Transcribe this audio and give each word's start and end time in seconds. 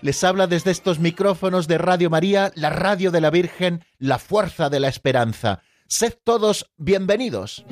les 0.00 0.22
habla 0.24 0.46
desde 0.46 0.70
estos 0.70 0.98
micrófonos 0.98 1.66
de 1.68 1.78
Radio 1.78 2.10
María, 2.10 2.52
la 2.54 2.70
radio 2.70 3.10
de 3.10 3.20
la 3.20 3.30
Virgen, 3.30 3.84
la 3.98 4.18
fuerza 4.18 4.70
de 4.70 4.80
la 4.80 4.88
esperanza. 4.88 5.62
Sed 5.86 6.14
todos 6.22 6.70
bienvenidos. 6.76 7.64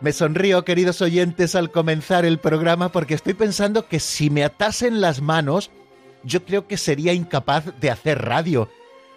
Me 0.00 0.12
sonrío, 0.12 0.64
queridos 0.64 1.00
oyentes, 1.00 1.54
al 1.54 1.70
comenzar 1.70 2.24
el 2.24 2.38
programa 2.38 2.90
porque 2.90 3.14
estoy 3.14 3.34
pensando 3.34 3.86
que 3.86 4.00
si 4.00 4.30
me 4.30 4.42
atasen 4.42 5.00
las 5.00 5.20
manos, 5.20 5.70
yo 6.24 6.44
creo 6.44 6.66
que 6.66 6.76
sería 6.76 7.12
incapaz 7.12 7.66
de 7.80 7.90
hacer 7.90 8.20
radio 8.20 8.68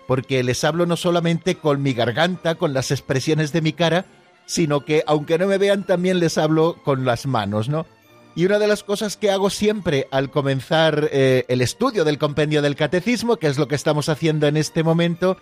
porque 0.07 0.43
les 0.43 0.63
hablo 0.63 0.85
no 0.85 0.97
solamente 0.97 1.55
con 1.55 1.81
mi 1.81 1.93
garganta, 1.93 2.55
con 2.55 2.73
las 2.73 2.91
expresiones 2.91 3.51
de 3.51 3.61
mi 3.61 3.73
cara, 3.73 4.05
sino 4.45 4.85
que 4.85 5.03
aunque 5.07 5.37
no 5.37 5.47
me 5.47 5.57
vean 5.57 5.85
también 5.85 6.19
les 6.19 6.37
hablo 6.37 6.77
con 6.83 7.05
las 7.05 7.25
manos, 7.25 7.69
¿no? 7.69 7.85
Y 8.35 8.45
una 8.45 8.59
de 8.59 8.67
las 8.67 8.83
cosas 8.83 9.15
que 9.15 9.31
hago 9.31 9.49
siempre 9.49 10.07
al 10.11 10.29
comenzar 10.29 11.09
eh, 11.11 11.45
el 11.47 11.61
estudio 11.61 12.03
del 12.03 12.17
compendio 12.17 12.61
del 12.61 12.75
catecismo, 12.75 13.37
que 13.37 13.47
es 13.47 13.57
lo 13.57 13.69
que 13.69 13.75
estamos 13.75 14.09
haciendo 14.09 14.45
en 14.47 14.57
este 14.57 14.83
momento, 14.83 15.37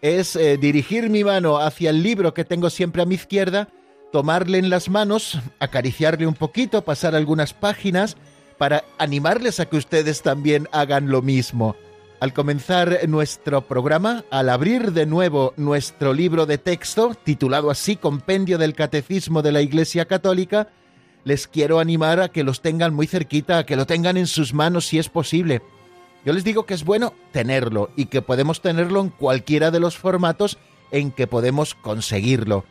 es 0.00 0.34
eh, 0.34 0.56
dirigir 0.56 1.08
mi 1.08 1.22
mano 1.22 1.58
hacia 1.58 1.90
el 1.90 2.02
libro 2.02 2.34
que 2.34 2.44
tengo 2.44 2.68
siempre 2.68 3.00
a 3.00 3.06
mi 3.06 3.14
izquierda, 3.14 3.68
tomarle 4.10 4.58
en 4.58 4.70
las 4.70 4.88
manos, 4.88 5.38
acariciarle 5.60 6.26
un 6.26 6.34
poquito, 6.34 6.82
pasar 6.82 7.14
algunas 7.14 7.54
páginas, 7.54 8.16
para 8.58 8.84
animarles 8.98 9.60
a 9.60 9.66
que 9.66 9.76
ustedes 9.76 10.22
también 10.22 10.68
hagan 10.72 11.08
lo 11.08 11.22
mismo. 11.22 11.76
Al 12.22 12.32
comenzar 12.32 13.00
nuestro 13.08 13.62
programa, 13.62 14.24
al 14.30 14.48
abrir 14.48 14.92
de 14.92 15.06
nuevo 15.06 15.54
nuestro 15.56 16.14
libro 16.14 16.46
de 16.46 16.56
texto, 16.56 17.16
titulado 17.24 17.68
así 17.68 17.96
Compendio 17.96 18.58
del 18.58 18.74
Catecismo 18.76 19.42
de 19.42 19.50
la 19.50 19.60
Iglesia 19.60 20.04
Católica, 20.04 20.68
les 21.24 21.48
quiero 21.48 21.80
animar 21.80 22.20
a 22.20 22.28
que 22.28 22.44
los 22.44 22.62
tengan 22.62 22.94
muy 22.94 23.08
cerquita, 23.08 23.58
a 23.58 23.66
que 23.66 23.74
lo 23.74 23.86
tengan 23.86 24.16
en 24.16 24.28
sus 24.28 24.54
manos 24.54 24.86
si 24.86 25.00
es 25.00 25.08
posible. 25.08 25.62
Yo 26.24 26.32
les 26.32 26.44
digo 26.44 26.64
que 26.64 26.74
es 26.74 26.84
bueno 26.84 27.12
tenerlo 27.32 27.90
y 27.96 28.06
que 28.06 28.22
podemos 28.22 28.62
tenerlo 28.62 29.00
en 29.00 29.08
cualquiera 29.08 29.72
de 29.72 29.80
los 29.80 29.98
formatos 29.98 30.58
en 30.92 31.10
que 31.10 31.26
podemos 31.26 31.74
conseguirlo. 31.74 32.64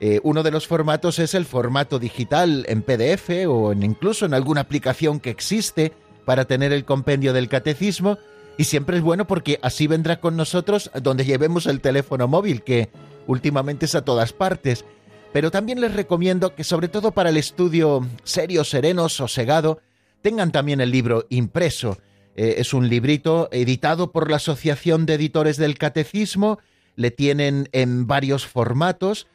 Eh, 0.00 0.20
uno 0.22 0.42
de 0.42 0.50
los 0.50 0.66
formatos 0.66 1.18
es 1.18 1.34
el 1.34 1.44
formato 1.44 1.98
digital 1.98 2.64
en 2.70 2.80
PDF 2.80 3.28
o 3.48 3.72
en, 3.72 3.82
incluso 3.82 4.24
en 4.24 4.32
alguna 4.32 4.62
aplicación 4.62 5.20
que 5.20 5.28
existe 5.28 5.92
para 6.24 6.46
tener 6.46 6.72
el 6.72 6.86
compendio 6.86 7.34
del 7.34 7.50
catecismo 7.50 8.16
y 8.56 8.64
siempre 8.64 8.98
es 8.98 9.02
bueno 9.02 9.26
porque 9.26 9.58
así 9.62 9.86
vendrá 9.86 10.20
con 10.20 10.36
nosotros 10.36 10.90
donde 11.02 11.24
llevemos 11.24 11.66
el 11.66 11.80
teléfono 11.80 12.28
móvil, 12.28 12.62
que 12.62 12.90
últimamente 13.26 13.86
es 13.86 13.94
a 13.94 14.04
todas 14.04 14.32
partes. 14.32 14.84
Pero 15.32 15.50
también 15.50 15.80
les 15.80 15.92
recomiendo 15.94 16.54
que 16.54 16.62
sobre 16.62 16.88
todo 16.88 17.10
para 17.10 17.30
el 17.30 17.36
estudio 17.36 18.06
serio, 18.22 18.62
sereno, 18.62 19.08
sosegado, 19.08 19.80
tengan 20.22 20.52
también 20.52 20.80
el 20.80 20.92
libro 20.92 21.26
impreso. 21.28 21.98
Eh, 22.36 22.56
es 22.58 22.72
un 22.72 22.88
librito 22.88 23.48
editado 23.50 24.12
por 24.12 24.30
la 24.30 24.36
Asociación 24.36 25.06
de 25.06 25.14
Editores 25.14 25.56
del 25.56 25.76
Catecismo, 25.76 26.58
le 26.96 27.10
tienen 27.10 27.68
en 27.72 28.06
varios 28.06 28.46
formatos, 28.46 29.26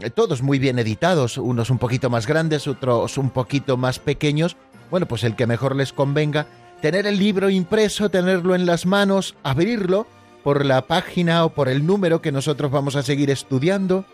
eh, 0.00 0.10
todos 0.10 0.42
muy 0.42 0.58
bien 0.58 0.78
editados, 0.80 1.38
unos 1.38 1.70
un 1.70 1.78
poquito 1.78 2.10
más 2.10 2.26
grandes, 2.26 2.66
otros 2.66 3.16
un 3.18 3.30
poquito 3.30 3.76
más 3.76 4.00
pequeños. 4.00 4.56
Bueno, 4.90 5.06
pues 5.06 5.22
el 5.22 5.36
que 5.36 5.46
mejor 5.46 5.76
les 5.76 5.92
convenga 5.92 6.46
tener 6.84 7.06
el 7.06 7.18
libro 7.18 7.48
impreso, 7.48 8.10
tenerlo 8.10 8.54
en 8.54 8.66
las 8.66 8.84
manos, 8.84 9.36
abrirlo 9.42 10.06
por 10.42 10.66
la 10.66 10.82
página 10.82 11.46
o 11.46 11.48
por 11.48 11.70
el 11.70 11.86
número 11.86 12.20
que 12.20 12.30
nosotros 12.30 12.70
vamos 12.70 12.94
a 12.94 13.02
seguir 13.02 13.30
estudiando, 13.30 14.04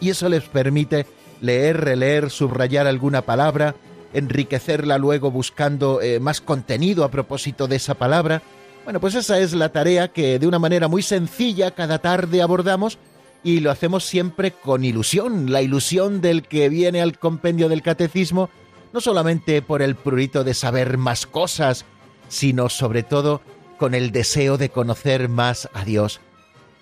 y 0.00 0.10
eso 0.10 0.28
les 0.28 0.42
permite 0.42 1.06
leer, 1.40 1.80
releer, 1.80 2.30
subrayar 2.30 2.88
alguna 2.88 3.22
palabra, 3.22 3.76
enriquecerla 4.12 4.98
luego 4.98 5.30
buscando 5.30 6.02
eh, 6.02 6.18
más 6.18 6.40
contenido 6.40 7.04
a 7.04 7.10
propósito 7.12 7.68
de 7.68 7.76
esa 7.76 7.94
palabra. 7.94 8.42
Bueno, 8.82 8.98
pues 8.98 9.14
esa 9.14 9.38
es 9.38 9.52
la 9.52 9.68
tarea 9.68 10.08
que 10.08 10.40
de 10.40 10.48
una 10.48 10.58
manera 10.58 10.88
muy 10.88 11.02
sencilla 11.02 11.70
cada 11.70 12.00
tarde 12.00 12.42
abordamos 12.42 12.98
y 13.44 13.60
lo 13.60 13.70
hacemos 13.70 14.04
siempre 14.04 14.50
con 14.50 14.84
ilusión, 14.84 15.52
la 15.52 15.62
ilusión 15.62 16.20
del 16.20 16.42
que 16.42 16.68
viene 16.68 17.00
al 17.00 17.16
compendio 17.16 17.68
del 17.68 17.82
catecismo, 17.82 18.50
no 18.92 19.00
solamente 19.00 19.62
por 19.62 19.82
el 19.82 19.94
prurito 19.94 20.42
de 20.42 20.54
saber 20.54 20.98
más 20.98 21.24
cosas 21.24 21.86
sino 22.28 22.68
sobre 22.68 23.02
todo 23.02 23.40
con 23.78 23.94
el 23.94 24.10
deseo 24.10 24.58
de 24.58 24.70
conocer 24.70 25.28
más 25.28 25.68
a 25.72 25.84
Dios. 25.84 26.20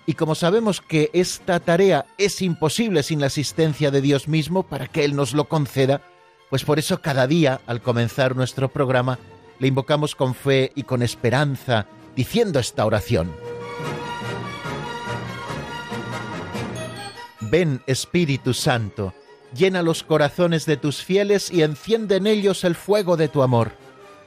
Y 0.05 0.13
como 0.13 0.35
sabemos 0.35 0.81
que 0.81 1.09
esta 1.13 1.59
tarea 1.59 2.05
es 2.17 2.41
imposible 2.41 3.03
sin 3.03 3.19
la 3.19 3.27
asistencia 3.27 3.91
de 3.91 4.01
Dios 4.01 4.27
mismo 4.27 4.63
para 4.63 4.87
que 4.87 5.03
Él 5.03 5.15
nos 5.15 5.33
lo 5.33 5.45
conceda, 5.45 6.01
pues 6.49 6.63
por 6.63 6.79
eso 6.79 7.01
cada 7.01 7.27
día, 7.27 7.61
al 7.67 7.81
comenzar 7.81 8.35
nuestro 8.35 8.69
programa, 8.69 9.19
le 9.59 9.67
invocamos 9.67 10.15
con 10.15 10.33
fe 10.33 10.71
y 10.75 10.83
con 10.83 11.01
esperanza, 11.01 11.87
diciendo 12.15 12.59
esta 12.59 12.85
oración. 12.85 13.31
Ven 17.41 17.81
Espíritu 17.85 18.53
Santo, 18.53 19.13
llena 19.53 19.81
los 19.81 20.03
corazones 20.03 20.65
de 20.65 20.77
tus 20.77 21.03
fieles 21.03 21.51
y 21.51 21.63
enciende 21.63 22.15
en 22.15 22.27
ellos 22.27 22.63
el 22.63 22.75
fuego 22.75 23.17
de 23.17 23.27
tu 23.27 23.41
amor 23.41 23.73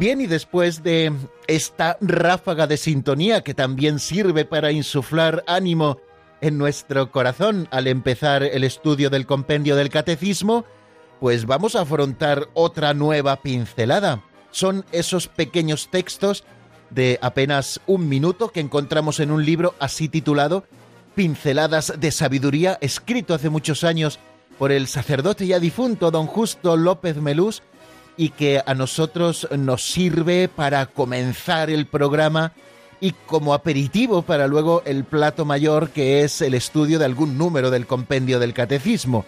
Bien, 0.00 0.22
y 0.22 0.26
después 0.26 0.82
de 0.82 1.12
esta 1.46 1.98
ráfaga 2.00 2.66
de 2.66 2.78
sintonía 2.78 3.44
que 3.44 3.52
también 3.52 3.98
sirve 3.98 4.46
para 4.46 4.72
insuflar 4.72 5.44
ánimo 5.46 5.98
en 6.40 6.56
nuestro 6.56 7.10
corazón 7.10 7.68
al 7.70 7.86
empezar 7.86 8.42
el 8.42 8.64
estudio 8.64 9.10
del 9.10 9.26
compendio 9.26 9.76
del 9.76 9.90
catecismo, 9.90 10.64
pues 11.20 11.44
vamos 11.44 11.76
a 11.76 11.82
afrontar 11.82 12.48
otra 12.54 12.94
nueva 12.94 13.42
pincelada. 13.42 14.24
Son 14.50 14.86
esos 14.90 15.28
pequeños 15.28 15.90
textos 15.90 16.44
de 16.88 17.18
apenas 17.20 17.82
un 17.86 18.08
minuto 18.08 18.48
que 18.48 18.60
encontramos 18.60 19.20
en 19.20 19.30
un 19.30 19.44
libro 19.44 19.74
así 19.80 20.08
titulado 20.08 20.64
Pinceladas 21.14 21.92
de 22.00 22.10
Sabiduría, 22.10 22.78
escrito 22.80 23.34
hace 23.34 23.50
muchos 23.50 23.84
años 23.84 24.18
por 24.56 24.72
el 24.72 24.86
sacerdote 24.86 25.46
ya 25.46 25.60
difunto 25.60 26.10
don 26.10 26.26
Justo 26.26 26.78
López 26.78 27.16
Melús, 27.16 27.62
y 28.16 28.30
que 28.30 28.62
a 28.64 28.74
nosotros 28.74 29.48
nos 29.56 29.82
sirve 29.82 30.48
para 30.48 30.86
comenzar 30.86 31.70
el 31.70 31.86
programa 31.86 32.52
y 33.00 33.12
como 33.12 33.54
aperitivo 33.54 34.22
para 34.22 34.46
luego 34.46 34.82
el 34.84 35.04
plato 35.04 35.44
mayor 35.44 35.90
que 35.90 36.22
es 36.22 36.42
el 36.42 36.54
estudio 36.54 36.98
de 36.98 37.06
algún 37.06 37.38
número 37.38 37.70
del 37.70 37.86
compendio 37.86 38.38
del 38.38 38.52
catecismo. 38.52 39.24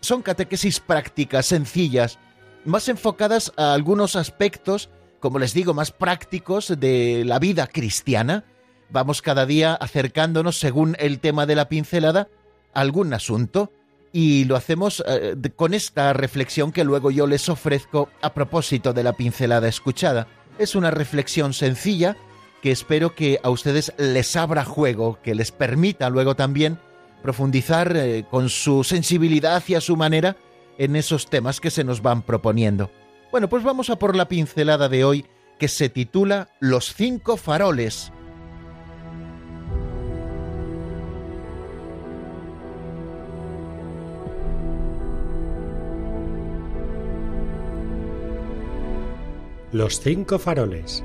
Son 0.00 0.22
catequesis 0.22 0.80
prácticas, 0.80 1.46
sencillas, 1.46 2.18
más 2.64 2.88
enfocadas 2.88 3.52
a 3.56 3.74
algunos 3.74 4.16
aspectos, 4.16 4.88
como 5.20 5.38
les 5.38 5.52
digo, 5.54 5.74
más 5.74 5.90
prácticos 5.92 6.74
de 6.80 7.24
la 7.24 7.38
vida 7.38 7.66
cristiana. 7.66 8.44
Vamos 8.90 9.22
cada 9.22 9.46
día 9.46 9.74
acercándonos, 9.74 10.58
según 10.58 10.96
el 10.98 11.20
tema 11.20 11.46
de 11.46 11.54
la 11.54 11.68
pincelada, 11.68 12.28
a 12.74 12.80
algún 12.80 13.12
asunto 13.14 13.72
y 14.12 14.44
lo 14.44 14.56
hacemos 14.56 15.02
eh, 15.06 15.34
con 15.56 15.74
esta 15.74 16.12
reflexión 16.12 16.72
que 16.72 16.84
luego 16.84 17.10
yo 17.10 17.26
les 17.26 17.48
ofrezco 17.48 18.10
a 18.20 18.34
propósito 18.34 18.92
de 18.92 19.02
la 19.02 19.14
pincelada 19.14 19.68
escuchada. 19.68 20.26
Es 20.58 20.74
una 20.74 20.90
reflexión 20.90 21.54
sencilla 21.54 22.16
que 22.60 22.70
espero 22.70 23.14
que 23.14 23.40
a 23.42 23.50
ustedes 23.50 23.92
les 23.98 24.36
abra 24.36 24.64
juego, 24.64 25.18
que 25.22 25.34
les 25.34 25.50
permita 25.50 26.10
luego 26.10 26.36
también 26.36 26.78
profundizar 27.22 27.96
eh, 27.96 28.24
con 28.30 28.48
su 28.48 28.84
sensibilidad 28.84 29.62
y 29.66 29.74
a 29.74 29.80
su 29.80 29.96
manera 29.96 30.36
en 30.78 30.96
esos 30.96 31.28
temas 31.28 31.60
que 31.60 31.70
se 31.70 31.84
nos 31.84 32.02
van 32.02 32.22
proponiendo. 32.22 32.90
Bueno, 33.30 33.48
pues 33.48 33.62
vamos 33.62 33.88
a 33.90 33.96
por 33.96 34.14
la 34.14 34.28
pincelada 34.28 34.88
de 34.88 35.04
hoy 35.04 35.26
que 35.58 35.68
se 35.68 35.88
titula 35.88 36.48
Los 36.60 36.94
cinco 36.94 37.36
faroles. 37.36 38.12
Los 49.72 50.00
cinco 50.00 50.38
faroles. 50.38 51.02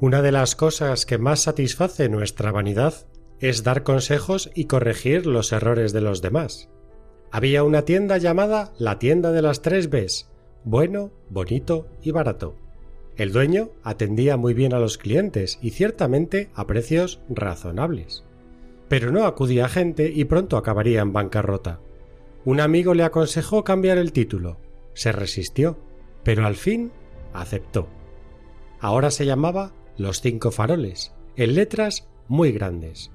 Una 0.00 0.22
de 0.22 0.32
las 0.32 0.56
cosas 0.56 1.06
que 1.06 1.18
más 1.18 1.42
satisface 1.42 2.08
nuestra 2.08 2.50
vanidad 2.50 3.06
es 3.38 3.62
dar 3.62 3.84
consejos 3.84 4.50
y 4.56 4.64
corregir 4.64 5.24
los 5.24 5.52
errores 5.52 5.92
de 5.92 6.00
los 6.00 6.20
demás. 6.20 6.68
Había 7.30 7.62
una 7.62 7.82
tienda 7.82 8.18
llamada 8.18 8.72
la 8.76 8.98
tienda 8.98 9.30
de 9.30 9.42
las 9.42 9.62
tres 9.62 9.88
Bs, 9.88 10.28
bueno, 10.64 11.12
bonito 11.30 11.86
y 12.02 12.10
barato. 12.10 12.56
El 13.16 13.32
dueño 13.32 13.70
atendía 13.84 14.36
muy 14.36 14.52
bien 14.52 14.74
a 14.74 14.80
los 14.80 14.98
clientes 14.98 15.60
y 15.62 15.70
ciertamente 15.70 16.50
a 16.54 16.66
precios 16.66 17.20
razonables. 17.28 18.24
Pero 18.88 19.12
no 19.12 19.26
acudía 19.26 19.68
gente 19.68 20.10
y 20.12 20.24
pronto 20.24 20.56
acabaría 20.56 21.02
en 21.02 21.12
bancarrota. 21.12 21.78
Un 22.46 22.60
amigo 22.60 22.94
le 22.94 23.02
aconsejó 23.02 23.64
cambiar 23.64 23.98
el 23.98 24.12
título. 24.12 24.60
Se 24.94 25.10
resistió, 25.10 25.76
pero 26.22 26.46
al 26.46 26.54
fin 26.54 26.92
aceptó. 27.34 27.88
Ahora 28.78 29.10
se 29.10 29.26
llamaba 29.26 29.72
Los 29.98 30.20
Cinco 30.20 30.52
Faroles, 30.52 31.12
en 31.34 31.56
letras 31.56 32.08
muy 32.28 32.52
grandes. 32.52 33.10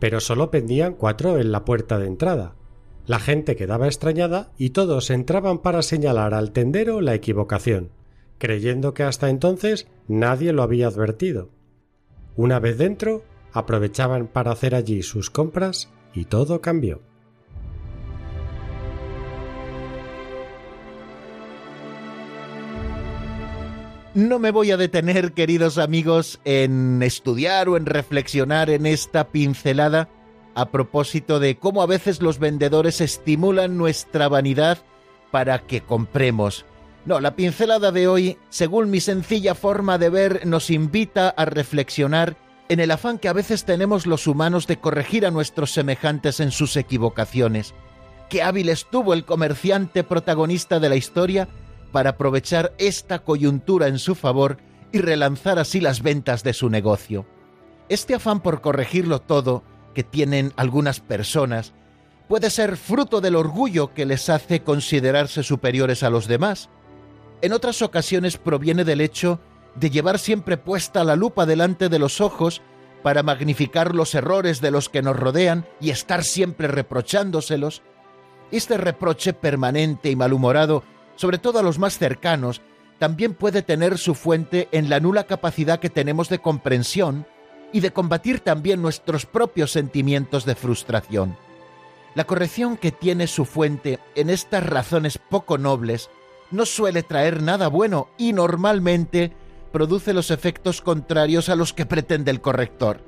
Pero 0.00 0.18
solo 0.18 0.50
pendían 0.50 0.94
cuatro 0.94 1.38
en 1.38 1.52
la 1.52 1.64
puerta 1.64 2.00
de 2.00 2.08
entrada. 2.08 2.56
La 3.06 3.20
gente 3.20 3.54
quedaba 3.54 3.86
extrañada 3.86 4.50
y 4.58 4.70
todos 4.70 5.10
entraban 5.10 5.60
para 5.60 5.82
señalar 5.82 6.34
al 6.34 6.50
tendero 6.50 7.00
la 7.00 7.14
equivocación, 7.14 7.92
creyendo 8.38 8.94
que 8.94 9.04
hasta 9.04 9.30
entonces 9.30 9.86
nadie 10.08 10.52
lo 10.52 10.64
había 10.64 10.88
advertido. 10.88 11.50
Una 12.34 12.58
vez 12.58 12.78
dentro, 12.78 13.22
aprovechaban 13.52 14.26
para 14.26 14.50
hacer 14.50 14.74
allí 14.74 15.04
sus 15.04 15.30
compras 15.30 15.88
y 16.14 16.24
todo 16.24 16.60
cambió. 16.60 17.11
No 24.14 24.38
me 24.38 24.50
voy 24.50 24.70
a 24.70 24.76
detener, 24.76 25.32
queridos 25.32 25.78
amigos, 25.78 26.38
en 26.44 27.02
estudiar 27.02 27.70
o 27.70 27.78
en 27.78 27.86
reflexionar 27.86 28.68
en 28.68 28.84
esta 28.84 29.28
pincelada 29.28 30.10
a 30.54 30.70
propósito 30.70 31.40
de 31.40 31.56
cómo 31.56 31.82
a 31.82 31.86
veces 31.86 32.20
los 32.20 32.38
vendedores 32.38 33.00
estimulan 33.00 33.78
nuestra 33.78 34.28
vanidad 34.28 34.84
para 35.30 35.60
que 35.60 35.80
compremos. 35.80 36.66
No, 37.06 37.20
la 37.20 37.36
pincelada 37.36 37.90
de 37.90 38.06
hoy, 38.06 38.36
según 38.50 38.90
mi 38.90 39.00
sencilla 39.00 39.54
forma 39.54 39.96
de 39.96 40.10
ver, 40.10 40.46
nos 40.46 40.68
invita 40.68 41.30
a 41.30 41.46
reflexionar 41.46 42.36
en 42.68 42.80
el 42.80 42.90
afán 42.90 43.18
que 43.18 43.28
a 43.28 43.32
veces 43.32 43.64
tenemos 43.64 44.06
los 44.06 44.26
humanos 44.26 44.66
de 44.66 44.76
corregir 44.76 45.24
a 45.24 45.30
nuestros 45.30 45.70
semejantes 45.70 46.38
en 46.38 46.50
sus 46.50 46.76
equivocaciones. 46.76 47.72
Qué 48.28 48.42
hábil 48.42 48.68
estuvo 48.68 49.14
el 49.14 49.24
comerciante 49.24 50.04
protagonista 50.04 50.80
de 50.80 50.90
la 50.90 50.96
historia 50.96 51.48
para 51.92 52.10
aprovechar 52.10 52.72
esta 52.78 53.20
coyuntura 53.20 53.86
en 53.86 53.98
su 53.98 54.14
favor 54.14 54.56
y 54.90 54.98
relanzar 54.98 55.58
así 55.58 55.80
las 55.80 56.02
ventas 56.02 56.42
de 56.42 56.52
su 56.52 56.68
negocio. 56.68 57.26
Este 57.88 58.14
afán 58.14 58.40
por 58.40 58.60
corregirlo 58.60 59.20
todo 59.20 59.62
que 59.94 60.02
tienen 60.02 60.52
algunas 60.56 61.00
personas 61.00 61.74
puede 62.28 62.50
ser 62.50 62.76
fruto 62.76 63.20
del 63.20 63.36
orgullo 63.36 63.92
que 63.92 64.06
les 64.06 64.30
hace 64.30 64.62
considerarse 64.62 65.42
superiores 65.42 66.02
a 66.02 66.10
los 66.10 66.26
demás. 66.26 66.70
En 67.42 67.52
otras 67.52 67.82
ocasiones 67.82 68.38
proviene 68.38 68.84
del 68.84 69.00
hecho 69.00 69.40
de 69.74 69.90
llevar 69.90 70.18
siempre 70.18 70.56
puesta 70.56 71.04
la 71.04 71.16
lupa 71.16 71.44
delante 71.44 71.88
de 71.88 71.98
los 71.98 72.20
ojos 72.20 72.62
para 73.02 73.22
magnificar 73.22 73.94
los 73.94 74.14
errores 74.14 74.60
de 74.60 74.70
los 74.70 74.88
que 74.88 75.02
nos 75.02 75.16
rodean 75.16 75.66
y 75.80 75.90
estar 75.90 76.24
siempre 76.24 76.68
reprochándoselos. 76.68 77.82
Este 78.50 78.76
reproche 78.76 79.32
permanente 79.32 80.10
y 80.10 80.16
malhumorado 80.16 80.84
sobre 81.16 81.38
todo 81.38 81.58
a 81.58 81.62
los 81.62 81.78
más 81.78 81.98
cercanos, 81.98 82.60
también 82.98 83.34
puede 83.34 83.62
tener 83.62 83.98
su 83.98 84.14
fuente 84.14 84.68
en 84.72 84.88
la 84.88 85.00
nula 85.00 85.24
capacidad 85.24 85.80
que 85.80 85.90
tenemos 85.90 86.28
de 86.28 86.38
comprensión 86.38 87.26
y 87.72 87.80
de 87.80 87.92
combatir 87.92 88.40
también 88.40 88.82
nuestros 88.82 89.26
propios 89.26 89.72
sentimientos 89.72 90.44
de 90.44 90.54
frustración. 90.54 91.36
La 92.14 92.24
corrección 92.24 92.76
que 92.76 92.92
tiene 92.92 93.26
su 93.26 93.44
fuente 93.44 93.98
en 94.14 94.30
estas 94.30 94.64
razones 94.64 95.18
poco 95.18 95.58
nobles 95.58 96.10
no 96.50 96.66
suele 96.66 97.02
traer 97.02 97.42
nada 97.42 97.68
bueno 97.68 98.08
y 98.18 98.34
normalmente 98.34 99.32
produce 99.72 100.12
los 100.12 100.30
efectos 100.30 100.82
contrarios 100.82 101.48
a 101.48 101.56
los 101.56 101.72
que 101.72 101.86
pretende 101.86 102.30
el 102.30 102.42
corrector. 102.42 103.00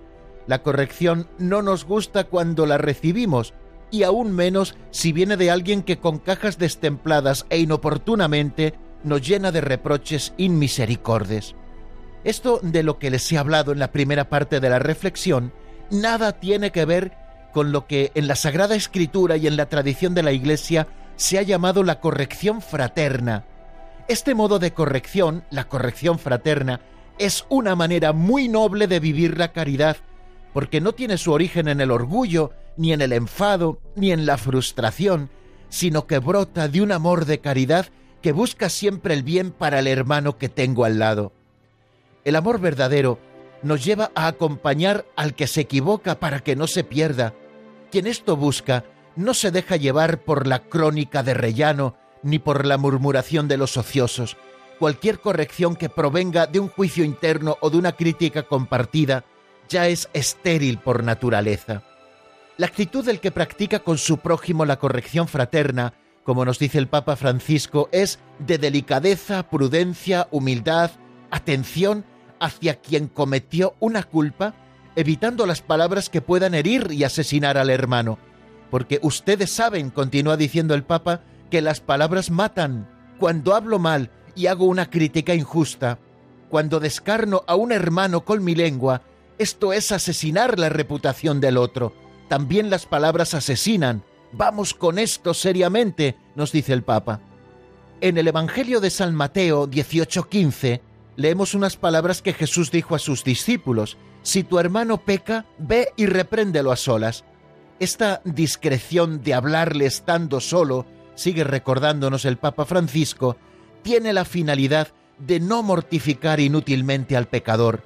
La 0.47 0.63
corrección 0.63 1.29
no 1.39 1.63
nos 1.63 1.85
gusta 1.85 2.25
cuando 2.25 2.67
la 2.67 2.79
recibimos, 2.79 3.53
y 3.95 4.03
aún 4.03 4.33
menos 4.33 4.75
si 4.91 5.13
viene 5.13 5.37
de 5.37 5.53
alguien 5.53 5.85
que 5.85 5.99
con 5.99 6.19
cajas 6.19 6.59
destempladas 6.59 7.47
e 7.49 7.59
inoportunamente 7.59 8.75
nos 9.05 9.23
llena 9.25 9.53
de 9.53 9.61
reproches 9.61 10.35
inmisericordes. 10.37 11.55
Esto 12.25 12.59
de 12.61 12.83
lo 12.83 12.99
que 12.99 13.11
les 13.11 13.31
he 13.31 13.39
hablado 13.39 13.71
en 13.71 13.79
la 13.79 13.93
primera 13.93 14.29
parte 14.29 14.59
de 14.59 14.69
la 14.69 14.81
reflexión, 14.81 15.53
nada 15.91 16.33
tiene 16.33 16.73
que 16.73 16.85
ver 16.85 17.13
con 17.53 17.71
lo 17.71 17.87
que 17.87 18.11
en 18.17 18.27
la 18.27 18.35
Sagrada 18.35 18.75
Escritura 18.75 19.37
y 19.37 19.47
en 19.47 19.57
la 19.57 19.67
tradición 19.67 20.13
de 20.13 20.25
la 20.25 20.33
Iglesia 20.33 20.89
se 21.15 21.39
ha 21.39 21.43
llamado 21.43 21.85
la 21.85 22.01
corrección 22.01 22.63
fraterna. 22.63 23.45
Este 24.09 24.35
modo 24.35 24.59
de 24.59 24.73
corrección, 24.73 25.45
la 25.51 25.69
corrección 25.69 26.19
fraterna, 26.19 26.81
es 27.19 27.47
una 27.49 27.77
manera 27.77 28.13
muy 28.13 28.49
noble 28.49 28.89
de 28.89 28.99
vivir 28.99 29.39
la 29.39 29.53
caridad, 29.53 29.99
porque 30.53 30.81
no 30.81 30.95
tiene 30.95 31.17
su 31.17 31.31
origen 31.31 31.69
en 31.69 31.81
el 31.81 31.93
orgullo, 31.93 32.51
ni 32.77 32.93
en 32.93 33.01
el 33.01 33.13
enfado, 33.13 33.81
ni 33.97 34.13
en 34.13 34.27
la 34.27 34.37
frustración, 34.37 35.31
sino 35.69 36.07
que 36.07 36.19
brota 36.19 36.69
de 36.69 36.83
un 36.83 36.93
amor 36.93 37.25
de 37.25 37.41
caridad 37.41 37.87
que 38.23 38.33
busca 38.33 38.69
siempre 38.69 39.15
el 39.15 39.23
bien 39.23 39.51
para 39.51 39.81
el 39.81 39.87
hermano 39.87 40.39
que 40.39 40.49
tengo 40.49 40.85
al 40.85 40.99
lado. 40.99 41.33
El 42.25 42.37
amor 42.37 42.61
verdadero 42.61 43.19
nos 43.63 43.85
lleva 43.85 44.11
a 44.15 44.27
acompañar 44.27 45.05
al 45.17 45.35
que 45.35 45.47
se 45.47 45.63
equivoca 45.63 46.19
para 46.21 46.41
que 46.41 46.57
no 46.57 46.67
se 46.67 46.85
pierda. 46.85 47.35
Quien 47.91 48.07
esto 48.07 48.37
busca 48.37 48.85
no 49.17 49.35
se 49.35 49.51
deja 49.51 49.77
llevar 49.77 50.23
por 50.23 50.47
la 50.47 50.61
crónica 50.61 51.23
de 51.23 51.35
rellano 51.35 51.97
ni 52.23 52.39
por 52.39 52.67
la 52.67 52.79
murmuración 52.79 53.49
de 53.49 53.57
los 53.57 53.77
ociosos. 53.77 54.37
Cualquier 54.79 55.21
corrección 55.21 55.77
que 55.77 55.89
provenga 55.89 56.47
de 56.47 56.61
un 56.61 56.69
juicio 56.69 57.05
interno 57.05 57.57
o 57.61 57.71
de 57.71 57.79
una 57.79 57.93
crítica 57.93 58.43
compartida 58.45 59.25
ya 59.69 59.89
es 59.89 60.09
estéril 60.13 60.79
por 60.79 61.05
naturaleza. 61.05 61.83
La 62.57 62.67
actitud 62.67 63.05
del 63.05 63.19
que 63.19 63.33
practica 63.33 63.81
con 63.81 63.99
su 63.99 64.19
prójimo 64.19 64.65
la 64.65 64.79
corrección 64.79 65.27
fraterna, 65.27 65.95
como 66.23 66.45
nos 66.45 66.61
dice 66.61 66.79
el 66.79 66.87
Papa 66.87 67.17
Francisco, 67.17 67.89
es 67.91 68.21
de 68.39 68.59
delicadeza, 68.59 69.51
prudencia, 69.51 70.29
humildad, 70.31 70.93
atención 71.33 72.05
hacia 72.39 72.77
quien 72.77 73.09
cometió 73.09 73.75
una 73.81 74.05
culpa, 74.05 74.55
evitando 74.95 75.47
las 75.47 75.63
palabras 75.63 76.09
que 76.09 76.21
puedan 76.21 76.55
herir 76.55 76.93
y 76.93 77.03
asesinar 77.03 77.59
al 77.59 77.71
hermano. 77.71 78.21
Porque 78.71 79.01
ustedes 79.03 79.51
saben, 79.51 79.91
continúa 79.91 80.37
diciendo 80.37 80.75
el 80.75 80.85
Papa, 80.85 81.23
que 81.51 81.61
las 81.61 81.81
palabras 81.81 82.31
matan. 82.31 82.89
Cuando 83.19 83.57
hablo 83.57 83.81
mal 83.81 84.13
y 84.37 84.47
hago 84.47 84.67
una 84.67 84.89
crítica 84.89 85.35
injusta, 85.35 85.99
cuando 86.51 86.79
descarno 86.79 87.43
a 87.49 87.57
un 87.57 87.73
hermano 87.73 88.25
con 88.25 88.45
mi 88.45 88.55
lengua, 88.55 89.03
esto 89.39 89.73
es 89.73 89.91
asesinar 89.91 90.57
la 90.61 90.69
reputación 90.69 91.41
del 91.41 91.57
otro 91.57 92.04
también 92.35 92.69
las 92.69 92.85
palabras 92.85 93.33
asesinan. 93.33 94.03
Vamos 94.33 94.75
con 94.75 94.99
esto 94.99 95.35
seriamente, 95.35 96.17
nos 96.35 96.51
dice 96.51 96.73
el 96.73 96.83
Papa. 96.83 97.21
En 98.01 98.19
el 98.19 98.27
Evangelio 98.27 98.81
de 98.81 98.91
San 98.91 99.15
Mateo 99.15 99.69
18:15 99.69 100.81
leemos 101.15 101.55
unas 101.55 101.77
palabras 101.77 102.23
que 102.23 102.33
Jesús 102.33 102.73
dijo 102.73 102.97
a 102.97 102.99
sus 102.99 103.23
discípulos. 103.23 103.99
Si 104.23 104.43
tu 104.43 104.59
hermano 104.59 104.99
peca, 104.99 105.47
ve 105.59 105.91
y 105.97 106.07
repréndelo 106.07 106.73
a 106.73 106.77
solas. 106.77 107.25
Esta 107.79 108.21
discreción 108.25 109.23
de 109.23 109.35
hablarle 109.35 109.87
estando 109.87 110.41
solo, 110.41 110.87
sigue 111.15 111.45
recordándonos 111.45 112.25
el 112.25 112.37
Papa 112.37 112.65
Francisco, 112.65 113.37
tiene 113.85 114.13
la 114.13 114.25
finalidad 114.25 114.89
de 115.19 115.39
no 115.39 115.63
mortificar 115.63 116.41
inútilmente 116.41 117.17
al 117.17 117.29
pecador. 117.29 117.85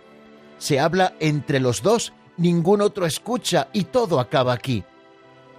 Se 0.57 0.81
habla 0.81 1.13
entre 1.21 1.61
los 1.61 1.83
dos 1.83 2.15
ningún 2.39 2.81
otro 2.81 3.05
escucha 3.05 3.69
y 3.73 3.85
todo 3.85 4.21
acaba 4.21 4.55
aquí. 4.55 4.85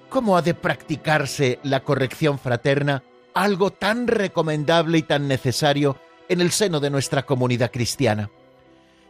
¿Cómo 0.09 0.35
ha 0.35 0.41
de 0.41 0.55
practicarse 0.55 1.59
la 1.63 1.83
corrección 1.83 2.39
fraterna, 2.39 3.03
algo 3.35 3.71
tan 3.71 4.07
recomendable 4.07 4.97
y 4.97 5.03
tan 5.03 5.27
necesario 5.27 5.97
en 6.27 6.41
el 6.41 6.51
seno 6.51 6.79
de 6.79 6.89
nuestra 6.89 7.25
comunidad 7.25 7.71
cristiana? 7.71 8.31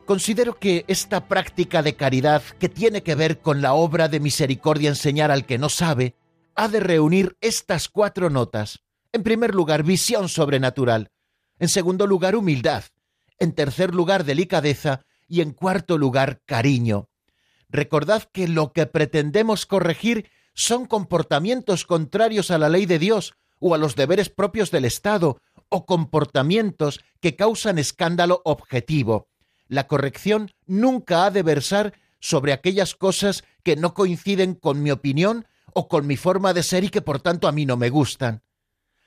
Considero 0.05 0.57
que 0.57 0.85
esta 0.87 1.27
práctica 1.27 1.83
de 1.83 1.95
caridad, 1.95 2.41
que 2.59 2.67
tiene 2.67 3.03
que 3.03 3.15
ver 3.15 3.39
con 3.39 3.61
la 3.61 3.73
obra 3.73 4.07
de 4.07 4.19
misericordia 4.19 4.89
enseñar 4.89 5.29
al 5.31 5.45
que 5.45 5.59
no 5.59 5.69
sabe, 5.69 6.15
ha 6.55 6.67
de 6.67 6.79
reunir 6.79 7.37
estas 7.41 7.87
cuatro 7.87 8.29
notas. 8.29 8.79
En 9.13 9.23
primer 9.23 9.53
lugar, 9.53 9.83
visión 9.83 10.27
sobrenatural. 10.27 11.11
En 11.59 11.69
segundo 11.69 12.07
lugar, 12.07 12.35
humildad. 12.35 12.83
En 13.37 13.53
tercer 13.53 13.93
lugar, 13.93 14.23
delicadeza. 14.25 15.05
Y 15.27 15.41
en 15.41 15.51
cuarto 15.51 15.97
lugar, 15.97 16.41
cariño. 16.45 17.07
Recordad 17.69 18.23
que 18.31 18.47
lo 18.47 18.73
que 18.73 18.85
pretendemos 18.85 19.65
corregir 19.65 20.29
son 20.53 20.85
comportamientos 20.85 21.85
contrarios 21.85 22.51
a 22.51 22.57
la 22.57 22.69
ley 22.69 22.85
de 22.85 22.99
Dios 22.99 23.35
o 23.59 23.75
a 23.75 23.77
los 23.77 23.95
deberes 23.95 24.29
propios 24.29 24.71
del 24.71 24.85
Estado, 24.85 25.41
o 25.69 25.85
comportamientos 25.85 27.01
que 27.19 27.35
causan 27.35 27.77
escándalo 27.77 28.41
objetivo 28.43 29.29
la 29.69 29.87
corrección 29.87 30.51
nunca 30.65 31.25
ha 31.25 31.31
de 31.31 31.43
versar 31.43 31.93
sobre 32.19 32.51
aquellas 32.51 32.95
cosas 32.95 33.45
que 33.63 33.77
no 33.77 33.93
coinciden 33.93 34.55
con 34.55 34.83
mi 34.83 34.91
opinión 34.91 35.45
o 35.73 35.87
con 35.87 36.05
mi 36.05 36.17
forma 36.17 36.53
de 36.53 36.63
ser 36.63 36.83
y 36.83 36.89
que 36.89 37.01
por 37.01 37.21
tanto 37.21 37.47
a 37.47 37.53
mí 37.53 37.65
no 37.65 37.77
me 37.77 37.89
gustan. 37.89 38.41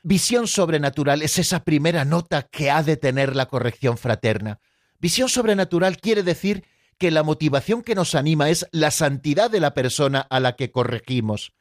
Visión 0.05 0.47
sobrenatural 0.47 1.21
es 1.23 1.39
esa 1.39 1.65
primera 1.65 2.05
nota 2.05 2.43
que 2.45 2.71
ha 2.71 2.83
de 2.83 2.97
tener 2.97 3.37
la 3.37 3.47
corrección 3.47 3.99
fraterna. 3.99 4.61
Visión 4.99 5.29
sobrenatural 5.29 5.99
quiere 5.99 6.23
decir 6.23 6.65
que 7.03 7.11
la 7.11 7.25
motivación 7.25 7.83
que 7.83 7.97
nos 7.97 8.15
anima 8.15 8.49
es 8.49 8.69
la 8.71 8.93
santidad 8.93 9.51
de 9.51 9.59
la 9.59 9.75
persona 9.75 10.21
a 10.21 10.39
la 10.39 10.55
que 10.55 10.71
corregimos. 10.71 11.53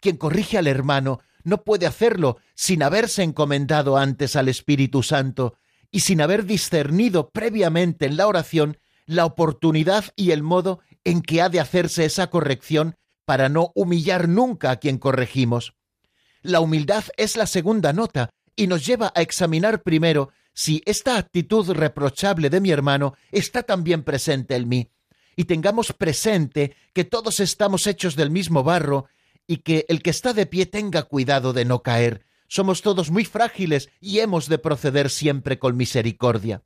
Quien 0.00 0.18
corrige 0.18 0.58
al 0.58 0.66
hermano 0.66 1.20
no 1.44 1.64
puede 1.64 1.86
hacerlo 1.86 2.36
sin 2.54 2.82
haberse 2.82 3.22
encomendado 3.22 3.96
antes 3.96 4.36
al 4.36 4.50
Espíritu 4.50 5.02
Santo 5.02 5.56
y 5.90 6.00
sin 6.00 6.20
haber 6.20 6.44
discernido 6.44 7.30
previamente 7.30 8.04
en 8.04 8.18
la 8.18 8.26
oración 8.26 8.76
la 9.06 9.24
oportunidad 9.24 10.04
y 10.14 10.32
el 10.32 10.42
modo 10.42 10.80
en 11.04 11.22
que 11.22 11.40
ha 11.40 11.48
de 11.48 11.60
hacerse 11.60 12.04
esa 12.04 12.26
corrección 12.26 12.96
para 13.24 13.48
no 13.48 13.72
humillar 13.74 14.28
nunca 14.28 14.72
a 14.72 14.76
quien 14.76 14.98
corregimos. 14.98 15.72
La 16.42 16.60
humildad 16.60 17.04
es 17.16 17.38
la 17.38 17.46
segunda 17.46 17.94
nota 17.94 18.28
y 18.56 18.66
nos 18.66 18.84
lleva 18.84 19.10
a 19.16 19.22
examinar 19.22 19.84
primero 19.84 20.28
si 20.54 20.82
esta 20.84 21.16
actitud 21.16 21.70
reprochable 21.70 22.50
de 22.50 22.60
mi 22.60 22.70
hermano 22.70 23.14
está 23.30 23.62
también 23.62 24.02
presente 24.02 24.54
en 24.54 24.68
mí, 24.68 24.90
y 25.36 25.44
tengamos 25.44 25.92
presente 25.92 26.76
que 26.92 27.04
todos 27.04 27.40
estamos 27.40 27.86
hechos 27.86 28.16
del 28.16 28.30
mismo 28.30 28.62
barro 28.62 29.06
y 29.46 29.58
que 29.58 29.86
el 29.88 30.02
que 30.02 30.10
está 30.10 30.32
de 30.32 30.46
pie 30.46 30.66
tenga 30.66 31.04
cuidado 31.04 31.52
de 31.52 31.64
no 31.64 31.82
caer, 31.82 32.26
somos 32.52 32.82
todos 32.82 33.10
muy 33.10 33.24
frágiles 33.24 33.88
y 33.98 34.18
hemos 34.18 34.46
de 34.46 34.58
proceder 34.58 35.08
siempre 35.08 35.58
con 35.58 35.74
misericordia. 35.74 36.62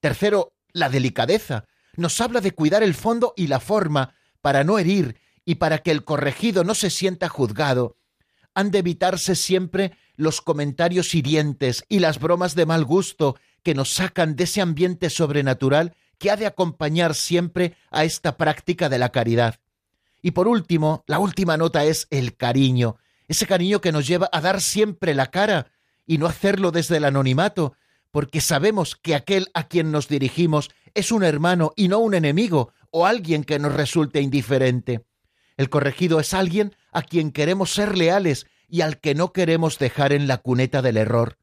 Tercero, 0.00 0.52
la 0.74 0.90
delicadeza. 0.90 1.64
Nos 1.96 2.20
habla 2.20 2.42
de 2.42 2.52
cuidar 2.52 2.82
el 2.82 2.92
fondo 2.92 3.32
y 3.34 3.46
la 3.46 3.58
forma 3.58 4.14
para 4.42 4.64
no 4.64 4.78
herir 4.78 5.18
y 5.46 5.54
para 5.54 5.78
que 5.78 5.92
el 5.92 6.04
corregido 6.04 6.62
no 6.62 6.74
se 6.74 6.90
sienta 6.90 7.30
juzgado. 7.30 7.96
Han 8.54 8.70
de 8.70 8.80
evitarse 8.80 9.34
siempre 9.34 9.92
los 10.18 10.42
comentarios 10.42 11.14
hirientes 11.14 11.84
y 11.88 12.00
las 12.00 12.18
bromas 12.18 12.54
de 12.54 12.66
mal 12.66 12.84
gusto 12.84 13.36
que 13.62 13.74
nos 13.74 13.94
sacan 13.94 14.36
de 14.36 14.44
ese 14.44 14.60
ambiente 14.60 15.08
sobrenatural 15.08 15.94
que 16.18 16.30
ha 16.30 16.36
de 16.36 16.46
acompañar 16.46 17.14
siempre 17.14 17.76
a 17.90 18.04
esta 18.04 18.36
práctica 18.36 18.88
de 18.88 18.98
la 18.98 19.10
caridad. 19.10 19.60
Y 20.20 20.32
por 20.32 20.48
último, 20.48 21.04
la 21.06 21.20
última 21.20 21.56
nota 21.56 21.84
es 21.84 22.08
el 22.10 22.36
cariño, 22.36 22.96
ese 23.28 23.46
cariño 23.46 23.80
que 23.80 23.92
nos 23.92 24.08
lleva 24.08 24.28
a 24.32 24.40
dar 24.40 24.60
siempre 24.60 25.14
la 25.14 25.26
cara 25.26 25.70
y 26.04 26.18
no 26.18 26.26
hacerlo 26.26 26.72
desde 26.72 26.96
el 26.96 27.04
anonimato, 27.04 27.74
porque 28.10 28.40
sabemos 28.40 28.96
que 28.96 29.14
aquel 29.14 29.46
a 29.54 29.68
quien 29.68 29.92
nos 29.92 30.08
dirigimos 30.08 30.70
es 30.94 31.12
un 31.12 31.22
hermano 31.22 31.72
y 31.76 31.86
no 31.86 32.00
un 32.00 32.14
enemigo 32.14 32.72
o 32.90 33.06
alguien 33.06 33.44
que 33.44 33.60
nos 33.60 33.72
resulte 33.72 34.20
indiferente. 34.20 35.04
El 35.56 35.70
corregido 35.70 36.18
es 36.18 36.34
alguien 36.34 36.74
a 36.90 37.02
quien 37.02 37.30
queremos 37.30 37.72
ser 37.72 37.96
leales 37.96 38.46
y 38.68 38.82
al 38.82 39.00
que 39.00 39.14
no 39.14 39.32
queremos 39.32 39.78
dejar 39.78 40.12
en 40.12 40.28
la 40.28 40.38
cuneta 40.38 40.82
del 40.82 40.96
error. 40.96 41.38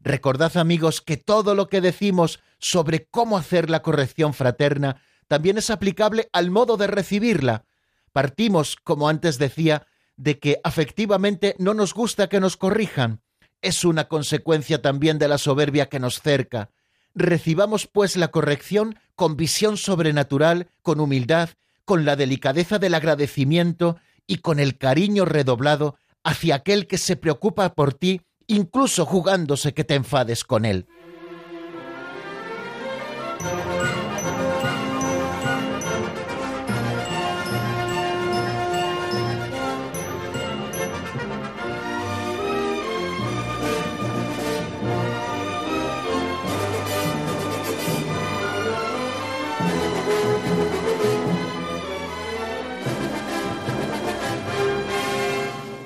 Recordad 0.00 0.56
amigos 0.56 1.00
que 1.00 1.16
todo 1.16 1.54
lo 1.54 1.68
que 1.68 1.80
decimos 1.80 2.40
sobre 2.58 3.06
cómo 3.06 3.38
hacer 3.38 3.70
la 3.70 3.80
corrección 3.82 4.34
fraterna 4.34 5.00
también 5.28 5.56
es 5.56 5.70
aplicable 5.70 6.28
al 6.32 6.50
modo 6.50 6.76
de 6.76 6.86
recibirla. 6.86 7.64
Partimos, 8.12 8.76
como 8.76 9.08
antes 9.08 9.38
decía, 9.38 9.86
de 10.16 10.38
que 10.38 10.60
afectivamente 10.62 11.56
no 11.58 11.74
nos 11.74 11.94
gusta 11.94 12.28
que 12.28 12.40
nos 12.40 12.56
corrijan. 12.56 13.22
Es 13.62 13.84
una 13.84 14.08
consecuencia 14.08 14.82
también 14.82 15.18
de 15.18 15.28
la 15.28 15.38
soberbia 15.38 15.88
que 15.88 16.00
nos 16.00 16.20
cerca. 16.20 16.70
Recibamos 17.14 17.86
pues 17.86 18.16
la 18.16 18.28
corrección 18.28 18.98
con 19.16 19.36
visión 19.36 19.76
sobrenatural, 19.76 20.68
con 20.82 21.00
humildad, 21.00 21.50
con 21.84 22.04
la 22.04 22.16
delicadeza 22.16 22.78
del 22.78 22.94
agradecimiento 22.94 23.96
y 24.26 24.38
con 24.38 24.58
el 24.58 24.76
cariño 24.78 25.24
redoblado 25.24 25.96
hacia 26.24 26.56
aquel 26.56 26.86
que 26.86 26.98
se 26.98 27.16
preocupa 27.16 27.74
por 27.74 27.94
ti, 27.94 28.22
incluso 28.46 29.06
jugándose 29.06 29.74
que 29.74 29.84
te 29.84 29.94
enfades 29.94 30.42
con 30.42 30.64
él. 30.64 30.86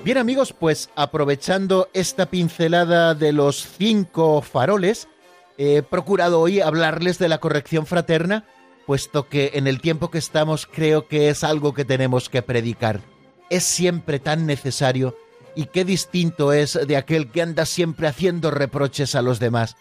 Bien 0.08 0.16
amigos, 0.16 0.54
pues 0.58 0.88
aprovechando 0.96 1.90
esta 1.92 2.30
pincelada 2.30 3.14
de 3.14 3.34
los 3.34 3.68
cinco 3.76 4.40
faroles, 4.40 5.06
he 5.58 5.82
procurado 5.82 6.40
hoy 6.40 6.62
hablarles 6.62 7.18
de 7.18 7.28
la 7.28 7.40
corrección 7.40 7.84
fraterna, 7.84 8.46
puesto 8.86 9.28
que 9.28 9.50
en 9.52 9.66
el 9.66 9.82
tiempo 9.82 10.10
que 10.10 10.16
estamos 10.16 10.64
creo 10.64 11.08
que 11.08 11.28
es 11.28 11.44
algo 11.44 11.74
que 11.74 11.84
tenemos 11.84 12.30
que 12.30 12.40
predicar. 12.40 13.02
Es 13.50 13.64
siempre 13.64 14.18
tan 14.18 14.46
necesario 14.46 15.14
y 15.54 15.66
qué 15.66 15.84
distinto 15.84 16.54
es 16.54 16.78
de 16.86 16.96
aquel 16.96 17.30
que 17.30 17.42
anda 17.42 17.66
siempre 17.66 18.08
haciendo 18.08 18.50
reproches 18.50 19.14
a 19.14 19.20
los 19.20 19.40
demás. 19.40 19.76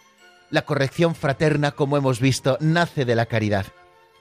La 0.49 0.63
corrección 0.63 1.15
fraterna, 1.15 1.71
como 1.71 1.95
hemos 1.95 2.19
visto, 2.19 2.57
nace 2.59 3.05
de 3.05 3.15
la 3.15 3.27
caridad. 3.27 3.67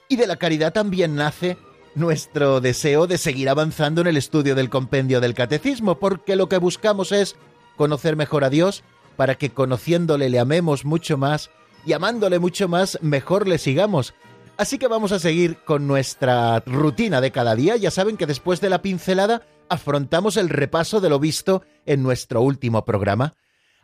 Y 0.07 0.15
de 0.15 0.27
la 0.27 0.37
caridad 0.37 0.71
también 0.71 1.15
nace 1.15 1.57
nuestro 1.97 2.61
deseo 2.61 3.07
de 3.07 3.17
seguir 3.17 3.49
avanzando 3.49 4.01
en 4.01 4.07
el 4.07 4.17
estudio 4.17 4.53
del 4.53 4.69
compendio 4.69 5.19
del 5.19 5.33
catecismo, 5.33 5.97
porque 5.97 6.35
lo 6.35 6.47
que 6.47 6.57
buscamos 6.57 7.11
es 7.11 7.35
conocer 7.75 8.15
mejor 8.15 8.43
a 8.43 8.51
Dios 8.51 8.83
para 9.15 9.35
que 9.35 9.49
conociéndole 9.49 10.29
le 10.29 10.39
amemos 10.39 10.85
mucho 10.85 11.17
más 11.17 11.49
y 11.87 11.93
amándole 11.93 12.37
mucho 12.37 12.67
más 12.67 12.99
mejor 13.01 13.47
le 13.47 13.57
sigamos. 13.57 14.13
Así 14.57 14.77
que 14.77 14.87
vamos 14.87 15.11
a 15.11 15.19
seguir 15.19 15.57
con 15.65 15.87
nuestra 15.87 16.59
rutina 16.65 17.19
de 17.19 17.31
cada 17.31 17.55
día. 17.55 17.75
Ya 17.77 17.89
saben 17.89 18.15
que 18.15 18.27
después 18.27 18.61
de 18.61 18.69
la 18.69 18.83
pincelada 18.83 19.41
afrontamos 19.67 20.37
el 20.37 20.49
repaso 20.49 21.01
de 21.01 21.09
lo 21.09 21.19
visto 21.19 21.63
en 21.87 22.03
nuestro 22.03 22.41
último 22.41 22.85
programa. 22.85 23.33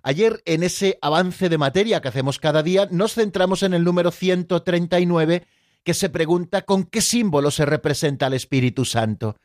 Ayer, 0.03 0.41
en 0.45 0.63
ese 0.63 0.99
avance 1.01 1.49
de 1.49 1.57
materia 1.57 2.01
que 2.01 2.09
hacemos 2.09 2.37
cada 2.37 2.61
día, 2.61 2.87
nos 2.91 3.13
centramos 3.13 3.63
en 3.63 3.73
el 3.73 3.83
número 3.83 4.11
139 4.11 5.47
que 5.83 5.93
se 5.93 6.09
pregunta 6.09 6.63
con 6.63 6.85
qué 6.85 7.01
símbolo 7.01 7.51
se 7.51 7.65
representa 7.65 8.27
al 8.27 8.33
Espíritu 8.33 8.85
Santo. 8.85 9.37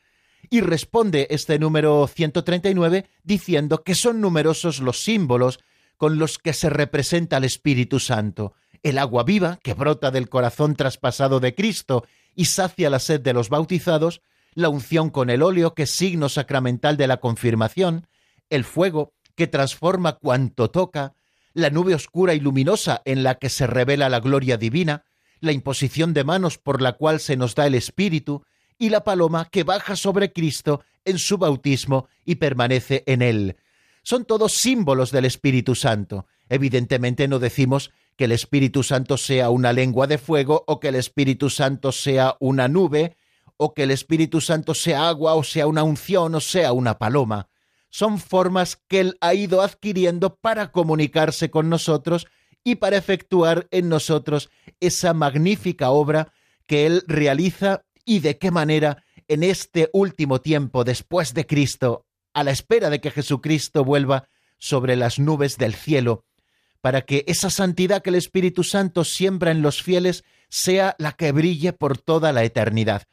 Y 0.49 0.61
responde 0.61 1.27
este 1.29 1.59
número 1.59 2.07
139 2.07 3.05
diciendo 3.23 3.83
que 3.83 3.95
son 3.95 4.21
numerosos 4.21 4.79
los 4.79 5.03
símbolos 5.03 5.59
con 5.97 6.17
los 6.17 6.37
que 6.37 6.53
se 6.53 6.69
representa 6.69 7.37
al 7.37 7.43
Espíritu 7.43 7.99
Santo. 7.99 8.53
El 8.83 8.97
agua 8.97 9.23
viva, 9.23 9.59
que 9.61 9.73
brota 9.73 10.11
del 10.11 10.29
corazón 10.29 10.75
traspasado 10.75 11.41
de 11.41 11.53
Cristo 11.53 12.05
y 12.35 12.45
sacia 12.45 12.89
la 12.89 12.99
sed 12.99 13.19
de 13.19 13.33
los 13.33 13.49
bautizados, 13.49 14.21
la 14.53 14.69
unción 14.69 15.09
con 15.09 15.29
el 15.29 15.41
óleo, 15.41 15.73
que 15.75 15.83
es 15.83 15.91
signo 15.91 16.29
sacramental 16.29 16.95
de 16.95 17.07
la 17.07 17.17
confirmación, 17.17 18.07
el 18.49 18.63
fuego, 18.63 19.11
que 19.35 19.47
transforma 19.47 20.13
cuanto 20.13 20.69
toca, 20.69 21.13
la 21.53 21.69
nube 21.69 21.95
oscura 21.95 22.33
y 22.33 22.39
luminosa 22.39 23.01
en 23.05 23.23
la 23.23 23.35
que 23.35 23.49
se 23.49 23.67
revela 23.67 24.07
la 24.07 24.19
gloria 24.19 24.57
divina, 24.57 25.03
la 25.41 25.51
imposición 25.51 26.13
de 26.13 26.23
manos 26.23 26.57
por 26.57 26.81
la 26.81 26.93
cual 26.93 27.19
se 27.19 27.37
nos 27.37 27.55
da 27.55 27.67
el 27.67 27.75
Espíritu, 27.75 28.43
y 28.79 28.89
la 28.89 29.03
paloma 29.03 29.49
que 29.51 29.63
baja 29.63 29.95
sobre 29.95 30.31
Cristo 30.31 30.81
en 31.03 31.19
su 31.19 31.37
bautismo 31.37 32.07
y 32.25 32.35
permanece 32.35 33.03
en 33.05 33.21
él. 33.21 33.57
Son 34.03 34.25
todos 34.25 34.53
símbolos 34.53 35.11
del 35.11 35.25
Espíritu 35.25 35.75
Santo. 35.75 36.25
Evidentemente 36.47 37.27
no 37.27 37.39
decimos 37.39 37.91
que 38.15 38.25
el 38.25 38.31
Espíritu 38.31 38.81
Santo 38.81 39.17
sea 39.17 39.49
una 39.49 39.73
lengua 39.73 40.07
de 40.07 40.17
fuego 40.17 40.63
o 40.65 40.79
que 40.79 40.87
el 40.87 40.95
Espíritu 40.95 41.49
Santo 41.49 41.91
sea 41.91 42.35
una 42.39 42.67
nube 42.67 43.17
o 43.57 43.73
que 43.73 43.83
el 43.83 43.91
Espíritu 43.91 44.39
Santo 44.39 44.73
sea 44.73 45.09
agua, 45.09 45.35
o 45.35 45.43
sea 45.43 45.67
una 45.67 45.83
unción, 45.83 46.33
o 46.33 46.39
sea 46.39 46.71
una 46.71 46.97
paloma. 46.97 47.49
Son 47.89 48.17
formas 48.17 48.77
que 48.87 49.01
Él 49.01 49.17
ha 49.19 49.33
ido 49.33 49.61
adquiriendo 49.61 50.35
para 50.35 50.71
comunicarse 50.71 51.49
con 51.49 51.69
nosotros 51.69 52.27
y 52.63 52.75
para 52.75 52.97
efectuar 52.97 53.67
en 53.71 53.89
nosotros 53.89 54.49
esa 54.79 55.13
magnífica 55.13 55.89
obra 55.91 56.33
que 56.67 56.85
Él 56.85 57.03
realiza 57.07 57.85
y 58.05 58.19
de 58.19 58.37
qué 58.37 58.51
manera 58.51 59.03
en 59.27 59.43
este 59.43 59.89
último 59.93 60.41
tiempo 60.41 60.83
después 60.83 61.33
de 61.33 61.45
Cristo, 61.45 62.05
a 62.33 62.43
la 62.43 62.51
espera 62.51 62.89
de 62.89 62.99
que 62.99 63.11
Jesucristo 63.11 63.83
vuelva 63.83 64.27
sobre 64.57 64.95
las 64.95 65.19
nubes 65.19 65.57
del 65.57 65.73
cielo, 65.73 66.25
para 66.81 67.01
que 67.01 67.23
esa 67.27 67.49
santidad 67.49 68.01
que 68.01 68.09
el 68.09 68.15
Espíritu 68.15 68.63
Santo 68.63 69.03
siembra 69.03 69.51
en 69.51 69.61
los 69.61 69.83
fieles 69.83 70.23
sea 70.49 70.95
la 70.97 71.13
que 71.13 71.31
brille 71.31 71.73
por 71.73 71.97
toda 71.97 72.31
la 72.33 72.43
eternidad. 72.43 73.03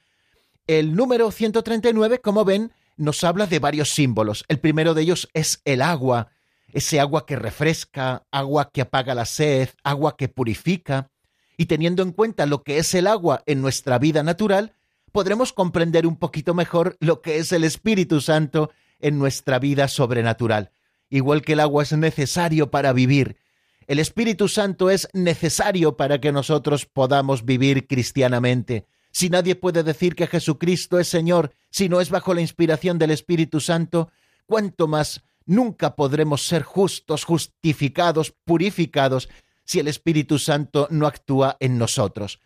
El 0.66 0.96
número 0.96 1.30
139, 1.30 2.20
como 2.20 2.44
ven, 2.44 2.72
nos 2.96 3.22
habla 3.24 3.46
de 3.46 3.58
varios 3.58 3.90
símbolos. 3.90 4.44
El 4.48 4.58
primero 4.58 4.94
de 4.94 5.02
ellos 5.02 5.28
es 5.34 5.60
el 5.64 5.82
agua, 5.82 6.32
ese 6.76 7.00
agua 7.00 7.24
que 7.24 7.36
refresca, 7.36 8.26
agua 8.30 8.70
que 8.70 8.82
apaga 8.82 9.14
la 9.14 9.24
sed, 9.24 9.70
agua 9.82 10.18
que 10.18 10.28
purifica. 10.28 11.10
Y 11.56 11.66
teniendo 11.66 12.02
en 12.02 12.12
cuenta 12.12 12.44
lo 12.44 12.64
que 12.64 12.76
es 12.76 12.92
el 12.94 13.06
agua 13.06 13.42
en 13.46 13.62
nuestra 13.62 13.98
vida 13.98 14.22
natural, 14.22 14.74
podremos 15.10 15.54
comprender 15.54 16.06
un 16.06 16.16
poquito 16.16 16.52
mejor 16.52 16.98
lo 17.00 17.22
que 17.22 17.38
es 17.38 17.50
el 17.52 17.64
Espíritu 17.64 18.20
Santo 18.20 18.70
en 19.00 19.18
nuestra 19.18 19.58
vida 19.58 19.88
sobrenatural. 19.88 20.70
Igual 21.08 21.40
que 21.40 21.54
el 21.54 21.60
agua 21.60 21.82
es 21.82 21.94
necesario 21.94 22.70
para 22.70 22.92
vivir, 22.92 23.38
el 23.86 23.98
Espíritu 23.98 24.46
Santo 24.46 24.90
es 24.90 25.08
necesario 25.14 25.96
para 25.96 26.20
que 26.20 26.30
nosotros 26.30 26.84
podamos 26.84 27.46
vivir 27.46 27.86
cristianamente. 27.86 28.84
Si 29.12 29.30
nadie 29.30 29.54
puede 29.54 29.82
decir 29.82 30.14
que 30.14 30.26
Jesucristo 30.26 30.98
es 30.98 31.08
Señor 31.08 31.54
si 31.70 31.88
no 31.88 32.02
es 32.02 32.10
bajo 32.10 32.34
la 32.34 32.42
inspiración 32.42 32.98
del 32.98 33.12
Espíritu 33.12 33.60
Santo, 33.60 34.10
cuánto 34.44 34.88
más 34.88 35.22
nunca 35.46 35.96
podremos 35.96 36.46
ser 36.46 36.62
justos, 36.62 37.24
justificados, 37.24 38.34
purificados, 38.44 39.28
si 39.64 39.80
el 39.80 39.88
Espíritu 39.88 40.38
Santo 40.38 40.86
no 40.90 41.06
actúa 41.06 41.56
en 41.60 41.78
nosotros. 41.78 42.40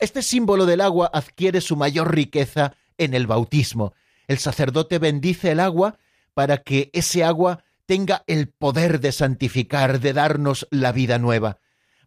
Este 0.00 0.22
símbolo 0.22 0.66
del 0.66 0.80
agua 0.80 1.10
adquiere 1.12 1.60
su 1.60 1.76
mayor 1.76 2.14
riqueza 2.14 2.74
en 2.98 3.14
el 3.14 3.26
bautismo. 3.26 3.94
El 4.26 4.38
sacerdote 4.38 4.98
bendice 4.98 5.52
el 5.52 5.60
agua 5.60 5.98
para 6.34 6.58
que 6.58 6.90
ese 6.92 7.24
agua 7.24 7.64
tenga 7.86 8.24
el 8.26 8.48
poder 8.48 9.00
de 9.00 9.12
santificar, 9.12 10.00
de 10.00 10.12
darnos 10.12 10.66
la 10.70 10.92
vida 10.92 11.18
nueva. 11.18 11.60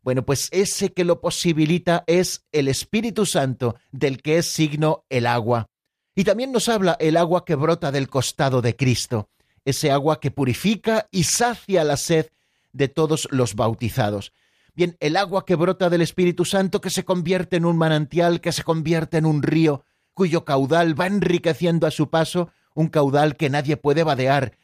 Bueno, 0.04 0.26
pues 0.26 0.50
ese 0.52 0.94
que 0.94 1.04
lo 1.04 1.22
posibilita 1.22 2.04
es 2.08 2.46
el 2.52 2.68
Espíritu 2.68 3.26
Santo, 3.26 3.76
del 3.92 4.22
que 4.22 4.38
es 4.38 4.46
signo 4.48 5.06
el 5.10 5.26
agua. 5.26 5.70
Y 6.16 6.24
también 6.26 6.52
nos 6.52 6.70
habla 6.70 6.98
el 7.00 7.18
agua 7.18 7.46
que 7.46 7.56
brota 7.56 7.92
del 7.92 8.10
costado 8.10 8.62
de 8.62 8.76
Cristo, 8.76 9.30
ese 9.66 9.92
agua 9.92 10.20
que 10.20 10.32
purifica 10.32 11.08
y 11.12 11.24
sacia 11.24 11.84
la 11.84 11.98
sed 11.98 12.28
de 12.74 12.88
todos 12.88 13.28
los 13.32 13.56
bautizados. 13.56 14.34
Bien, 14.76 14.96
el 15.00 15.18
agua 15.18 15.46
que 15.46 15.56
brota 15.56 15.90
del 15.90 16.02
Espíritu 16.02 16.46
Santo 16.46 16.82
que 16.82 16.90
se 16.90 17.06
convierte 17.06 17.58
en 17.58 17.66
un 17.66 17.78
manantial, 17.78 18.42
que 18.42 18.52
se 18.52 18.64
convierte 18.64 19.18
en 19.18 19.26
un 19.26 19.44
río, 19.44 19.84
cuyo 20.14 20.46
caudal 20.46 21.00
va 21.00 21.08
enriqueciendo 21.08 21.88
a 21.88 21.92
su 21.92 22.10
paso, 22.10 22.52
un 22.76 22.88
caudal 22.88 23.36
que 23.36 23.50
nadie 23.50 23.78
puede 23.78 24.04
vadear, 24.04 24.58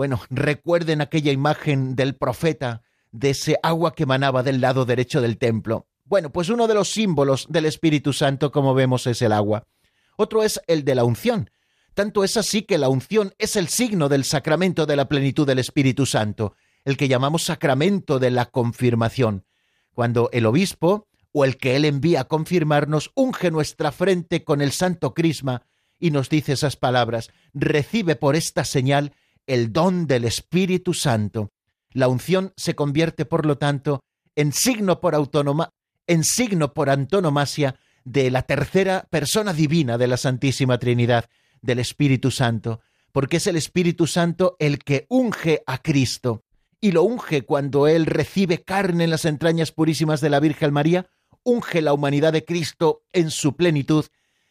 bueno, 0.00 0.18
recuerden 0.30 1.02
aquella 1.02 1.30
imagen 1.30 1.94
del 1.94 2.14
profeta, 2.14 2.80
de 3.12 3.30
ese 3.30 3.58
agua 3.62 3.94
que 3.94 4.06
manaba 4.06 4.42
del 4.42 4.62
lado 4.62 4.86
derecho 4.86 5.20
del 5.20 5.36
templo. 5.36 5.86
Bueno, 6.06 6.30
pues 6.30 6.48
uno 6.48 6.66
de 6.68 6.72
los 6.72 6.90
símbolos 6.90 7.46
del 7.50 7.66
Espíritu 7.66 8.14
Santo, 8.14 8.50
como 8.50 8.72
vemos, 8.72 9.06
es 9.06 9.20
el 9.20 9.32
agua. 9.32 9.66
Otro 10.16 10.42
es 10.42 10.58
el 10.66 10.86
de 10.86 10.94
la 10.94 11.04
unción. 11.04 11.50
Tanto 11.94 12.24
es 12.24 12.36
así 12.36 12.62
que 12.62 12.78
la 12.78 12.88
unción 12.88 13.34
es 13.38 13.56
el 13.56 13.68
signo 13.68 14.08
del 14.08 14.24
sacramento 14.24 14.86
de 14.86 14.96
la 14.96 15.08
plenitud 15.08 15.46
del 15.46 15.58
Espíritu 15.58 16.06
Santo, 16.06 16.54
el 16.84 16.96
que 16.96 17.08
llamamos 17.08 17.44
sacramento 17.44 18.18
de 18.18 18.30
la 18.30 18.46
confirmación. 18.46 19.44
Cuando 19.92 20.30
el 20.32 20.46
obispo, 20.46 21.08
o 21.32 21.44
el 21.44 21.56
que 21.56 21.76
él 21.76 21.84
envía 21.84 22.22
a 22.22 22.24
confirmarnos, 22.24 23.10
unge 23.14 23.50
nuestra 23.50 23.92
frente 23.92 24.44
con 24.44 24.60
el 24.60 24.72
santo 24.72 25.14
crisma 25.14 25.62
y 25.98 26.10
nos 26.10 26.28
dice 26.28 26.52
esas 26.52 26.76
palabras, 26.76 27.30
recibe 27.52 28.16
por 28.16 28.34
esta 28.34 28.64
señal 28.64 29.12
el 29.46 29.72
don 29.72 30.06
del 30.06 30.24
Espíritu 30.24 30.94
Santo. 30.94 31.52
La 31.92 32.08
unción 32.08 32.52
se 32.56 32.74
convierte, 32.74 33.24
por 33.24 33.46
lo 33.46 33.58
tanto, 33.58 34.02
en 34.36 34.52
signo 34.52 35.00
por 35.00 35.14
en 36.06 36.24
signo 36.24 36.72
por 36.72 36.90
antonomasia 36.90 37.76
de 38.04 38.30
la 38.30 38.42
tercera 38.42 39.06
persona 39.10 39.52
divina 39.52 39.98
de 39.98 40.06
la 40.06 40.16
Santísima 40.16 40.78
Trinidad, 40.78 41.26
del 41.62 41.78
Espíritu 41.78 42.30
Santo, 42.30 42.80
porque 43.12 43.38
es 43.38 43.46
el 43.46 43.56
Espíritu 43.56 44.06
Santo 44.06 44.56
el 44.58 44.78
que 44.78 45.06
unge 45.08 45.62
a 45.66 45.78
Cristo, 45.78 46.44
y 46.80 46.92
lo 46.92 47.02
unge 47.02 47.42
cuando 47.42 47.86
Él 47.86 48.06
recibe 48.06 48.62
carne 48.62 49.04
en 49.04 49.10
las 49.10 49.24
entrañas 49.24 49.72
purísimas 49.72 50.20
de 50.20 50.30
la 50.30 50.40
Virgen 50.40 50.72
María, 50.72 51.10
unge 51.42 51.82
la 51.82 51.92
humanidad 51.92 52.32
de 52.32 52.44
Cristo 52.44 53.02
en 53.12 53.30
su 53.30 53.56
plenitud, 53.56 54.06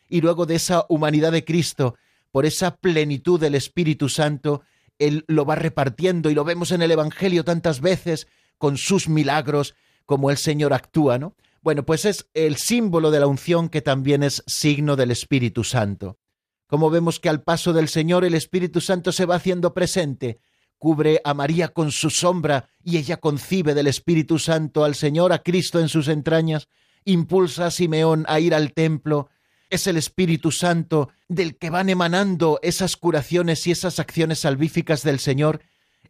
y 0.10 0.22
luego 0.22 0.46
de 0.46 0.56
esa 0.56 0.86
humanidad 0.90 1.32
de 1.32 1.46
Cristo, 1.46 1.96
por 2.32 2.46
esa 2.46 2.76
plenitud 2.76 3.40
del 3.40 3.56
Espíritu 3.56 4.10
Santo, 4.10 4.62
él 4.98 5.24
lo 5.28 5.46
va 5.46 5.56
repartiendo 5.56 6.30
y 6.30 6.36
lo 6.36 6.44
vemos 6.44 6.72
en 6.72 6.82
el 6.82 6.92
Evangelio 6.92 7.44
tantas 7.44 7.82
veces 7.82 8.28
con 8.58 8.78
sus 8.78 9.08
milagros, 9.08 9.76
como 10.06 10.30
el 10.30 10.38
Señor 10.38 10.74
actúa, 10.74 11.18
¿no? 11.18 11.36
Bueno, 11.62 11.86
pues 11.86 12.06
es 12.06 12.30
el 12.34 12.56
símbolo 12.56 13.12
de 13.12 13.20
la 13.20 13.28
unción 13.28 13.70
que 13.70 13.82
también 13.82 14.24
es 14.24 14.44
signo 14.48 14.96
del 14.96 15.12
Espíritu 15.12 15.64
Santo. 15.64 16.18
Como 16.70 16.92
vemos 16.92 17.20
que 17.20 17.30
al 17.30 17.42
paso 17.42 17.74
del 17.74 17.88
Señor 17.88 18.24
el 18.24 18.36
Espíritu 18.36 18.80
Santo 18.80 19.12
se 19.12 19.26
va 19.26 19.34
haciendo 19.34 19.74
presente, 19.74 20.40
cubre 20.78 21.20
a 21.26 21.34
María 21.34 21.70
con 21.70 21.92
su 21.92 22.12
sombra 22.12 22.70
y 22.84 22.98
ella 22.98 23.18
concibe 23.18 23.74
del 23.74 23.88
Espíritu 23.88 24.38
Santo 24.38 24.84
al 24.84 24.94
Señor, 24.94 25.34
a 25.34 25.40
Cristo 25.40 25.80
en 25.80 25.90
sus 25.90 26.08
entrañas, 26.08 26.68
impulsa 27.06 27.66
a 27.66 27.72
Simeón 27.72 28.24
a 28.28 28.40
ir 28.40 28.54
al 28.54 28.74
templo, 28.74 29.30
es 29.72 29.88
el 29.88 29.98
Espíritu 29.98 30.52
Santo 30.52 31.10
del 31.28 31.58
que 31.58 31.72
van 31.72 31.90
emanando 31.90 32.60
esas 32.62 32.98
curaciones 32.98 33.66
y 33.66 33.72
esas 33.72 33.98
acciones 34.00 34.38
salvíficas 34.38 35.02
del 35.02 35.18
Señor. 35.18 35.62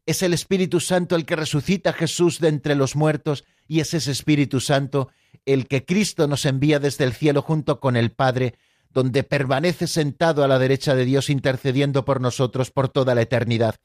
Es 0.05 0.23
el 0.23 0.33
Espíritu 0.33 0.81
Santo 0.81 1.15
el 1.15 1.25
que 1.25 1.37
resucita 1.37 1.91
a 1.91 1.93
Jesús 1.93 2.39
de 2.39 2.49
entre 2.49 2.75
los 2.75 2.97
muertos 2.97 3.45
y 3.65 3.79
es 3.79 3.93
ese 3.93 4.11
Espíritu 4.11 4.59
Santo 4.59 5.07
el 5.45 5.67
que 5.67 5.85
Cristo 5.85 6.27
nos 6.27 6.45
envía 6.45 6.79
desde 6.79 7.05
el 7.05 7.13
cielo 7.13 7.41
junto 7.41 7.79
con 7.79 7.95
el 7.95 8.11
Padre, 8.11 8.55
donde 8.89 9.23
permanece 9.23 9.87
sentado 9.87 10.43
a 10.43 10.47
la 10.47 10.59
derecha 10.59 10.95
de 10.95 11.05
Dios 11.05 11.29
intercediendo 11.29 12.05
por 12.05 12.21
nosotros 12.21 12.71
por 12.71 12.89
toda 12.89 13.15
la 13.15 13.21
eternidad. 13.21 13.75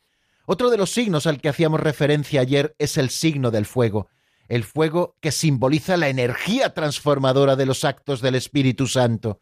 Otro 0.46 0.70
de 0.70 0.76
los 0.76 0.90
signos 0.90 1.26
al 1.26 1.40
que 1.40 1.48
hacíamos 1.48 1.80
referencia 1.80 2.40
ayer 2.40 2.74
es 2.78 2.96
el 2.98 3.10
signo 3.10 3.50
del 3.50 3.66
fuego, 3.66 4.08
el 4.48 4.64
fuego 4.64 5.16
que 5.20 5.32
simboliza 5.32 5.96
la 5.96 6.08
energía 6.08 6.74
transformadora 6.74 7.56
de 7.56 7.66
los 7.66 7.84
actos 7.84 8.20
del 8.20 8.34
Espíritu 8.34 8.86
Santo. 8.86 9.38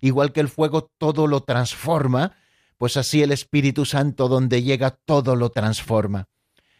Igual 0.00 0.32
que 0.32 0.40
el 0.40 0.48
fuego 0.48 0.90
todo 0.98 1.26
lo 1.26 1.42
transforma, 1.42 2.36
pues 2.78 2.96
así 2.96 3.22
el 3.22 3.32
Espíritu 3.32 3.84
Santo 3.84 4.28
donde 4.28 4.62
llega 4.62 4.90
todo 4.90 5.36
lo 5.36 5.50
transforma. 5.50 6.28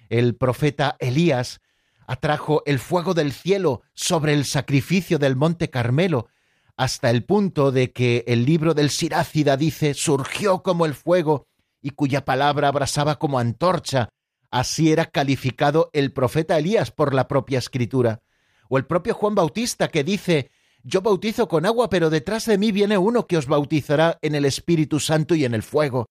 El 0.08 0.36
profeta 0.36 0.96
Elías 0.98 1.60
atrajo 2.06 2.62
el 2.66 2.78
fuego 2.78 3.14
del 3.14 3.32
cielo 3.32 3.82
sobre 3.94 4.32
el 4.32 4.44
sacrificio 4.44 5.18
del 5.18 5.36
monte 5.36 5.70
Carmelo, 5.70 6.28
hasta 6.76 7.10
el 7.10 7.24
punto 7.24 7.72
de 7.72 7.92
que 7.92 8.24
el 8.26 8.44
libro 8.44 8.74
del 8.74 8.90
Sirácida 8.90 9.56
dice 9.56 9.94
surgió 9.94 10.62
como 10.62 10.84
el 10.86 10.94
fuego 10.94 11.46
y 11.80 11.90
cuya 11.90 12.24
palabra 12.24 12.68
abrasaba 12.68 13.18
como 13.18 13.38
antorcha. 13.38 14.08
Así 14.50 14.92
era 14.92 15.06
calificado 15.06 15.90
el 15.92 16.12
profeta 16.12 16.58
Elías 16.58 16.90
por 16.90 17.14
la 17.14 17.28
propia 17.28 17.58
escritura. 17.58 18.20
O 18.68 18.78
el 18.78 18.86
propio 18.86 19.14
Juan 19.14 19.34
Bautista 19.34 19.88
que 19.88 20.04
dice 20.04 20.50
yo 20.88 21.00
bautizo 21.00 21.48
con 21.48 21.66
agua, 21.66 21.90
pero 21.90 22.10
detrás 22.10 22.46
de 22.46 22.58
mí 22.58 22.70
viene 22.70 22.96
uno 22.96 23.26
que 23.26 23.36
os 23.36 23.46
bautizará 23.46 24.18
en 24.22 24.36
el 24.36 24.44
Espíritu 24.44 25.00
Santo 25.00 25.34
y 25.34 25.44
en 25.44 25.52
el 25.52 25.64
fuego. 25.64 26.06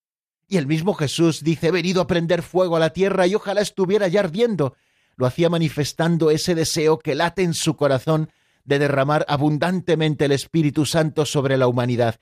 Y 0.49 0.57
el 0.57 0.67
mismo 0.67 0.93
Jesús 0.93 1.45
dice, 1.45 1.67
he 1.67 1.71
venido 1.71 2.01
a 2.01 2.07
prender 2.07 2.43
fuego 2.43 2.75
a 2.75 2.79
la 2.79 2.89
tierra 2.89 3.25
y 3.25 3.35
ojalá 3.35 3.61
estuviera 3.61 4.09
ya 4.09 4.19
ardiendo. 4.19 4.75
Lo 5.15 5.25
hacía 5.27 5.49
manifestando 5.49 6.29
ese 6.29 6.55
deseo 6.55 6.99
que 6.99 7.15
late 7.15 7.43
en 7.43 7.53
su 7.53 7.77
corazón 7.77 8.29
de 8.65 8.79
derramar 8.79 9.25
abundantemente 9.29 10.25
el 10.25 10.31
Espíritu 10.31 10.85
Santo 10.85 11.25
sobre 11.25 11.57
la 11.57 11.67
humanidad. 11.67 12.19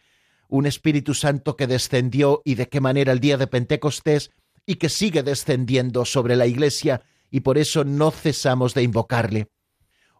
Un 0.48 0.66
Espíritu 0.66 1.14
Santo 1.14 1.56
que 1.56 1.68
descendió 1.68 2.42
y 2.46 2.56
de 2.56 2.70
qué 2.70 2.80
manera 2.80 3.12
el 3.12 3.20
día 3.20 3.38
de 3.38 3.48
Pentecostés 3.48 4.32
y 4.66 4.76
que 4.76 4.90
sigue 4.90 5.24
descendiendo 5.24 6.06
sobre 6.06 6.36
la 6.36 6.46
Iglesia 6.46 7.02
y 7.32 7.40
por 7.40 7.58
eso 7.58 7.84
no 7.84 8.12
cesamos 8.12 8.74
de 8.74 8.84
invocarle. 8.84 9.48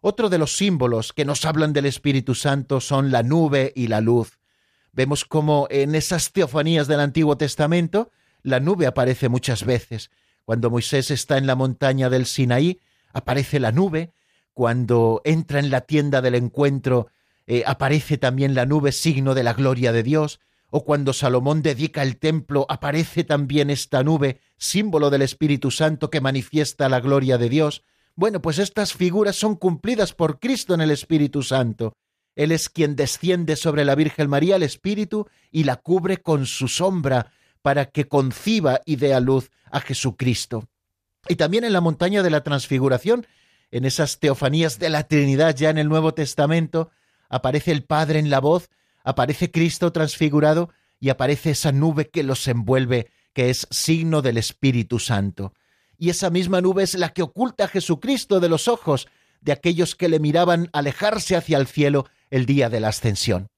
Otro 0.00 0.28
de 0.28 0.38
los 0.38 0.56
símbolos 0.56 1.12
que 1.12 1.24
nos 1.24 1.44
hablan 1.44 1.72
del 1.72 1.86
Espíritu 1.86 2.34
Santo 2.34 2.80
son 2.80 3.10
la 3.10 3.22
nube 3.22 3.72
y 3.76 3.86
la 3.86 4.00
luz. 4.00 4.38
Vemos 4.92 5.24
cómo 5.24 5.66
en 5.70 5.94
esas 5.94 6.32
teofanías 6.32 6.88
del 6.88 7.00
Antiguo 7.00 7.36
Testamento 7.36 8.10
la 8.42 8.60
nube 8.60 8.86
aparece 8.86 9.28
muchas 9.28 9.64
veces. 9.64 10.10
Cuando 10.44 10.70
Moisés 10.70 11.10
está 11.10 11.38
en 11.38 11.46
la 11.46 11.54
montaña 11.54 12.10
del 12.10 12.26
Sinaí, 12.26 12.80
aparece 13.12 13.58
la 13.60 13.72
nube. 13.72 14.12
Cuando 14.54 15.20
entra 15.24 15.58
en 15.58 15.70
la 15.70 15.82
tienda 15.82 16.22
del 16.22 16.36
encuentro, 16.36 17.08
eh, 17.46 17.64
aparece 17.66 18.18
también 18.18 18.54
la 18.54 18.66
nube, 18.66 18.92
signo 18.92 19.34
de 19.34 19.42
la 19.42 19.52
gloria 19.52 19.92
de 19.92 20.02
Dios. 20.02 20.40
o 20.76 20.84
cuando 20.84 21.12
Salomón 21.12 21.62
dedica 21.62 22.02
el 22.02 22.16
templo 22.16 22.66
aparece 22.68 23.22
también 23.22 23.70
esta 23.70 24.02
nube, 24.02 24.40
símbolo 24.56 25.08
del 25.08 25.22
Espíritu 25.22 25.70
Santo 25.70 26.10
que 26.10 26.20
manifiesta 26.20 26.88
la 26.88 26.98
gloria 26.98 27.38
de 27.38 27.48
Dios. 27.48 27.84
Bueno, 28.16 28.42
pues 28.42 28.58
estas 28.58 28.92
figuras 28.92 29.36
son 29.36 29.54
cumplidas 29.54 30.14
por 30.14 30.40
Cristo 30.40 30.74
en 30.74 30.80
el 30.80 30.90
Espíritu 30.90 31.44
Santo. 31.44 31.94
Él 32.34 32.50
es 32.50 32.68
quien 32.68 32.96
desciende 32.96 33.54
sobre 33.54 33.84
la 33.84 33.94
Virgen 33.94 34.28
María 34.28 34.56
el 34.56 34.64
Espíritu 34.64 35.28
y 35.52 35.62
la 35.62 35.76
cubre 35.76 36.16
con 36.16 36.44
su 36.44 36.66
sombra 36.66 37.30
para 37.62 37.86
que 37.86 38.08
conciba 38.08 38.80
y 38.84 38.96
dé 38.96 39.14
a 39.14 39.20
luz 39.20 39.50
a 39.70 39.80
Jesucristo. 39.80 40.68
Y 41.28 41.36
también 41.36 41.64
en 41.64 41.72
la 41.72 41.80
montaña 41.80 42.22
de 42.22 42.30
la 42.30 42.42
transfiguración, 42.42 43.26
en 43.70 43.84
esas 43.84 44.20
teofanías 44.20 44.78
de 44.78 44.90
la 44.90 45.08
Trinidad 45.08 45.54
ya 45.56 45.70
en 45.70 45.78
el 45.78 45.88
Nuevo 45.88 46.14
Testamento, 46.14 46.90
aparece 47.28 47.72
el 47.72 47.84
Padre 47.84 48.18
en 48.18 48.30
la 48.30 48.40
voz, 48.40 48.70
aparece 49.02 49.50
Cristo 49.50 49.92
transfigurado 49.92 50.70
y 51.00 51.10
aparece 51.10 51.50
esa 51.50 51.72
nube 51.72 52.08
que 52.08 52.22
los 52.22 52.46
envuelve, 52.48 53.10
que 53.32 53.50
es 53.50 53.66
signo 53.70 54.22
del 54.22 54.38
Espíritu 54.38 54.98
Santo. 54.98 55.52
Y 55.98 56.10
esa 56.10 56.30
misma 56.30 56.60
nube 56.60 56.82
es 56.82 56.94
la 56.94 57.10
que 57.10 57.22
oculta 57.22 57.64
a 57.64 57.68
Jesucristo 57.68 58.40
de 58.40 58.48
los 58.48 58.68
ojos 58.68 59.08
de 59.40 59.52
aquellos 59.52 59.94
que 59.94 60.08
le 60.08 60.20
miraban 60.20 60.70
alejarse 60.72 61.36
hacia 61.36 61.58
el 61.58 61.66
cielo 61.66 62.06
el 62.30 62.46
día 62.46 62.68
de 62.68 62.80
la 62.80 62.88
ascensión. 62.88 63.48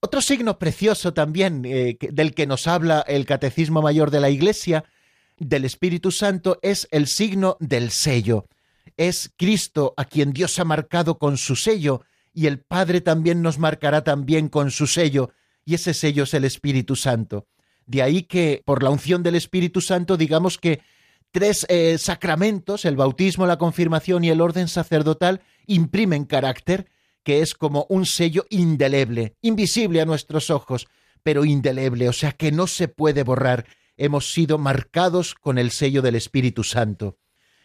Otro 0.00 0.20
signo 0.20 0.58
precioso 0.58 1.14
también 1.14 1.64
eh, 1.64 1.96
del 2.00 2.34
que 2.34 2.46
nos 2.46 2.66
habla 2.66 3.04
el 3.06 3.24
Catecismo 3.24 3.82
Mayor 3.82 4.10
de 4.10 4.20
la 4.20 4.30
Iglesia 4.30 4.84
del 5.38 5.64
Espíritu 5.64 6.10
Santo 6.10 6.58
es 6.62 6.88
el 6.90 7.06
signo 7.06 7.56
del 7.60 7.90
sello. 7.90 8.46
Es 8.96 9.32
Cristo 9.36 9.94
a 9.96 10.04
quien 10.04 10.32
Dios 10.32 10.58
ha 10.58 10.64
marcado 10.64 11.18
con 11.18 11.36
su 11.36 11.56
sello 11.56 12.02
y 12.34 12.46
el 12.46 12.60
Padre 12.60 13.00
también 13.00 13.42
nos 13.42 13.58
marcará 13.58 14.04
también 14.04 14.48
con 14.48 14.70
su 14.70 14.86
sello 14.86 15.30
y 15.64 15.74
ese 15.74 15.94
sello 15.94 16.24
es 16.24 16.34
el 16.34 16.44
Espíritu 16.44 16.96
Santo. 16.96 17.46
De 17.86 18.02
ahí 18.02 18.22
que 18.22 18.62
por 18.64 18.82
la 18.82 18.90
unción 18.90 19.22
del 19.22 19.34
Espíritu 19.34 19.80
Santo 19.80 20.16
digamos 20.16 20.58
que 20.58 20.80
tres 21.30 21.66
eh, 21.68 21.96
sacramentos, 21.98 22.84
el 22.84 22.96
bautismo, 22.96 23.46
la 23.46 23.58
confirmación 23.58 24.24
y 24.24 24.30
el 24.30 24.40
orden 24.40 24.68
sacerdotal, 24.68 25.40
imprimen 25.66 26.24
carácter 26.24 26.90
que 27.22 27.40
es 27.40 27.54
como 27.54 27.86
un 27.88 28.06
sello 28.06 28.46
indeleble, 28.50 29.36
invisible 29.42 30.00
a 30.00 30.04
nuestros 30.04 30.50
ojos, 30.50 30.88
pero 31.22 31.44
indeleble, 31.44 32.08
o 32.08 32.12
sea 32.12 32.32
que 32.32 32.52
no 32.52 32.66
se 32.66 32.88
puede 32.88 33.22
borrar. 33.22 33.66
Hemos 33.96 34.32
sido 34.32 34.58
marcados 34.58 35.34
con 35.34 35.58
el 35.58 35.70
sello 35.70 36.02
del 36.02 36.16
Espíritu 36.16 36.64
Santo. 36.64 37.18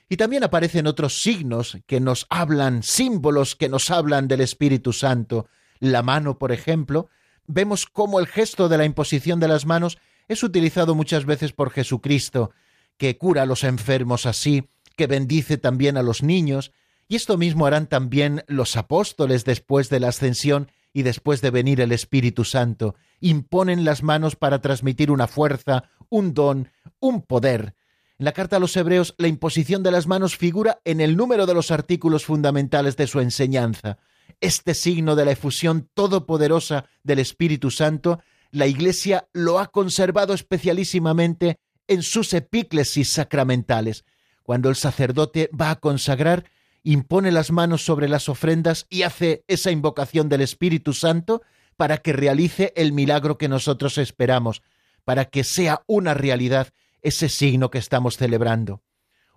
Y 0.09 0.17
también 0.17 0.43
aparecen 0.43 0.87
otros 0.87 1.21
signos 1.21 1.77
que 1.85 1.99
nos 1.99 2.25
hablan, 2.29 2.81
símbolos 2.83 3.55
que 3.55 3.69
nos 3.69 3.91
hablan 3.91 4.27
del 4.27 4.41
Espíritu 4.41 4.93
Santo. 4.93 5.47
La 5.79 6.01
mano, 6.01 6.37
por 6.37 6.51
ejemplo, 6.51 7.09
vemos 7.45 7.85
cómo 7.85 8.19
el 8.19 8.27
gesto 8.27 8.69
de 8.69 8.77
la 8.77 8.85
imposición 8.85 9.39
de 9.39 9.49
las 9.49 9.65
manos 9.65 9.97
es 10.27 10.43
utilizado 10.43 10.95
muchas 10.95 11.25
veces 11.25 11.51
por 11.51 11.71
Jesucristo, 11.71 12.51
que 12.97 13.17
cura 13.17 13.43
a 13.43 13.45
los 13.45 13.63
enfermos 13.63 14.25
así, 14.25 14.69
que 14.95 15.07
bendice 15.07 15.57
también 15.57 15.97
a 15.97 16.03
los 16.03 16.23
niños, 16.23 16.71
y 17.07 17.15
esto 17.15 17.37
mismo 17.37 17.65
harán 17.65 17.87
también 17.87 18.43
los 18.47 18.75
apóstoles 18.75 19.45
después 19.45 19.89
de 19.89 19.99
la 19.99 20.09
ascensión 20.09 20.69
y 20.93 21.03
después 21.03 21.41
de 21.41 21.51
venir 21.51 21.79
el 21.79 21.91
Espíritu 21.91 22.43
Santo. 22.43 22.95
Imponen 23.21 23.85
las 23.85 24.03
manos 24.03 24.35
para 24.35 24.59
transmitir 24.59 25.11
una 25.11 25.27
fuerza, 25.27 25.89
un 26.09 26.33
don, 26.33 26.69
un 26.99 27.21
poder. 27.21 27.75
En 28.19 28.25
la 28.25 28.31
carta 28.31 28.57
a 28.57 28.59
los 28.59 28.75
Hebreos, 28.75 29.13
la 29.19 29.27
imposición 29.27 29.83
de 29.83 29.91
las 29.91 30.07
manos 30.07 30.37
figura 30.37 30.81
en 30.85 31.01
el 31.01 31.15
número 31.15 31.45
de 31.45 31.53
los 31.53 31.69
artículos 31.69 32.25
fundamentales 32.25 32.97
de 32.97 33.05
su 33.05 33.19
enseñanza. 33.19 33.99
Este 34.41 34.73
signo 34.73 35.15
de 35.15 35.23
la 35.23 35.33
efusión 35.33 35.87
todopoderosa 35.93 36.85
del 37.03 37.19
Espíritu 37.19 37.69
Santo, 37.69 38.19
la 38.49 38.65
Iglesia 38.65 39.27
lo 39.33 39.59
ha 39.59 39.67
conservado 39.67 40.33
especialísimamente 40.33 41.59
en 41.87 42.01
sus 42.01 42.33
epíclesis 42.33 43.07
sacramentales. 43.07 44.03
Cuando 44.41 44.69
el 44.69 44.75
sacerdote 44.75 45.51
va 45.53 45.69
a 45.69 45.79
consagrar, 45.79 46.45
impone 46.81 47.31
las 47.31 47.51
manos 47.51 47.85
sobre 47.85 48.09
las 48.09 48.29
ofrendas 48.29 48.87
y 48.89 49.03
hace 49.03 49.43
esa 49.47 49.69
invocación 49.69 50.27
del 50.27 50.41
Espíritu 50.41 50.93
Santo 50.93 51.43
para 51.75 51.97
que 51.99 52.13
realice 52.13 52.73
el 52.75 52.93
milagro 52.93 53.37
que 53.37 53.47
nosotros 53.47 53.99
esperamos, 53.99 54.63
para 55.03 55.25
que 55.25 55.43
sea 55.43 55.83
una 55.85 56.15
realidad 56.15 56.69
ese 57.07 57.29
signo 57.29 57.71
que 57.71 57.77
estamos 57.77 58.17
celebrando. 58.17 58.81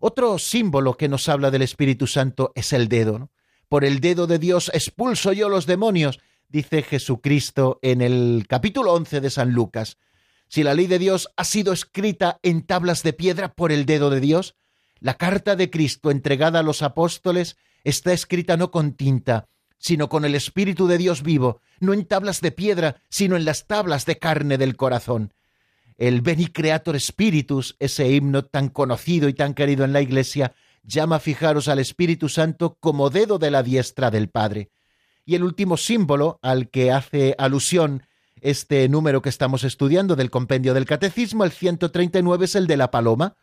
Otro 0.01 0.39
símbolo 0.39 0.97
que 0.97 1.09
nos 1.09 1.29
habla 1.29 1.51
del 1.51 1.63
Espíritu 1.63 2.07
Santo 2.07 2.53
es 2.55 2.73
el 2.73 2.89
dedo. 2.89 3.31
Por 3.69 3.85
el 3.85 4.01
dedo 4.01 4.27
de 4.27 4.39
Dios 4.39 4.71
expulso 4.75 5.33
yo 5.33 5.49
los 5.49 5.67
demonios, 5.67 6.19
dice 6.49 6.83
Jesucristo 6.83 7.79
en 7.83 8.01
el 8.01 8.47
capítulo 8.49 8.93
11 8.95 9.21
de 9.21 9.31
San 9.31 9.53
Lucas. 9.53 9.99
Si 10.49 10.65
la 10.65 10.75
ley 10.75 10.89
de 10.89 10.99
Dios 10.99 11.31
ha 11.37 11.45
sido 11.45 11.73
escrita 11.73 12.41
en 12.43 12.63
tablas 12.63 13.05
de 13.05 13.13
piedra 13.13 13.55
por 13.55 13.71
el 13.71 13.87
dedo 13.87 14.11
de 14.11 14.21
Dios, 14.21 14.57
la 14.99 15.15
carta 15.15 15.55
de 15.55 15.71
Cristo 15.71 16.11
entregada 16.11 16.59
a 16.59 16.65
los 16.65 16.83
apóstoles 16.83 17.57
está 17.85 18.13
escrita 18.13 18.57
no 18.57 18.73
con 18.73 18.95
tinta, 18.95 19.49
sino 19.79 20.09
con 20.09 20.25
el 20.25 20.35
Espíritu 20.35 20.89
de 20.89 20.99
Dios 20.99 21.23
vivo, 21.23 21.61
no 21.79 21.95
en 21.95 22.05
tablas 22.05 22.41
de 22.41 22.51
piedra, 22.51 23.01
sino 23.09 23.37
en 23.37 23.45
las 23.45 23.67
tablas 23.69 24.07
de 24.07 24.19
carne 24.19 24.59
del 24.59 24.77
corazón. 24.77 25.33
El 26.01 26.23
Beni 26.23 26.47
Creator 26.47 26.99
Spiritus, 26.99 27.77
ese 27.79 28.11
himno 28.11 28.43
tan 28.47 28.71
conocido 28.71 29.29
y 29.29 29.35
tan 29.35 29.53
querido 29.53 29.85
en 29.85 29.93
la 29.93 30.01
Iglesia, 30.01 30.55
llama 30.83 31.19
fijaros 31.19 31.69
al 31.69 31.79
Espíritu 31.79 32.31
Santo 32.31 32.79
como 32.81 33.11
dedo 33.11 33.39
de 33.39 33.51
la 33.51 33.63
diestra 33.63 34.11
del 34.11 34.31
Padre. 34.31 34.71
Y 35.27 35.35
el 35.35 35.45
último 35.45 35.77
símbolo 35.77 36.39
al 36.41 36.71
que 36.71 36.91
hace 36.91 37.35
alusión 37.37 38.05
este 38.41 38.89
número 38.89 39.21
que 39.21 39.29
estamos 39.29 39.63
estudiando 39.63 40.17
del 40.17 40.31
compendio 40.31 40.73
del 40.73 40.87
Catecismo, 40.87 41.45
el 41.45 41.53
139, 41.53 42.47
es 42.47 42.55
el 42.55 42.67
de 42.67 42.79
la 42.79 42.91
paloma, 42.91 43.37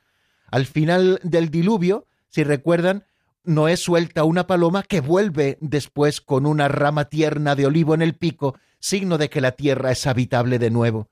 al 0.50 0.66
final 0.66 1.20
del 1.22 1.52
diluvio, 1.52 2.08
si 2.28 2.44
recuerdan, 2.44 3.06
Noé 3.44 3.78
suelta 3.78 4.24
una 4.24 4.48
paloma 4.48 4.82
que 4.82 5.02
vuelve 5.02 5.60
después 5.62 6.22
con 6.22 6.48
una 6.48 6.70
rama 6.70 7.06
tierna 7.06 7.56
de 7.56 7.68
olivo 7.68 7.94
en 7.94 8.02
el 8.02 8.16
pico, 8.16 8.58
signo 8.80 9.20
de 9.20 9.30
que 9.30 9.42
la 9.42 9.52
tierra 9.52 9.92
es 9.92 10.08
habitable 10.08 10.58
de 10.58 10.72
nuevo. 10.72 11.08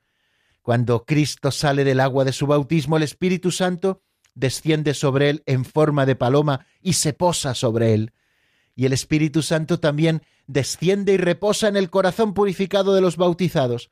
Cuando 0.65 1.05
Cristo 1.05 1.51
sale 1.51 1.83
del 1.83 1.99
agua 1.99 2.25
de 2.25 2.33
su 2.33 2.47
bautismo, 2.47 2.97
el 2.97 3.03
Espíritu 3.03 3.51
Santo 3.51 4.01
desciende 4.33 4.95
sobre 4.95 5.29
él 5.29 5.43
en 5.45 5.63
forma 5.63 6.07
de 6.07 6.15
paloma 6.15 6.65
y 6.81 6.93
se 6.93 7.13
posa 7.13 7.53
sobre 7.53 7.93
él. 7.93 8.13
Y 8.73 8.87
el 8.87 8.93
Espíritu 8.93 9.43
Santo 9.43 9.79
también 9.79 10.23
desciende 10.47 11.13
y 11.13 11.17
reposa 11.17 11.67
en 11.67 11.77
el 11.77 11.91
corazón 11.91 12.33
purificado 12.33 12.95
de 12.95 13.01
los 13.01 13.15
bautizados. 13.15 13.91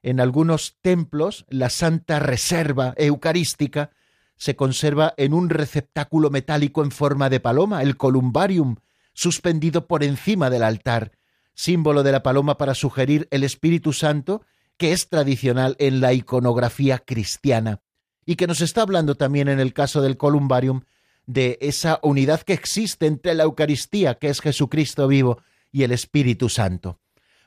En 0.00 0.20
algunos 0.20 0.76
templos, 0.80 1.44
la 1.48 1.70
santa 1.70 2.20
reserva 2.20 2.94
eucarística 2.98 3.90
se 4.36 4.54
conserva 4.54 5.14
en 5.16 5.34
un 5.34 5.50
receptáculo 5.50 6.30
metálico 6.30 6.84
en 6.84 6.92
forma 6.92 7.30
de 7.30 7.40
paloma, 7.40 7.82
el 7.82 7.96
columbarium, 7.96 8.76
suspendido 9.12 9.88
por 9.88 10.04
encima 10.04 10.50
del 10.50 10.62
altar, 10.62 11.18
símbolo 11.54 12.04
de 12.04 12.12
la 12.12 12.22
paloma 12.22 12.58
para 12.58 12.76
sugerir 12.76 13.26
el 13.32 13.42
Espíritu 13.42 13.92
Santo, 13.92 14.42
que 14.82 14.90
es 14.90 15.08
tradicional 15.08 15.76
en 15.78 16.00
la 16.00 16.12
iconografía 16.12 16.98
cristiana, 16.98 17.82
y 18.26 18.34
que 18.34 18.48
nos 18.48 18.60
está 18.60 18.82
hablando 18.82 19.14
también 19.14 19.46
en 19.46 19.60
el 19.60 19.72
caso 19.72 20.02
del 20.02 20.16
columbarium 20.16 20.80
de 21.24 21.56
esa 21.60 22.00
unidad 22.02 22.40
que 22.40 22.52
existe 22.52 23.06
entre 23.06 23.34
la 23.34 23.44
Eucaristía, 23.44 24.16
que 24.16 24.28
es 24.28 24.40
Jesucristo 24.40 25.06
vivo, 25.06 25.40
y 25.70 25.84
el 25.84 25.92
Espíritu 25.92 26.48
Santo. 26.48 26.98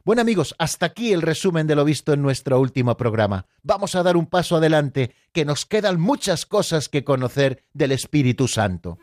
Bueno 0.06 0.22
amigos, 0.22 0.56
hasta 0.60 0.86
aquí 0.86 1.12
el 1.12 1.22
resumen 1.22 1.68
de 1.68 1.76
lo 1.76 1.84
visto 1.84 2.14
en 2.14 2.22
nuestro 2.22 2.58
último 2.58 2.96
programa. 2.96 3.48
Vamos 3.64 3.96
a 3.96 4.04
dar 4.04 4.16
un 4.16 4.28
paso 4.28 4.56
adelante, 4.56 5.14
que 5.34 5.44
nos 5.44 5.66
quedan 5.66 6.00
muchas 6.00 6.46
cosas 6.46 6.88
que 6.88 7.04
conocer 7.04 7.66
del 7.74 7.92
Espíritu 7.92 8.48
Santo. 8.48 8.98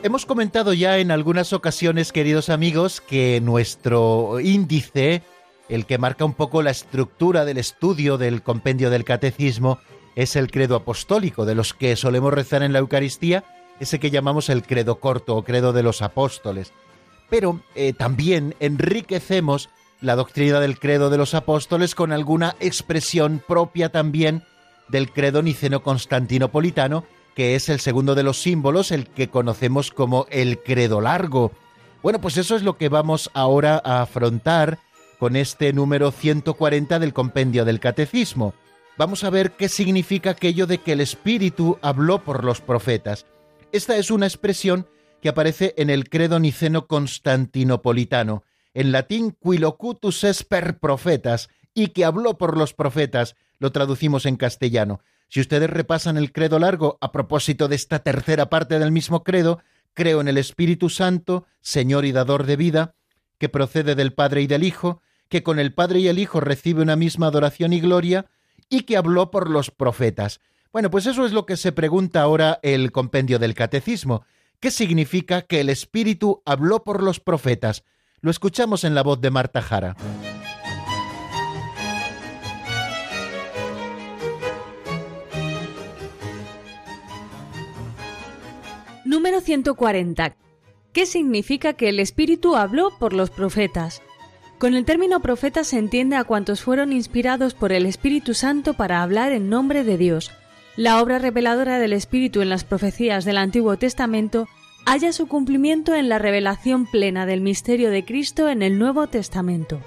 Hemos 0.00 0.26
comentado 0.26 0.74
ya 0.74 0.98
en 0.98 1.10
algunas 1.10 1.52
ocasiones, 1.52 2.12
queridos 2.12 2.50
amigos, 2.50 3.00
que 3.00 3.40
nuestro 3.40 4.38
índice, 4.38 5.22
el 5.68 5.86
que 5.86 5.98
marca 5.98 6.24
un 6.24 6.34
poco 6.34 6.62
la 6.62 6.70
estructura 6.70 7.44
del 7.44 7.58
estudio 7.58 8.16
del 8.16 8.42
compendio 8.42 8.90
del 8.90 9.04
catecismo, 9.04 9.80
es 10.14 10.36
el 10.36 10.52
credo 10.52 10.76
apostólico, 10.76 11.44
de 11.46 11.56
los 11.56 11.74
que 11.74 11.96
solemos 11.96 12.32
rezar 12.32 12.62
en 12.62 12.72
la 12.72 12.78
Eucaristía, 12.78 13.42
ese 13.80 13.98
que 13.98 14.12
llamamos 14.12 14.48
el 14.50 14.62
credo 14.62 15.00
corto 15.00 15.34
o 15.34 15.42
credo 15.42 15.72
de 15.72 15.82
los 15.82 16.00
apóstoles. 16.00 16.72
Pero 17.28 17.60
eh, 17.74 17.92
también 17.92 18.54
enriquecemos 18.60 19.68
la 20.00 20.14
doctrina 20.14 20.60
del 20.60 20.78
credo 20.78 21.10
de 21.10 21.18
los 21.18 21.34
apóstoles 21.34 21.96
con 21.96 22.12
alguna 22.12 22.54
expresión 22.60 23.42
propia 23.46 23.90
también 23.90 24.44
del 24.88 25.10
credo 25.10 25.42
niceno-constantinopolitano, 25.42 27.04
que 27.38 27.54
es 27.54 27.68
el 27.68 27.78
segundo 27.78 28.16
de 28.16 28.24
los 28.24 28.42
símbolos, 28.42 28.90
el 28.90 29.06
que 29.06 29.28
conocemos 29.28 29.92
como 29.92 30.26
el 30.28 30.58
credo 30.58 31.00
largo. 31.00 31.52
Bueno, 32.02 32.20
pues 32.20 32.36
eso 32.36 32.56
es 32.56 32.64
lo 32.64 32.76
que 32.76 32.88
vamos 32.88 33.30
ahora 33.32 33.80
a 33.84 34.02
afrontar 34.02 34.80
con 35.20 35.36
este 35.36 35.72
número 35.72 36.10
140 36.10 36.98
del 36.98 37.12
compendio 37.12 37.64
del 37.64 37.78
Catecismo. 37.78 38.54
Vamos 38.96 39.22
a 39.22 39.30
ver 39.30 39.52
qué 39.52 39.68
significa 39.68 40.30
aquello 40.30 40.66
de 40.66 40.78
que 40.78 40.90
el 40.90 41.00
Espíritu 41.00 41.78
habló 41.80 42.24
por 42.24 42.42
los 42.42 42.60
profetas. 42.60 43.24
Esta 43.70 43.96
es 43.98 44.10
una 44.10 44.26
expresión 44.26 44.88
que 45.22 45.28
aparece 45.28 45.74
en 45.76 45.90
el 45.90 46.08
credo 46.08 46.40
niceno 46.40 46.88
constantinopolitano, 46.88 48.42
en 48.74 48.90
latín 48.90 49.36
quilocutus 49.40 50.24
es 50.24 50.42
per 50.42 50.80
profetas, 50.80 51.50
y 51.72 51.90
que 51.90 52.04
habló 52.04 52.36
por 52.36 52.56
los 52.56 52.74
profetas, 52.74 53.36
lo 53.60 53.70
traducimos 53.70 54.26
en 54.26 54.34
castellano. 54.34 54.98
Si 55.28 55.40
ustedes 55.40 55.68
repasan 55.68 56.16
el 56.16 56.32
credo 56.32 56.58
largo 56.58 56.98
a 57.00 57.12
propósito 57.12 57.68
de 57.68 57.76
esta 57.76 57.98
tercera 58.00 58.48
parte 58.48 58.78
del 58.78 58.92
mismo 58.92 59.24
credo, 59.24 59.60
creo 59.94 60.20
en 60.20 60.28
el 60.28 60.38
Espíritu 60.38 60.88
Santo, 60.88 61.46
Señor 61.60 62.04
y 62.04 62.12
dador 62.12 62.46
de 62.46 62.56
vida, 62.56 62.94
que 63.38 63.48
procede 63.48 63.94
del 63.94 64.14
Padre 64.14 64.42
y 64.42 64.46
del 64.46 64.64
Hijo, 64.64 65.02
que 65.28 65.42
con 65.42 65.58
el 65.58 65.74
Padre 65.74 66.00
y 66.00 66.08
el 66.08 66.18
Hijo 66.18 66.40
recibe 66.40 66.82
una 66.82 66.96
misma 66.96 67.26
adoración 67.26 67.72
y 67.72 67.80
gloria, 67.80 68.26
y 68.70 68.82
que 68.82 68.96
habló 68.96 69.30
por 69.30 69.50
los 69.50 69.70
profetas. 69.70 70.40
Bueno, 70.72 70.90
pues 70.90 71.06
eso 71.06 71.24
es 71.24 71.32
lo 71.32 71.46
que 71.46 71.56
se 71.56 71.72
pregunta 71.72 72.22
ahora 72.22 72.58
el 72.62 72.92
compendio 72.92 73.38
del 73.38 73.54
Catecismo. 73.54 74.24
¿Qué 74.60 74.70
significa 74.70 75.42
que 75.42 75.60
el 75.60 75.68
Espíritu 75.68 76.42
habló 76.44 76.84
por 76.84 77.02
los 77.02 77.20
profetas? 77.20 77.84
Lo 78.20 78.30
escuchamos 78.30 78.84
en 78.84 78.94
la 78.94 79.02
voz 79.02 79.20
de 79.20 79.30
Marta 79.30 79.62
Jara. 79.62 79.94
Número 89.38 89.46
140. 89.46 90.34
¿Qué 90.92 91.06
significa 91.06 91.74
que 91.74 91.88
el 91.90 92.00
Espíritu 92.00 92.56
habló 92.56 92.90
por 92.98 93.12
los 93.12 93.30
profetas? 93.30 94.02
Con 94.58 94.74
el 94.74 94.84
término 94.84 95.20
profeta 95.20 95.62
se 95.62 95.78
entiende 95.78 96.16
a 96.16 96.24
cuantos 96.24 96.60
fueron 96.60 96.92
inspirados 96.92 97.54
por 97.54 97.70
el 97.70 97.86
Espíritu 97.86 98.34
Santo 98.34 98.74
para 98.74 99.00
hablar 99.00 99.30
en 99.30 99.48
nombre 99.48 99.84
de 99.84 99.96
Dios. 99.96 100.32
La 100.74 101.00
obra 101.00 101.20
reveladora 101.20 101.78
del 101.78 101.92
Espíritu 101.92 102.40
en 102.40 102.48
las 102.48 102.64
profecías 102.64 103.24
del 103.24 103.38
Antiguo 103.38 103.78
Testamento 103.78 104.48
halla 104.84 105.12
su 105.12 105.28
cumplimiento 105.28 105.94
en 105.94 106.08
la 106.08 106.18
revelación 106.18 106.86
plena 106.86 107.24
del 107.24 107.40
misterio 107.40 107.90
de 107.90 108.04
Cristo 108.04 108.48
en 108.48 108.62
el 108.62 108.76
Nuevo 108.76 109.06
Testamento. 109.06 109.80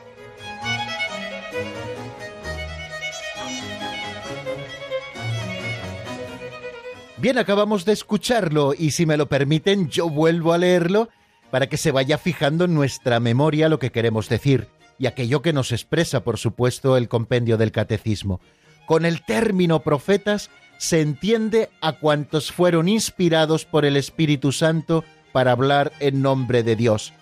Bien, 7.22 7.38
acabamos 7.38 7.86
de 7.86 7.94
escucharlo 7.94 8.74
y 8.76 8.90
si 8.90 9.06
me 9.06 9.16
lo 9.16 9.30
permiten 9.30 9.90
yo 9.90 10.10
vuelvo 10.10 10.54
a 10.54 10.58
leerlo 10.58 11.10
para 11.52 11.70
que 11.70 11.78
se 11.78 11.92
vaya 11.92 12.18
fijando 12.18 12.66
en 12.66 12.74
nuestra 12.74 13.20
memoria 13.20 13.70
lo 13.70 13.78
que 13.78 13.92
queremos 13.92 14.28
decir 14.28 14.70
y 14.98 15.06
aquello 15.06 15.44
que 15.44 15.54
nos 15.54 15.72
expresa, 15.72 16.24
por 16.24 16.40
supuesto, 16.40 16.98
el 16.98 17.08
compendio 17.08 17.58
del 17.58 17.72
catecismo. 17.72 18.42
Con 18.88 19.06
el 19.06 19.24
término 19.24 19.82
profetas 19.82 20.50
se 20.80 21.02
entiende 21.02 21.70
a 21.80 21.94
cuantos 22.00 22.52
fueron 22.52 22.90
inspirados 22.90 23.66
por 23.66 23.86
el 23.86 23.98
Espíritu 23.98 24.52
Santo 24.52 25.04
para 25.32 25.52
hablar 25.52 25.92
en 26.00 26.24
nombre 26.24 26.64
de 26.64 26.76
Dios. 26.76 27.14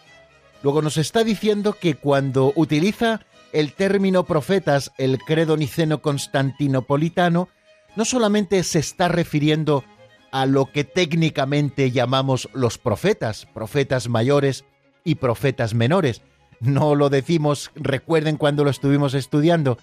Luego 0.63 0.81
nos 0.81 0.95
está 0.95 1.25
diciendo 1.25 1.73
que 1.73 1.95
cuando 1.95 2.53
utiliza 2.55 3.19
el 3.51 3.73
término 3.73 4.23
profetas 4.23 4.93
el 4.97 5.17
credo 5.19 5.57
niceno 5.57 6.01
constantinopolitano, 6.01 7.49
no 7.95 8.05
solamente 8.05 8.63
se 8.63 8.79
está 8.79 9.07
refiriendo 9.07 9.83
a 10.31 10.45
lo 10.45 10.71
que 10.71 10.83
técnicamente 10.83 11.91
llamamos 11.91 12.49
los 12.53 12.77
profetas, 12.77 13.47
profetas 13.53 14.09
mayores 14.09 14.65
y 15.03 15.15
profetas 15.15 15.73
menores. 15.73 16.21
No 16.59 16.95
lo 16.95 17.09
decimos, 17.09 17.71
recuerden 17.75 18.37
cuando 18.37 18.63
lo 18.63 18.69
estuvimos 18.69 19.13
estudiando, 19.13 19.77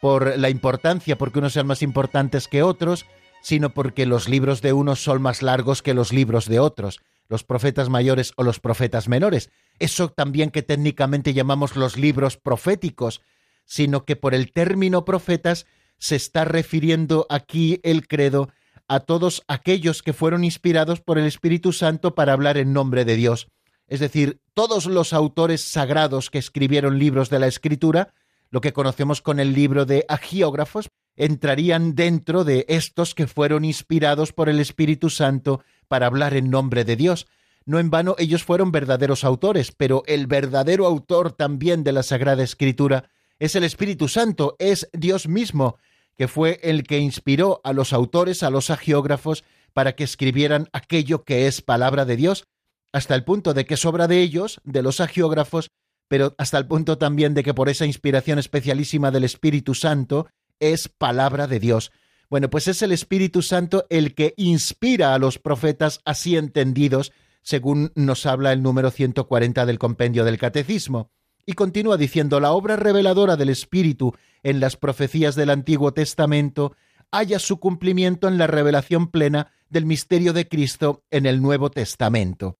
por 0.00 0.38
la 0.38 0.50
importancia, 0.50 1.16
porque 1.16 1.38
unos 1.38 1.54
sean 1.54 1.66
más 1.66 1.82
importantes 1.82 2.48
que 2.48 2.62
otros, 2.62 3.06
sino 3.42 3.70
porque 3.70 4.06
los 4.06 4.28
libros 4.28 4.62
de 4.62 4.72
unos 4.72 5.02
son 5.02 5.22
más 5.22 5.42
largos 5.42 5.82
que 5.82 5.94
los 5.94 6.12
libros 6.12 6.46
de 6.48 6.58
otros, 6.58 7.00
los 7.28 7.44
profetas 7.44 7.88
mayores 7.88 8.32
o 8.36 8.42
los 8.42 8.60
profetas 8.60 9.08
menores. 9.08 9.50
Eso 9.78 10.08
también 10.08 10.50
que 10.50 10.62
técnicamente 10.62 11.32
llamamos 11.32 11.76
los 11.76 11.96
libros 11.96 12.36
proféticos, 12.36 13.22
sino 13.64 14.04
que 14.04 14.16
por 14.16 14.34
el 14.34 14.52
término 14.52 15.04
profetas 15.04 15.66
se 15.98 16.16
está 16.16 16.44
refiriendo 16.44 17.26
aquí 17.28 17.80
el 17.82 18.06
credo 18.06 18.48
a 18.88 19.00
todos 19.00 19.42
aquellos 19.48 20.02
que 20.02 20.12
fueron 20.12 20.44
inspirados 20.44 21.00
por 21.00 21.18
el 21.18 21.26
Espíritu 21.26 21.72
Santo 21.72 22.14
para 22.14 22.32
hablar 22.32 22.56
en 22.56 22.72
nombre 22.72 23.04
de 23.04 23.16
Dios. 23.16 23.48
Es 23.88 24.00
decir, 24.00 24.40
todos 24.54 24.86
los 24.86 25.12
autores 25.12 25.60
sagrados 25.62 26.30
que 26.30 26.38
escribieron 26.38 26.98
libros 26.98 27.30
de 27.30 27.38
la 27.38 27.46
Escritura, 27.46 28.14
lo 28.50 28.60
que 28.60 28.72
conocemos 28.72 29.22
con 29.22 29.40
el 29.40 29.52
libro 29.52 29.86
de 29.86 30.04
agiógrafos, 30.08 30.88
entrarían 31.16 31.94
dentro 31.94 32.44
de 32.44 32.64
estos 32.68 33.14
que 33.14 33.26
fueron 33.26 33.64
inspirados 33.64 34.32
por 34.32 34.48
el 34.48 34.60
Espíritu 34.60 35.10
Santo 35.10 35.62
para 35.88 36.06
hablar 36.06 36.34
en 36.34 36.50
nombre 36.50 36.84
de 36.84 36.96
Dios. 36.96 37.26
No 37.64 37.78
en 37.80 37.90
vano 37.90 38.14
ellos 38.18 38.44
fueron 38.44 38.70
verdaderos 38.70 39.24
autores, 39.24 39.72
pero 39.72 40.02
el 40.06 40.26
verdadero 40.26 40.86
autor 40.86 41.32
también 41.32 41.82
de 41.82 41.92
la 41.92 42.02
Sagrada 42.02 42.42
Escritura 42.42 43.10
es 43.38 43.54
el 43.54 43.64
Espíritu 43.64 44.08
Santo, 44.08 44.56
es 44.58 44.88
Dios 44.92 45.28
mismo, 45.28 45.78
que 46.16 46.28
fue 46.28 46.60
el 46.62 46.84
que 46.84 46.98
inspiró 46.98 47.60
a 47.64 47.72
los 47.72 47.92
autores, 47.92 48.42
a 48.42 48.50
los 48.50 48.70
agiógrafos, 48.70 49.44
para 49.72 49.94
que 49.94 50.04
escribieran 50.04 50.68
aquello 50.72 51.24
que 51.24 51.46
es 51.46 51.60
palabra 51.60 52.04
de 52.04 52.16
Dios, 52.16 52.46
hasta 52.92 53.14
el 53.14 53.24
punto 53.24 53.52
de 53.52 53.66
que 53.66 53.74
es 53.74 53.84
obra 53.84 54.08
de 54.08 54.22
ellos, 54.22 54.60
de 54.64 54.82
los 54.82 55.00
agiógrafos, 55.00 55.70
pero 56.08 56.34
hasta 56.38 56.58
el 56.58 56.66
punto 56.66 56.98
también 56.98 57.34
de 57.34 57.42
que 57.42 57.52
por 57.52 57.68
esa 57.68 57.84
inspiración 57.84 58.38
especialísima 58.38 59.10
del 59.10 59.24
Espíritu 59.24 59.74
Santo 59.74 60.28
es 60.60 60.88
palabra 60.88 61.46
de 61.46 61.60
Dios. 61.60 61.92
Bueno, 62.30 62.48
pues 62.50 62.68
es 62.68 62.82
el 62.82 62.92
Espíritu 62.92 63.42
Santo 63.42 63.86
el 63.90 64.14
que 64.14 64.34
inspira 64.36 65.14
a 65.14 65.18
los 65.18 65.38
profetas 65.38 66.00
así 66.04 66.36
entendidos, 66.36 67.12
según 67.42 67.92
nos 67.94 68.26
habla 68.26 68.52
el 68.52 68.62
número 68.62 68.90
140 68.90 69.66
del 69.66 69.78
compendio 69.78 70.24
del 70.24 70.38
Catecismo. 70.38 71.10
Y 71.48 71.52
continúa 71.52 71.96
diciendo, 71.96 72.40
la 72.40 72.50
obra 72.50 72.74
reveladora 72.74 73.36
del 73.36 73.50
Espíritu 73.50 74.12
en 74.42 74.58
las 74.58 74.76
profecías 74.76 75.36
del 75.36 75.50
Antiguo 75.50 75.94
Testamento 75.94 76.74
haya 77.12 77.38
su 77.38 77.60
cumplimiento 77.60 78.26
en 78.26 78.36
la 78.36 78.48
revelación 78.48 79.12
plena 79.12 79.52
del 79.70 79.86
misterio 79.86 80.32
de 80.32 80.48
Cristo 80.48 81.04
en 81.08 81.24
el 81.24 81.40
Nuevo 81.40 81.70
Testamento. 81.70 82.58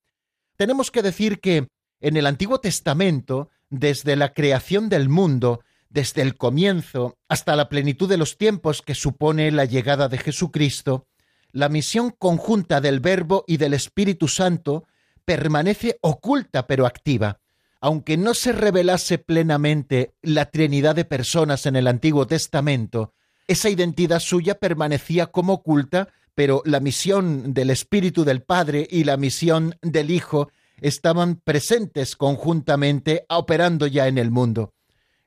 Tenemos 0.57 0.93
que 0.93 1.03
decir 1.03 1.41
que 1.41 1.67
en 2.01 2.17
el 2.17 2.27
Antiguo 2.27 2.61
Testamento, 2.61 3.51
desde 3.71 4.15
la 4.15 4.33
creación 4.33 4.89
del 4.89 5.09
mundo, 5.09 5.65
desde 5.89 6.23
el 6.23 6.37
comienzo 6.37 7.19
hasta 7.29 7.57
la 7.57 7.69
plenitud 7.69 8.09
de 8.09 8.19
los 8.19 8.39
tiempos 8.39 8.83
que 8.83 8.95
supone 8.95 9.51
la 9.51 9.65
llegada 9.65 10.09
de 10.09 10.19
Jesucristo, 10.19 11.09
la 11.51 11.69
misión 11.69 12.15
conjunta 12.17 12.81
del 12.81 13.01
Verbo 13.01 13.43
y 13.49 13.57
del 13.57 13.75
Espíritu 13.75 14.29
Santo 14.29 14.85
permanece 15.25 15.99
oculta 16.03 16.69
pero 16.69 16.87
activa 16.87 17.41
aunque 17.81 18.17
no 18.17 18.35
se 18.35 18.53
revelase 18.53 19.19
plenamente 19.19 20.15
la 20.23 20.51
Trinidad 20.51 20.95
de 20.95 21.05
personas 21.05 21.67
en 21.67 21.77
el 21.77 21.87
Antiguo 21.87 22.27
Testamento, 22.27 23.13
esa 23.49 23.71
identidad 23.71 24.21
suya 24.21 24.57
permanecía 24.57 25.27
como 25.27 25.55
oculta, 25.55 26.09
pero 26.35 26.63
la 26.65 26.81
misión 26.81 27.55
del 27.55 27.71
Espíritu 27.71 28.25
del 28.25 28.43
Padre 28.43 28.87
y 28.91 29.05
la 29.05 29.17
misión 29.17 29.77
del 29.83 30.11
Hijo 30.11 30.51
estaban 30.81 31.37
presentes 31.37 32.17
conjuntamente, 32.17 33.25
operando 33.29 33.87
ya 33.87 34.09
en 34.09 34.19
el 34.19 34.31
mundo. 34.31 34.75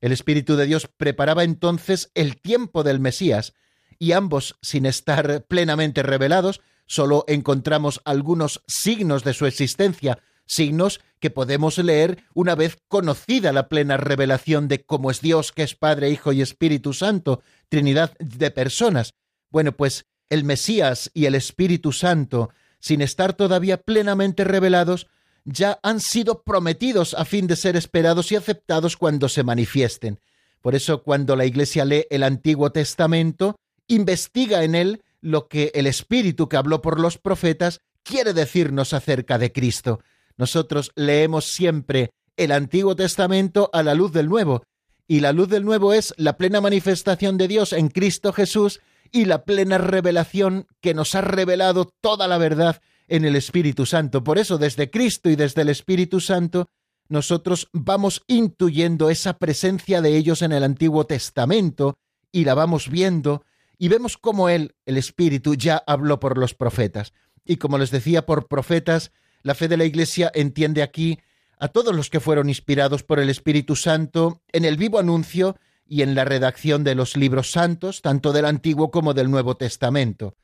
El 0.02 0.12
Espíritu 0.12 0.56
de 0.56 0.66
Dios 0.66 0.90
preparaba 0.98 1.44
entonces 1.44 2.12
el 2.14 2.40
tiempo 2.40 2.84
del 2.84 3.00
Mesías, 3.00 3.54
y 3.98 4.14
ambos, 4.14 4.58
sin 4.62 4.86
estar 4.86 5.46
plenamente 5.46 6.04
revelados, 6.04 6.62
solo 6.86 7.26
encontramos 7.28 8.02
algunos 8.06 8.64
signos 8.68 9.24
de 9.24 9.34
su 9.34 9.46
existencia, 9.46 10.20
signos 10.50 11.00
que 11.20 11.30
podemos 11.30 11.78
leer 11.78 12.24
una 12.34 12.56
vez 12.56 12.78
conocida 12.88 13.54
la 13.54 13.70
plena 13.70 13.98
revelación 13.98 14.68
de 14.68 14.84
cómo 14.84 15.12
es 15.12 15.22
Dios, 15.22 15.52
que 15.52 15.64
es 15.64 15.76
Padre, 15.76 16.10
Hijo 16.10 16.34
y 16.34 16.42
Espíritu 16.42 16.94
Santo, 16.94 17.42
Trinidad 17.70 18.14
de 18.20 18.52
personas. 18.52 19.14
Bueno, 19.52 19.74
pues 19.74 20.06
el 20.30 20.44
Mesías 20.44 21.12
y 21.14 21.26
el 21.26 21.36
Espíritu 21.36 21.92
Santo, 21.92 22.50
sin 22.80 23.02
estar 23.02 23.34
todavía 23.34 23.78
plenamente 23.78 24.44
revelados, 24.44 25.08
ya 25.46 25.80
han 25.84 26.00
sido 26.00 26.44
prometidos 26.44 27.14
a 27.14 27.26
fin 27.26 27.48
de 27.48 27.56
ser 27.56 27.76
esperados 27.76 28.32
y 28.32 28.36
aceptados 28.36 28.98
cuando 28.98 29.30
se 29.30 29.44
manifiesten. 29.44 30.20
Por 30.62 30.76
eso 30.76 31.04
cuando 31.04 31.36
la 31.36 31.46
Iglesia 31.46 31.86
lee 31.86 32.06
el 32.10 32.24
Antiguo 32.24 32.72
Testamento, 32.72 33.56
investiga 33.88 34.64
en 34.64 34.76
él 34.76 35.04
lo 35.22 35.48
que 35.48 35.72
el 35.76 35.86
Espíritu 35.88 36.50
que 36.50 36.58
habló 36.58 36.82
por 36.82 37.00
los 37.00 37.18
profetas 37.18 37.82
quiere 38.04 38.34
decirnos 38.34 38.94
acerca 38.94 39.38
de 39.38 39.52
Cristo. 39.52 40.02
Nosotros 40.40 40.94
leemos 40.96 41.44
siempre 41.44 42.12
el 42.38 42.54
Antiguo 42.54 42.96
Testamento 42.96 43.70
a 43.74 43.84
la 43.84 43.94
luz 43.94 44.14
del 44.14 44.30
Nuevo, 44.30 44.64
y 45.06 45.20
la 45.20 45.34
luz 45.34 45.50
del 45.50 45.66
Nuevo 45.66 45.92
es 45.92 46.14
la 46.16 46.38
plena 46.38 46.62
manifestación 46.62 47.38
de 47.38 47.50
Dios 47.50 47.74
en 47.74 47.90
Cristo 47.90 48.32
Jesús 48.32 48.80
y 49.12 49.26
la 49.26 49.44
plena 49.44 49.78
revelación 49.78 50.66
que 50.80 50.94
nos 50.94 51.14
ha 51.14 51.22
revelado 51.22 51.92
toda 52.00 52.26
la 52.30 52.38
verdad 52.38 52.82
en 53.10 53.26
el 53.26 53.36
Espíritu 53.36 53.86
Santo. 53.86 54.24
Por 54.24 54.38
eso, 54.38 54.58
desde 54.58 54.90
Cristo 54.90 55.30
y 55.30 55.36
desde 55.36 55.64
el 55.64 55.70
Espíritu 55.70 56.22
Santo, 56.22 56.70
nosotros 57.10 57.68
vamos 57.74 58.24
intuyendo 58.28 59.10
esa 59.10 59.40
presencia 59.40 60.02
de 60.02 60.16
ellos 60.16 60.42
en 60.42 60.54
el 60.54 60.64
Antiguo 60.64 61.06
Testamento 61.06 61.98
y 62.32 62.46
la 62.46 62.54
vamos 62.54 62.90
viendo 62.90 63.44
y 63.78 63.90
vemos 63.90 64.18
cómo 64.18 64.48
Él, 64.48 64.74
el 64.86 64.96
Espíritu, 64.96 65.56
ya 65.56 65.84
habló 65.86 66.22
por 66.22 66.38
los 66.38 66.54
profetas. 66.54 67.12
Y 67.44 67.58
como 67.58 67.78
les 67.78 67.92
decía, 67.92 68.26
por 68.26 68.48
profetas, 68.48 69.12
la 69.44 69.56
fe 69.56 69.68
de 69.68 69.78
la 69.78 69.86
Iglesia 69.86 70.32
entiende 70.34 70.82
aquí 70.82 71.20
a 71.60 71.68
todos 71.68 71.96
los 71.96 72.10
que 72.10 72.20
fueron 72.20 72.50
inspirados 72.50 73.04
por 73.04 73.20
el 73.20 73.30
Espíritu 73.30 73.76
Santo 73.76 74.42
en 74.52 74.66
el 74.66 74.78
vivo 74.78 75.00
anuncio 75.00 75.58
y 75.86 76.04
en 76.04 76.16
la 76.16 76.24
redacción 76.24 76.84
de 76.84 76.96
los 76.96 77.18
libros 77.18 77.52
santos, 77.52 78.02
tanto 78.02 78.32
del 78.32 78.46
Antiguo 78.46 78.92
como 78.92 79.14
del 79.14 79.32
Nuevo 79.32 79.58
Testamento. 79.58 80.36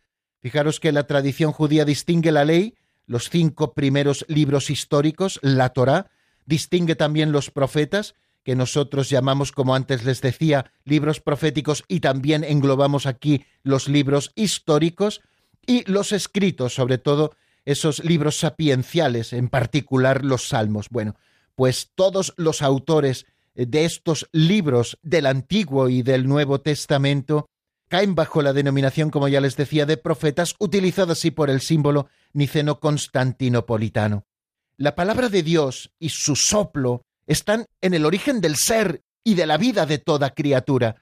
Fijaros 0.41 0.79
que 0.79 0.91
la 0.91 1.07
tradición 1.07 1.51
judía 1.51 1.85
distingue 1.85 2.31
la 2.31 2.45
ley, 2.45 2.75
los 3.05 3.29
cinco 3.29 3.73
primeros 3.73 4.25
libros 4.27 4.69
históricos, 4.69 5.39
la 5.41 5.69
Torá, 5.69 6.09
distingue 6.45 6.95
también 6.95 7.31
los 7.31 7.51
profetas, 7.51 8.15
que 8.43 8.55
nosotros 8.55 9.09
llamamos, 9.09 9.51
como 9.51 9.73
antes 9.73 10.03
les 10.03 10.21
decía, 10.21 10.71
libros 10.83 11.19
proféticos 11.19 11.83
y 11.87 11.99
también 11.99 12.43
englobamos 12.43 13.05
aquí 13.05 13.45
los 13.63 13.87
libros 13.87 14.31
históricos, 14.35 15.21
y 15.67 15.89
los 15.89 16.11
escritos, 16.11 16.73
sobre 16.73 16.97
todo 16.97 17.35
esos 17.65 18.03
libros 18.03 18.39
sapienciales, 18.39 19.33
en 19.33 19.49
particular 19.49 20.23
los 20.23 20.47
salmos. 20.47 20.89
Bueno, 20.89 21.15
pues 21.55 21.91
todos 21.95 22.33
los 22.37 22.61
autores 22.61 23.25
de 23.55 23.85
estos 23.85 24.27
libros 24.31 24.97
del 25.01 25.25
Antiguo 25.25 25.89
y 25.89 26.03
del 26.03 26.27
Nuevo 26.27 26.61
Testamento 26.61 27.47
caen 27.87 28.15
bajo 28.15 28.41
la 28.41 28.53
denominación, 28.53 29.09
como 29.09 29.27
ya 29.27 29.41
les 29.41 29.55
decía, 29.55 29.85
de 29.85 29.97
profetas, 29.97 30.55
utilizada 30.59 31.13
así 31.13 31.31
por 31.31 31.49
el 31.49 31.61
símbolo 31.61 32.07
niceno-constantinopolitano. 32.33 34.25
La 34.77 34.95
palabra 34.95 35.29
de 35.29 35.43
Dios 35.43 35.91
y 35.99 36.09
su 36.09 36.35
soplo 36.35 37.03
están 37.27 37.65
en 37.81 37.93
el 37.93 38.05
origen 38.05 38.41
del 38.41 38.57
ser 38.57 39.03
y 39.23 39.35
de 39.35 39.45
la 39.45 39.57
vida 39.57 39.85
de 39.85 39.97
toda 39.97 40.31
criatura. 40.31 40.97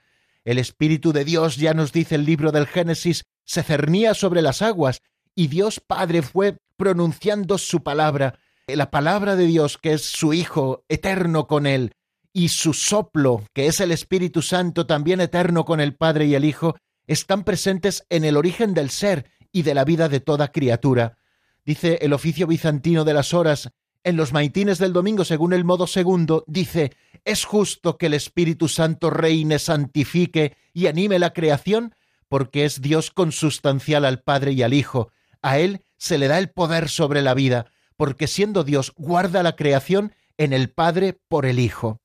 El 0.45 0.59
Espíritu 0.59 1.13
de 1.13 1.25
Dios, 1.25 1.57
ya 1.57 1.73
nos 1.73 1.91
dice 1.91 2.15
el 2.15 2.25
libro 2.25 2.51
del 2.51 2.67
Génesis, 2.67 3.23
se 3.45 3.63
cernía 3.63 4.13
sobre 4.13 4.41
las 4.41 4.61
aguas, 4.61 5.01
y 5.35 5.47
Dios 5.47 5.79
Padre 5.79 6.21
fue 6.21 6.57
pronunciando 6.77 7.57
su 7.57 7.83
palabra, 7.83 8.39
la 8.67 8.91
palabra 8.91 9.35
de 9.35 9.45
Dios, 9.45 9.77
que 9.77 9.93
es 9.93 10.03
su 10.03 10.33
Hijo 10.33 10.83
eterno 10.89 11.47
con 11.47 11.67
él, 11.67 11.93
y 12.33 12.49
su 12.49 12.73
soplo, 12.73 13.43
que 13.53 13.67
es 13.67 13.79
el 13.79 13.91
Espíritu 13.91 14.41
Santo 14.41 14.85
también 14.85 15.21
eterno 15.21 15.65
con 15.65 15.79
el 15.79 15.95
Padre 15.95 16.25
y 16.25 16.35
el 16.35 16.45
Hijo, 16.45 16.75
están 17.07 17.43
presentes 17.43 18.05
en 18.09 18.25
el 18.25 18.37
origen 18.37 18.73
del 18.73 18.89
ser 18.89 19.29
y 19.51 19.61
de 19.61 19.73
la 19.73 19.85
vida 19.85 20.09
de 20.09 20.19
toda 20.19 20.51
criatura. 20.51 21.17
Dice 21.65 21.99
el 22.01 22.13
oficio 22.13 22.47
bizantino 22.47 23.03
de 23.03 23.13
las 23.13 23.33
horas, 23.33 23.69
en 24.03 24.17
los 24.17 24.33
maitines 24.33 24.79
del 24.79 24.91
domingo, 24.91 25.23
según 25.23 25.53
el 25.53 25.63
modo 25.63 25.87
segundo, 25.87 26.43
dice, 26.47 26.91
es 27.23 27.45
justo 27.45 27.97
que 27.97 28.07
el 28.07 28.13
Espíritu 28.13 28.67
Santo 28.67 29.09
reine, 29.09 29.59
santifique 29.59 30.57
y 30.73 30.87
anime 30.87 31.19
la 31.19 31.31
creación, 31.31 31.95
porque 32.27 32.65
es 32.65 32.81
Dios 32.81 33.11
consustancial 33.11 34.03
al 34.03 34.21
Padre 34.21 34.51
y 34.51 34.63
al 34.63 34.73
Hijo. 34.73 35.11
A 35.43 35.59
Él 35.59 35.85
se 35.97 36.17
le 36.17 36.27
da 36.27 36.39
el 36.39 36.49
poder 36.49 36.89
sobre 36.89 37.21
la 37.21 37.35
vida, 37.35 37.67
porque 37.95 38.25
siendo 38.25 38.63
Dios 38.63 38.93
guarda 38.97 39.43
la 39.43 39.55
creación 39.55 40.15
en 40.37 40.53
el 40.53 40.71
Padre 40.71 41.19
por 41.27 41.45
el 41.45 41.59
Hijo. 41.59 42.01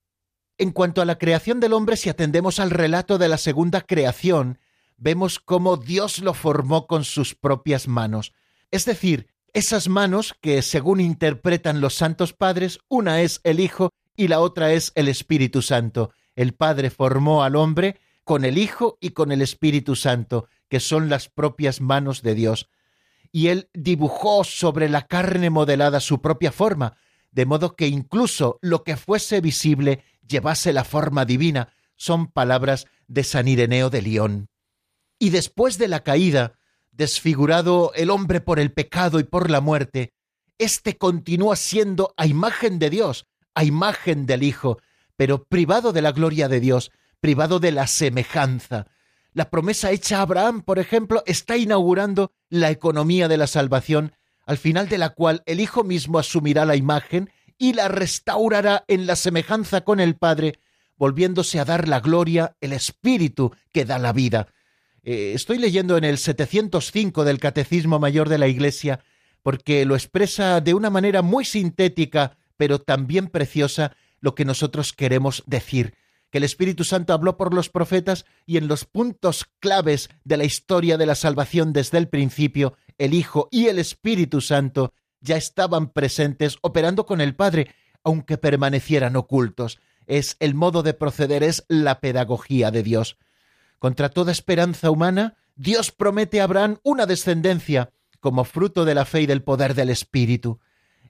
En 0.59 0.73
cuanto 0.73 1.01
a 1.01 1.05
la 1.05 1.19
creación 1.19 1.61
del 1.61 1.73
hombre, 1.73 1.97
si 1.97 2.11
atendemos 2.11 2.61
al 2.61 2.71
relato 2.71 3.17
de 3.17 3.29
la 3.29 3.39
segunda 3.39 3.81
creación, 3.81 4.59
vemos 4.97 5.39
cómo 5.39 5.77
Dios 5.77 6.19
lo 6.19 6.35
formó 6.35 6.87
con 6.87 7.05
sus 7.05 7.35
propias 7.35 7.89
manos. 7.89 8.33
Es 8.71 8.85
decir, 8.85 9.29
esas 9.53 9.89
manos 9.89 10.35
que, 10.41 10.61
según 10.63 11.01
interpretan 11.01 11.81
los 11.81 11.95
santos 11.95 12.33
padres, 12.33 12.81
una 12.89 13.23
es 13.23 13.41
el 13.45 13.61
Hijo 13.61 13.91
y 14.17 14.29
la 14.29 14.41
otra 14.41 14.73
es 14.73 14.93
el 14.97 15.09
Espíritu 15.09 15.63
Santo. 15.63 16.11
El 16.35 16.55
Padre 16.55 16.91
formó 16.91 17.45
al 17.45 17.57
hombre 17.57 17.99
con 18.25 18.45
el 18.45 18.59
Hijo 18.59 18.99
y 19.01 19.11
con 19.11 19.33
el 19.33 19.41
Espíritu 19.41 19.97
Santo, 19.97 20.49
que 20.69 20.81
son 20.81 21.09
las 21.09 21.29
propias 21.29 21.81
manos 21.81 22.23
de 22.23 22.35
Dios. 22.35 22.69
Y 23.33 23.49
él 23.49 23.69
dibujó 23.75 24.45
sobre 24.45 24.89
la 24.89 25.07
carne 25.07 25.51
modelada 25.51 26.01
su 26.01 26.21
propia 26.21 26.53
forma, 26.53 26.97
de 27.31 27.47
modo 27.47 27.77
que 27.77 27.89
incluso 27.89 28.59
lo 28.63 28.85
que 28.85 28.97
fuese 28.97 29.41
visible 29.41 30.05
llevase 30.27 30.73
la 30.73 30.85
forma 30.85 31.25
divina, 31.25 31.73
son 31.97 32.29
palabras 32.29 32.87
de 33.07 33.25
San 33.25 33.49
Ireneo 33.49 33.91
de 33.91 34.03
León. 34.03 34.49
Y 35.19 35.31
después 35.31 35.79
de 35.79 35.89
la 35.89 36.05
caída, 36.05 36.59
desfigurado 36.93 37.93
el 37.95 38.11
hombre 38.11 38.41
por 38.41 38.59
el 38.59 38.73
pecado 38.73 39.21
y 39.21 39.25
por 39.25 39.51
la 39.51 39.61
muerte, 39.61 40.13
éste 40.59 40.97
continúa 40.97 41.57
siendo 41.57 42.15
a 42.17 42.27
imagen 42.27 42.79
de 42.79 42.91
Dios, 42.91 43.27
a 43.55 43.65
imagen 43.65 44.27
del 44.27 44.43
Hijo, 44.43 44.79
pero 45.17 45.45
privado 45.45 45.93
de 45.93 46.03
la 46.03 46.13
gloria 46.13 46.49
de 46.49 46.61
Dios, 46.61 46.93
privado 47.21 47.59
de 47.59 47.73
la 47.73 47.87
semejanza. 47.87 48.87
La 49.33 49.51
promesa 49.51 49.91
hecha 49.91 50.19
a 50.19 50.23
Abraham, 50.23 50.63
por 50.63 50.79
ejemplo, 50.79 51.23
está 51.27 51.57
inaugurando 51.57 52.33
la 52.49 52.71
economía 52.71 53.29
de 53.29 53.37
la 53.37 53.47
salvación, 53.47 54.13
al 54.47 54.59
final 54.59 54.89
de 54.89 54.99
la 54.99 55.11
cual 55.11 55.43
el 55.47 55.61
Hijo 55.61 55.85
mismo 55.85 56.19
asumirá 56.19 56.65
la 56.65 56.77
imagen 56.77 57.31
y 57.59 57.75
la 57.75 57.89
restaurará 57.89 58.85
en 58.89 59.07
la 59.07 59.17
semejanza 59.17 59.83
con 59.83 60.01
el 60.01 60.17
Padre, 60.17 60.59
volviéndose 60.97 61.61
a 61.61 61.65
dar 61.65 61.89
la 61.89 62.01
gloria, 62.01 62.57
el 62.61 62.73
Espíritu 62.73 63.53
que 63.73 63.85
da 63.85 63.99
la 63.99 64.13
vida. 64.13 64.49
Eh, 65.03 65.33
estoy 65.35 65.59
leyendo 65.59 65.97
en 65.97 66.05
el 66.05 66.19
705 66.19 67.25
del 67.25 67.39
Catecismo 67.39 67.99
Mayor 67.99 68.29
de 68.29 68.39
la 68.39 68.49
Iglesia, 68.49 69.01
porque 69.43 69.85
lo 69.85 69.95
expresa 69.95 70.61
de 70.61 70.75
una 70.75 70.91
manera 70.91 71.23
muy 71.23 71.45
sintética, 71.45 72.37
pero 72.57 72.79
también 72.79 73.29
preciosa, 73.29 73.97
lo 74.21 74.35
que 74.35 74.45
nosotros 74.45 74.93
queremos 74.93 75.45
decir, 75.47 75.95
que 76.31 76.39
el 76.39 76.45
Espíritu 76.45 76.85
Santo 76.85 77.13
habló 77.13 77.37
por 77.37 77.55
los 77.55 77.71
profetas 77.71 78.27
y 78.47 78.57
en 78.57 78.69
los 78.69 78.85
puntos 78.85 79.47
claves 79.61 80.11
de 80.25 80.37
la 80.37 80.45
historia 80.45 80.97
de 80.99 81.07
la 81.07 81.15
salvación 81.15 81.73
desde 81.73 81.99
el 81.99 82.09
principio, 82.09 82.77
el 82.99 83.15
Hijo 83.15 83.49
y 83.51 83.67
el 83.67 83.79
Espíritu 83.79 84.41
Santo 84.41 84.93
ya 85.21 85.37
estaban 85.37 85.91
presentes 85.91 86.59
operando 86.63 87.07
con 87.07 87.21
el 87.21 87.35
Padre, 87.35 87.75
aunque 88.05 88.39
permanecieran 88.39 89.17
ocultos. 89.17 89.81
Es 90.07 90.37
el 90.41 90.55
modo 90.55 90.83
de 90.83 90.95
proceder, 90.95 91.43
es 91.43 91.65
la 91.69 92.01
pedagogía 92.01 92.71
de 92.71 92.83
Dios. 92.83 93.19
Contra 93.79 94.09
toda 94.09 94.33
esperanza 94.33 94.91
humana, 94.91 95.37
Dios 95.55 95.93
promete 95.93 96.41
a 96.41 96.45
Abraham 96.45 96.79
una 96.83 97.07
descendencia, 97.07 97.91
como 98.21 98.45
fruto 98.45 98.85
de 98.85 98.95
la 98.95 99.05
fe 99.05 99.23
y 99.23 99.27
del 99.27 99.43
poder 99.43 99.75
del 99.75 99.91
Espíritu. 99.91 100.61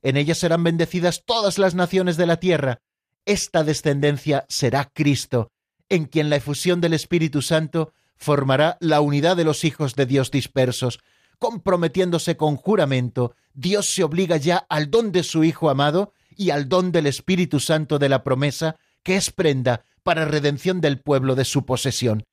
En 0.02 0.16
ella 0.16 0.34
serán 0.34 0.62
bendecidas 0.64 1.24
todas 1.24 1.58
las 1.58 1.74
naciones 1.74 2.16
de 2.16 2.26
la 2.26 2.38
tierra. 2.38 2.82
Esta 3.28 3.62
descendencia 3.62 4.46
será 4.48 4.90
Cristo, 4.90 5.52
en 5.90 6.06
quien 6.06 6.30
la 6.30 6.36
efusión 6.36 6.80
del 6.80 6.94
Espíritu 6.94 7.42
Santo 7.42 7.92
formará 8.16 8.78
la 8.80 9.02
unidad 9.02 9.36
de 9.36 9.44
los 9.44 9.64
hijos 9.64 9.94
de 9.96 10.06
Dios 10.06 10.30
dispersos, 10.30 10.98
comprometiéndose 11.38 12.38
con 12.38 12.56
juramento, 12.56 13.34
Dios 13.52 13.84
se 13.92 14.02
obliga 14.02 14.38
ya 14.38 14.56
al 14.70 14.90
don 14.90 15.12
de 15.12 15.22
su 15.24 15.44
Hijo 15.44 15.68
amado 15.68 16.14
y 16.38 16.48
al 16.48 16.70
don 16.70 16.90
del 16.90 17.06
Espíritu 17.06 17.60
Santo 17.60 17.98
de 17.98 18.08
la 18.08 18.24
promesa, 18.24 18.76
que 19.02 19.16
es 19.16 19.30
prenda 19.30 19.84
para 20.02 20.24
redención 20.24 20.80
del 20.80 20.98
pueblo 20.98 21.34
de 21.34 21.44
su 21.44 21.66
posesión. 21.66 22.24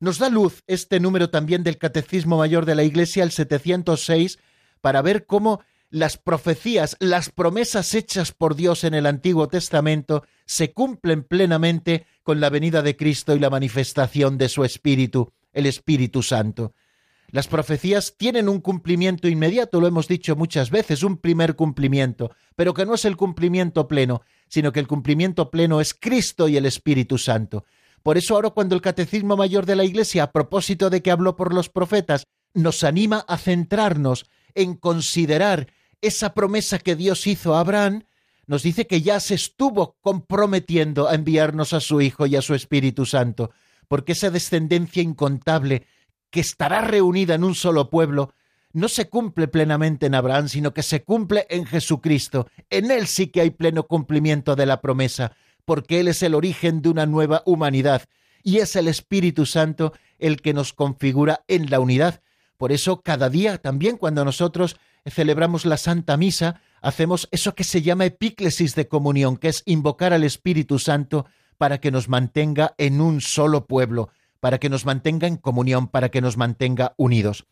Nos 0.00 0.18
da 0.18 0.28
luz 0.28 0.64
este 0.66 0.98
número 0.98 1.30
también 1.30 1.62
del 1.62 1.78
Catecismo 1.78 2.36
Mayor 2.36 2.66
de 2.66 2.74
la 2.74 2.82
Iglesia, 2.82 3.22
el 3.22 3.30
706, 3.30 4.40
para 4.80 5.02
ver 5.02 5.24
cómo 5.24 5.60
las 5.92 6.16
profecías, 6.16 6.96
las 7.00 7.28
promesas 7.28 7.94
hechas 7.94 8.32
por 8.32 8.56
Dios 8.56 8.82
en 8.82 8.94
el 8.94 9.04
Antiguo 9.04 9.48
Testamento 9.48 10.24
se 10.46 10.72
cumplen 10.72 11.22
plenamente 11.22 12.06
con 12.22 12.40
la 12.40 12.48
venida 12.48 12.80
de 12.80 12.96
Cristo 12.96 13.36
y 13.36 13.38
la 13.38 13.50
manifestación 13.50 14.38
de 14.38 14.48
su 14.48 14.64
Espíritu, 14.64 15.32
el 15.52 15.66
Espíritu 15.66 16.22
Santo. 16.22 16.72
Las 17.28 17.46
profecías 17.46 18.14
tienen 18.16 18.48
un 18.48 18.60
cumplimiento 18.60 19.28
inmediato, 19.28 19.82
lo 19.82 19.86
hemos 19.86 20.08
dicho 20.08 20.34
muchas 20.34 20.70
veces, 20.70 21.02
un 21.02 21.18
primer 21.18 21.56
cumplimiento, 21.56 22.30
pero 22.56 22.72
que 22.72 22.86
no 22.86 22.94
es 22.94 23.04
el 23.04 23.18
cumplimiento 23.18 23.86
pleno, 23.86 24.22
sino 24.48 24.72
que 24.72 24.80
el 24.80 24.88
cumplimiento 24.88 25.50
pleno 25.50 25.78
es 25.82 25.92
Cristo 25.92 26.48
y 26.48 26.56
el 26.56 26.64
Espíritu 26.64 27.18
Santo. 27.18 27.66
Por 28.02 28.16
eso 28.16 28.34
ahora 28.34 28.48
cuando 28.48 28.74
el 28.74 28.80
Catecismo 28.80 29.36
Mayor 29.36 29.66
de 29.66 29.76
la 29.76 29.84
Iglesia, 29.84 30.22
a 30.22 30.32
propósito 30.32 30.88
de 30.88 31.02
que 31.02 31.10
habló 31.10 31.36
por 31.36 31.52
los 31.52 31.68
profetas, 31.68 32.24
nos 32.54 32.82
anima 32.82 33.26
a 33.28 33.36
centrarnos 33.36 34.24
en 34.54 34.74
considerar 34.74 35.68
esa 36.02 36.34
promesa 36.34 36.78
que 36.78 36.96
Dios 36.96 37.26
hizo 37.26 37.54
a 37.54 37.60
Abraham, 37.60 38.04
nos 38.46 38.62
dice 38.62 38.86
que 38.86 39.00
ya 39.00 39.20
se 39.20 39.34
estuvo 39.34 39.96
comprometiendo 40.02 41.08
a 41.08 41.14
enviarnos 41.14 41.72
a 41.72 41.80
su 41.80 42.00
Hijo 42.00 42.26
y 42.26 42.36
a 42.36 42.42
su 42.42 42.54
Espíritu 42.54 43.06
Santo, 43.06 43.52
porque 43.88 44.12
esa 44.12 44.30
descendencia 44.30 45.02
incontable 45.02 45.86
que 46.30 46.40
estará 46.40 46.80
reunida 46.80 47.34
en 47.34 47.44
un 47.44 47.54
solo 47.54 47.88
pueblo, 47.88 48.34
no 48.72 48.88
se 48.88 49.08
cumple 49.08 49.48
plenamente 49.48 50.06
en 50.06 50.14
Abraham, 50.14 50.48
sino 50.48 50.74
que 50.74 50.82
se 50.82 51.04
cumple 51.04 51.46
en 51.50 51.66
Jesucristo. 51.66 52.48
En 52.70 52.90
Él 52.90 53.06
sí 53.06 53.28
que 53.28 53.42
hay 53.42 53.50
pleno 53.50 53.86
cumplimiento 53.86 54.56
de 54.56 54.66
la 54.66 54.80
promesa, 54.80 55.32
porque 55.64 56.00
Él 56.00 56.08
es 56.08 56.22
el 56.22 56.34
origen 56.34 56.82
de 56.82 56.88
una 56.88 57.06
nueva 57.06 57.42
humanidad, 57.44 58.08
y 58.42 58.58
es 58.58 58.74
el 58.74 58.88
Espíritu 58.88 59.46
Santo 59.46 59.92
el 60.18 60.40
que 60.40 60.54
nos 60.54 60.72
configura 60.72 61.44
en 61.48 61.70
la 61.70 61.80
unidad. 61.80 62.22
Por 62.56 62.72
eso 62.72 63.02
cada 63.02 63.28
día 63.28 63.58
también 63.58 63.96
cuando 63.96 64.24
nosotros 64.24 64.76
celebramos 65.10 65.66
la 65.66 65.76
Santa 65.76 66.16
Misa, 66.16 66.60
hacemos 66.80 67.28
eso 67.32 67.54
que 67.54 67.64
se 67.64 67.82
llama 67.82 68.04
epíclesis 68.04 68.74
de 68.74 68.88
comunión, 68.88 69.36
que 69.36 69.48
es 69.48 69.62
invocar 69.66 70.12
al 70.12 70.24
Espíritu 70.24 70.78
Santo 70.78 71.26
para 71.58 71.78
que 71.78 71.90
nos 71.90 72.08
mantenga 72.08 72.74
en 72.78 73.00
un 73.00 73.20
solo 73.20 73.66
pueblo, 73.66 74.10
para 74.40 74.58
que 74.58 74.68
nos 74.68 74.84
mantenga 74.84 75.26
en 75.26 75.36
comunión, 75.36 75.88
para 75.88 76.10
que 76.10 76.20
nos 76.20 76.36
mantenga 76.36 76.94
unidos. 76.96 77.46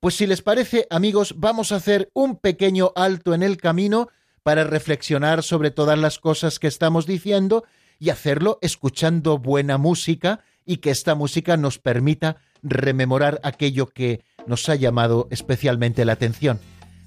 Pues 0.00 0.16
si 0.16 0.26
les 0.26 0.42
parece, 0.42 0.86
amigos, 0.90 1.34
vamos 1.38 1.72
a 1.72 1.76
hacer 1.76 2.10
un 2.12 2.36
pequeño 2.36 2.92
alto 2.94 3.34
en 3.34 3.42
el 3.42 3.56
camino 3.56 4.08
para 4.42 4.64
reflexionar 4.64 5.42
sobre 5.42 5.70
todas 5.70 5.98
las 5.98 6.18
cosas 6.18 6.58
que 6.58 6.66
estamos 6.66 7.06
diciendo 7.06 7.64
y 7.98 8.10
hacerlo 8.10 8.58
escuchando 8.60 9.38
buena 9.38 9.78
música 9.78 10.40
y 10.66 10.78
que 10.78 10.90
esta 10.90 11.14
música 11.14 11.56
nos 11.56 11.78
permita 11.78 12.36
rememorar 12.62 13.40
aquello 13.42 13.86
que 13.86 14.24
nos 14.46 14.68
ha 14.68 14.74
llamado 14.74 15.28
especialmente 15.30 16.04
la 16.04 16.12
atención. 16.12 16.60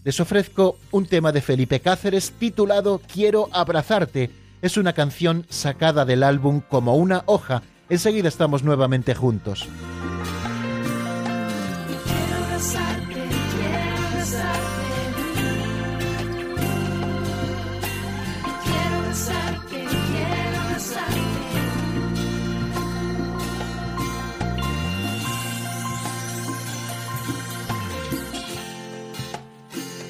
Les 0.07 0.21
ofrezco 0.21 0.77
un 0.91 1.05
tema 1.05 1.33
de 1.33 1.41
Felipe 1.41 1.81
Cáceres 1.81 2.31
titulado 2.39 3.01
Quiero 3.13 3.49
abrazarte. 3.51 4.31
Es 4.61 4.77
una 4.77 4.93
canción 4.93 5.45
sacada 5.49 6.05
del 6.05 6.23
álbum 6.23 6.61
Como 6.61 6.95
una 6.95 7.23
hoja. 7.25 7.61
Enseguida 7.89 8.29
estamos 8.29 8.63
nuevamente 8.63 9.13
juntos. 9.15 9.67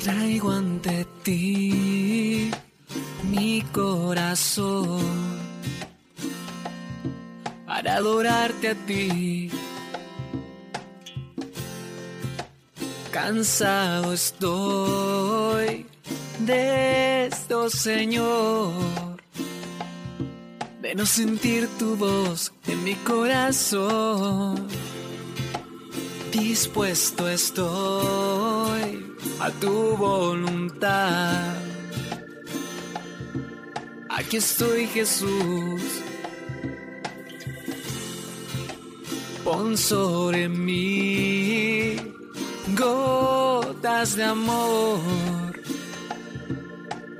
Traigo 0.07 0.51
ante 0.51 1.05
ti 1.21 2.49
mi 3.29 3.61
corazón 3.73 5.01
para 7.65 7.97
adorarte 7.97 8.69
a 8.69 8.75
ti. 8.85 9.51
Cansado 13.11 14.13
estoy 14.13 15.85
de 16.39 17.25
esto, 17.25 17.69
Señor, 17.69 18.71
de 20.81 20.95
no 20.95 21.05
sentir 21.05 21.67
tu 21.77 21.97
voz 21.97 22.53
en 22.65 22.81
mi 22.85 22.95
corazón. 22.95 24.69
Dispuesto 26.39 27.27
estoy 27.27 29.15
a 29.39 29.49
tu 29.59 29.97
voluntad. 29.97 31.55
Aquí 34.07 34.37
estoy 34.37 34.85
Jesús. 34.87 35.81
Pon 39.43 39.75
sobre 39.75 40.47
mí 40.47 41.95
gotas 42.77 44.15
de 44.15 44.23
amor. 44.23 44.99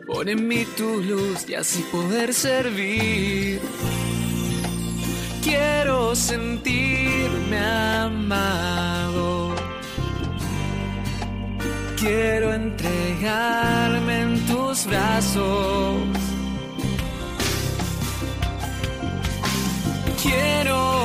Pon 0.05 0.29
en 0.29 0.47
mí 0.47 0.63
tu 0.77 1.01
luz 1.01 1.49
y 1.49 1.55
así 1.55 1.81
poder 1.91 2.35
servir. 2.35 3.61
Quiero 5.47 6.13
sentirme 6.13 7.57
amado 7.57 9.55
quiero 12.07 12.53
entregarme 12.53 14.21
en 14.21 14.45
tus 14.45 14.85
brazos. 14.85 15.95
Quiero 20.21 20.96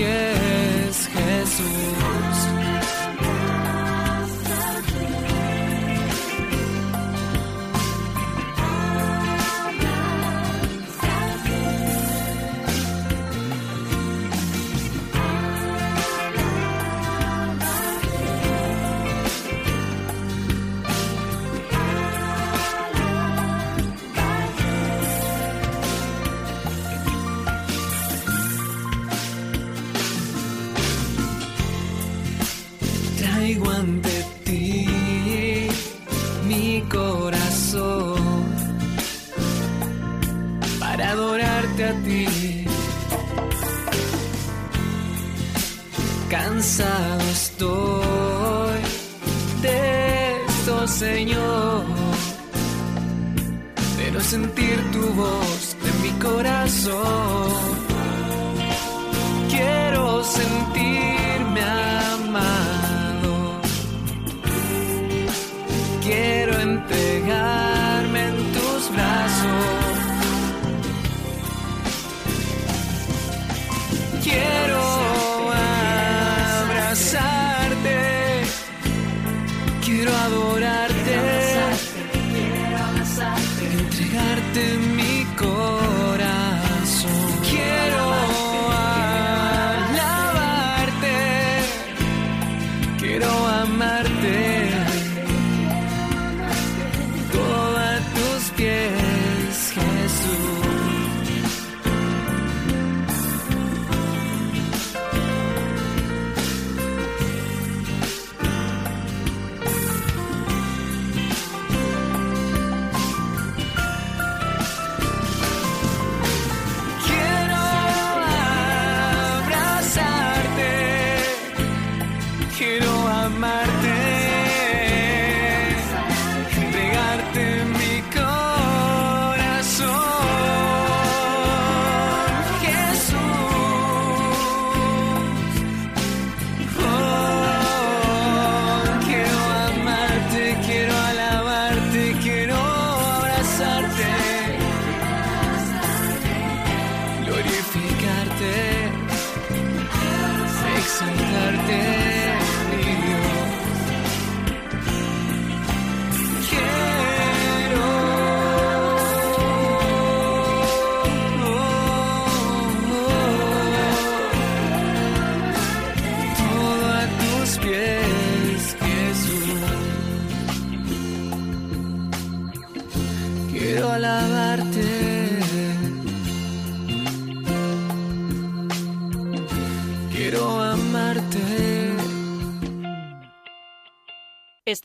pies, 0.00 0.39
corazón. 56.90 57.19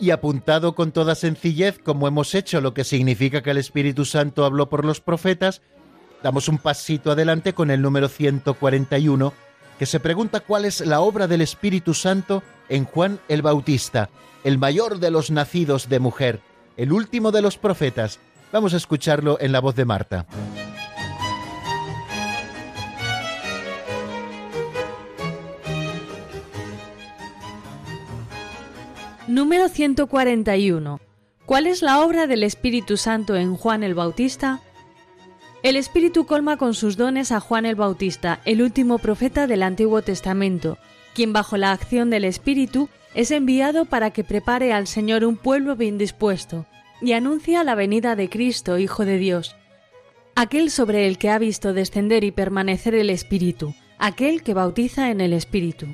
Y 0.00 0.10
apuntado 0.10 0.74
con 0.74 0.92
toda 0.92 1.14
sencillez, 1.14 1.78
como 1.78 2.08
hemos 2.08 2.34
hecho, 2.34 2.60
lo 2.60 2.74
que 2.74 2.84
significa 2.84 3.42
que 3.42 3.50
el 3.50 3.58
Espíritu 3.58 4.04
Santo 4.04 4.44
habló 4.44 4.68
por 4.68 4.84
los 4.84 5.00
profetas, 5.00 5.62
damos 6.22 6.48
un 6.48 6.58
pasito 6.58 7.12
adelante 7.12 7.52
con 7.52 7.70
el 7.70 7.82
número 7.82 8.08
141, 8.08 9.32
que 9.78 9.86
se 9.86 10.00
pregunta 10.00 10.40
cuál 10.40 10.64
es 10.64 10.80
la 10.80 11.00
obra 11.00 11.26
del 11.26 11.42
Espíritu 11.42 11.94
Santo 11.94 12.42
en 12.68 12.84
Juan 12.84 13.20
el 13.28 13.42
Bautista, 13.42 14.10
el 14.42 14.58
mayor 14.58 14.98
de 14.98 15.10
los 15.10 15.30
nacidos 15.30 15.88
de 15.88 16.00
mujer, 16.00 16.40
el 16.76 16.92
último 16.92 17.30
de 17.30 17.42
los 17.42 17.58
profetas. 17.58 18.18
Vamos 18.52 18.74
a 18.74 18.78
escucharlo 18.78 19.38
en 19.40 19.52
la 19.52 19.60
voz 19.60 19.76
de 19.76 19.84
Marta. 19.84 20.26
Número 29.30 29.68
141. 29.68 31.00
¿Cuál 31.46 31.68
es 31.68 31.82
la 31.82 32.00
obra 32.00 32.26
del 32.26 32.42
Espíritu 32.42 32.96
Santo 32.96 33.36
en 33.36 33.54
Juan 33.54 33.84
el 33.84 33.94
Bautista? 33.94 34.58
El 35.62 35.76
Espíritu 35.76 36.26
colma 36.26 36.56
con 36.56 36.74
sus 36.74 36.96
dones 36.96 37.30
a 37.30 37.38
Juan 37.38 37.64
el 37.64 37.76
Bautista, 37.76 38.40
el 38.44 38.60
último 38.60 38.98
profeta 38.98 39.46
del 39.46 39.62
Antiguo 39.62 40.02
Testamento, 40.02 40.78
quien 41.14 41.32
bajo 41.32 41.56
la 41.56 41.70
acción 41.70 42.10
del 42.10 42.24
Espíritu 42.24 42.88
es 43.14 43.30
enviado 43.30 43.84
para 43.84 44.10
que 44.10 44.24
prepare 44.24 44.72
al 44.72 44.88
Señor 44.88 45.24
un 45.24 45.36
pueblo 45.36 45.76
bien 45.76 45.96
dispuesto 45.96 46.66
y 47.00 47.12
anuncia 47.12 47.62
la 47.62 47.76
venida 47.76 48.16
de 48.16 48.28
Cristo, 48.28 48.78
Hijo 48.78 49.04
de 49.04 49.18
Dios, 49.18 49.54
aquel 50.34 50.72
sobre 50.72 51.06
el 51.06 51.18
que 51.18 51.30
ha 51.30 51.38
visto 51.38 51.72
descender 51.72 52.24
y 52.24 52.32
permanecer 52.32 52.96
el 52.96 53.10
Espíritu, 53.10 53.76
aquel 53.96 54.42
que 54.42 54.54
bautiza 54.54 55.08
en 55.08 55.20
el 55.20 55.34
Espíritu. 55.34 55.86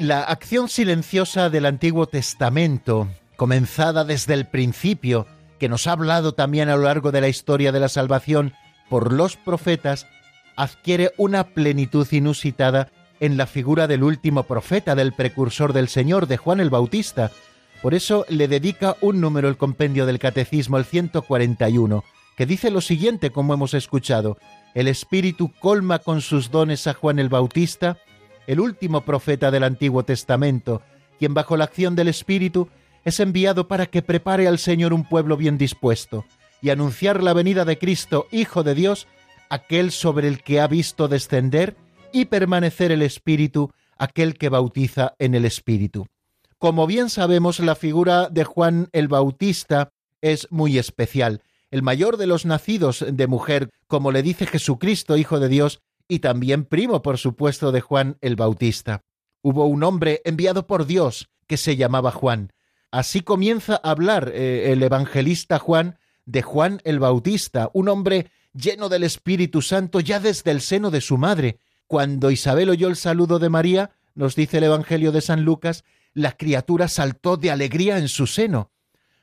La 0.00 0.22
acción 0.22 0.70
silenciosa 0.70 1.50
del 1.50 1.66
Antiguo 1.66 2.06
Testamento, 2.06 3.06
comenzada 3.36 4.02
desde 4.02 4.32
el 4.32 4.46
principio, 4.46 5.26
que 5.58 5.68
nos 5.68 5.86
ha 5.86 5.92
hablado 5.92 6.32
también 6.32 6.70
a 6.70 6.76
lo 6.76 6.84
largo 6.84 7.12
de 7.12 7.20
la 7.20 7.28
historia 7.28 7.70
de 7.70 7.80
la 7.80 7.90
salvación 7.90 8.54
por 8.88 9.12
los 9.12 9.36
profetas, 9.36 10.06
adquiere 10.56 11.12
una 11.18 11.48
plenitud 11.48 12.08
inusitada 12.12 12.90
en 13.20 13.36
la 13.36 13.46
figura 13.46 13.86
del 13.88 14.02
último 14.02 14.44
profeta, 14.44 14.94
del 14.94 15.12
precursor 15.12 15.74
del 15.74 15.88
Señor, 15.88 16.28
de 16.28 16.38
Juan 16.38 16.60
el 16.60 16.70
Bautista. 16.70 17.30
Por 17.82 17.92
eso 17.92 18.24
le 18.30 18.48
dedica 18.48 18.96
un 19.02 19.20
número 19.20 19.50
el 19.50 19.58
compendio 19.58 20.06
del 20.06 20.18
Catecismo, 20.18 20.78
el 20.78 20.86
141, 20.86 22.04
que 22.38 22.46
dice 22.46 22.70
lo 22.70 22.80
siguiente, 22.80 23.32
como 23.32 23.52
hemos 23.52 23.74
escuchado, 23.74 24.38
el 24.74 24.88
Espíritu 24.88 25.52
colma 25.60 25.98
con 25.98 26.22
sus 26.22 26.50
dones 26.50 26.86
a 26.86 26.94
Juan 26.94 27.18
el 27.18 27.28
Bautista, 27.28 27.98
el 28.46 28.60
último 28.60 29.02
profeta 29.02 29.50
del 29.50 29.64
Antiguo 29.64 30.04
Testamento, 30.04 30.82
quien 31.18 31.34
bajo 31.34 31.56
la 31.56 31.64
acción 31.64 31.94
del 31.94 32.08
Espíritu 32.08 32.68
es 33.04 33.20
enviado 33.20 33.68
para 33.68 33.86
que 33.86 34.02
prepare 34.02 34.48
al 34.48 34.58
Señor 34.58 34.92
un 34.92 35.04
pueblo 35.04 35.36
bien 35.36 35.58
dispuesto 35.58 36.24
y 36.62 36.70
anunciar 36.70 37.22
la 37.22 37.32
venida 37.32 37.64
de 37.64 37.78
Cristo, 37.78 38.26
Hijo 38.30 38.62
de 38.62 38.74
Dios, 38.74 39.06
aquel 39.48 39.90
sobre 39.90 40.28
el 40.28 40.42
que 40.42 40.60
ha 40.60 40.66
visto 40.66 41.08
descender 41.08 41.76
y 42.12 42.26
permanecer 42.26 42.92
el 42.92 43.02
Espíritu, 43.02 43.72
aquel 43.96 44.36
que 44.36 44.48
bautiza 44.48 45.14
en 45.18 45.34
el 45.34 45.44
Espíritu. 45.44 46.06
Como 46.58 46.86
bien 46.86 47.08
sabemos, 47.08 47.60
la 47.60 47.74
figura 47.74 48.28
de 48.28 48.44
Juan 48.44 48.88
el 48.92 49.08
Bautista 49.08 49.92
es 50.20 50.48
muy 50.50 50.78
especial, 50.78 51.42
el 51.70 51.82
mayor 51.82 52.16
de 52.16 52.26
los 52.26 52.46
nacidos 52.46 53.04
de 53.08 53.26
mujer, 53.26 53.70
como 53.86 54.12
le 54.12 54.22
dice 54.22 54.46
Jesucristo, 54.46 55.16
Hijo 55.16 55.38
de 55.38 55.48
Dios, 55.48 55.80
y 56.10 56.18
también 56.18 56.64
primo, 56.64 57.02
por 57.02 57.18
supuesto, 57.18 57.70
de 57.70 57.80
Juan 57.80 58.18
el 58.20 58.34
Bautista. 58.34 59.04
Hubo 59.42 59.66
un 59.66 59.84
hombre 59.84 60.20
enviado 60.24 60.66
por 60.66 60.84
Dios 60.84 61.30
que 61.46 61.56
se 61.56 61.76
llamaba 61.76 62.10
Juan. 62.10 62.52
Así 62.90 63.20
comienza 63.20 63.80
a 63.82 63.92
hablar 63.92 64.32
eh, 64.34 64.72
el 64.72 64.82
evangelista 64.82 65.60
Juan 65.60 65.98
de 66.26 66.42
Juan 66.42 66.80
el 66.84 66.98
Bautista, 66.98 67.70
un 67.72 67.88
hombre 67.88 68.30
lleno 68.52 68.88
del 68.88 69.04
Espíritu 69.04 69.62
Santo 69.62 70.00
ya 70.00 70.18
desde 70.18 70.50
el 70.50 70.60
seno 70.60 70.90
de 70.90 71.00
su 71.00 71.16
madre. 71.16 71.58
Cuando 71.86 72.32
Isabel 72.32 72.70
oyó 72.70 72.88
el 72.88 72.96
saludo 72.96 73.38
de 73.38 73.48
María, 73.48 73.92
nos 74.16 74.34
dice 74.34 74.58
el 74.58 74.64
Evangelio 74.64 75.12
de 75.12 75.20
San 75.20 75.44
Lucas, 75.44 75.84
la 76.12 76.32
criatura 76.32 76.88
saltó 76.88 77.36
de 77.36 77.52
alegría 77.52 77.98
en 77.98 78.08
su 78.08 78.26
seno, 78.26 78.72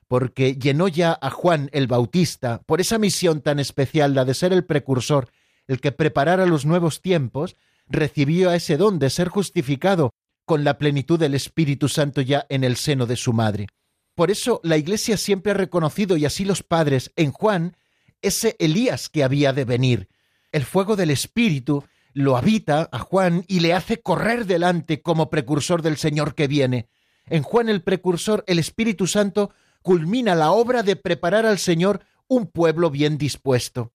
porque 0.07 0.55
llenó 0.55 0.87
ya 0.87 1.17
a 1.21 1.29
Juan 1.31 1.69
el 1.73 1.87
Bautista 1.87 2.61
por 2.65 2.79
esa 2.79 2.97
misión 2.97 3.41
tan 3.41 3.59
especial, 3.59 4.15
la 4.15 4.23
de 4.23 4.33
ser 4.33 4.53
el 4.53 4.63
precursor 4.63 5.27
el 5.67 5.79
que 5.79 5.91
preparara 5.91 6.45
los 6.45 6.65
nuevos 6.65 7.01
tiempos, 7.01 7.55
recibió 7.87 8.49
a 8.49 8.55
ese 8.55 8.77
don 8.77 8.99
de 8.99 9.09
ser 9.09 9.29
justificado 9.29 10.13
con 10.45 10.63
la 10.63 10.77
plenitud 10.77 11.19
del 11.19 11.35
Espíritu 11.35 11.89
Santo 11.89 12.21
ya 12.21 12.45
en 12.49 12.63
el 12.63 12.77
seno 12.77 13.05
de 13.05 13.17
su 13.17 13.33
madre. 13.33 13.67
Por 14.15 14.31
eso 14.31 14.61
la 14.63 14.77
Iglesia 14.77 15.17
siempre 15.17 15.51
ha 15.51 15.55
reconocido, 15.55 16.17
y 16.17 16.25
así 16.25 16.45
los 16.45 16.63
padres, 16.63 17.11
en 17.15 17.31
Juan, 17.31 17.75
ese 18.21 18.55
Elías 18.59 19.09
que 19.09 19.23
había 19.23 19.53
de 19.53 19.65
venir. 19.65 20.07
El 20.51 20.63
fuego 20.63 20.95
del 20.95 21.11
Espíritu 21.11 21.83
lo 22.13 22.35
habita 22.35 22.89
a 22.91 22.99
Juan 22.99 23.43
y 23.47 23.59
le 23.59 23.73
hace 23.73 24.01
correr 24.01 24.45
delante 24.45 25.01
como 25.01 25.29
precursor 25.29 25.81
del 25.81 25.97
Señor 25.97 26.33
que 26.33 26.47
viene. 26.47 26.87
En 27.27 27.43
Juan 27.43 27.69
el 27.69 27.83
precursor, 27.83 28.43
el 28.47 28.57
Espíritu 28.57 29.05
Santo 29.05 29.51
culmina 29.83 30.33
la 30.33 30.51
obra 30.51 30.81
de 30.81 30.95
preparar 30.95 31.45
al 31.45 31.59
Señor 31.59 32.01
un 32.27 32.47
pueblo 32.47 32.89
bien 32.89 33.17
dispuesto. 33.17 33.93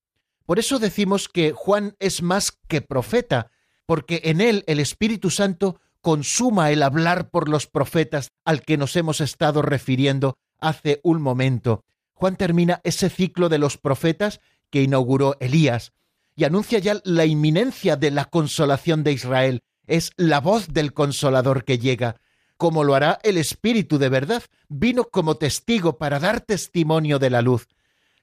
Por 0.52 0.58
eso 0.58 0.78
decimos 0.78 1.30
que 1.30 1.52
Juan 1.52 1.96
es 1.98 2.20
más 2.20 2.52
que 2.68 2.82
profeta, 2.82 3.50
porque 3.86 4.20
en 4.24 4.42
él 4.42 4.64
el 4.66 4.80
Espíritu 4.80 5.30
Santo 5.30 5.80
consuma 6.02 6.70
el 6.70 6.82
hablar 6.82 7.30
por 7.30 7.48
los 7.48 7.66
profetas 7.66 8.32
al 8.44 8.60
que 8.60 8.76
nos 8.76 8.94
hemos 8.96 9.22
estado 9.22 9.62
refiriendo 9.62 10.36
hace 10.60 11.00
un 11.04 11.22
momento. 11.22 11.84
Juan 12.12 12.36
termina 12.36 12.82
ese 12.84 13.08
ciclo 13.08 13.48
de 13.48 13.56
los 13.56 13.78
profetas 13.78 14.40
que 14.68 14.82
inauguró 14.82 15.38
Elías 15.40 15.94
y 16.36 16.44
anuncia 16.44 16.80
ya 16.80 17.00
la 17.02 17.24
inminencia 17.24 17.96
de 17.96 18.10
la 18.10 18.26
consolación 18.26 19.04
de 19.04 19.12
Israel. 19.12 19.62
Es 19.86 20.12
la 20.18 20.40
voz 20.40 20.68
del 20.68 20.92
consolador 20.92 21.64
que 21.64 21.78
llega, 21.78 22.20
como 22.58 22.84
lo 22.84 22.94
hará 22.94 23.18
el 23.22 23.38
Espíritu 23.38 23.96
de 23.96 24.10
verdad. 24.10 24.42
Vino 24.68 25.04
como 25.04 25.38
testigo 25.38 25.96
para 25.96 26.20
dar 26.20 26.42
testimonio 26.42 27.18
de 27.18 27.30
la 27.30 27.40
luz. 27.40 27.68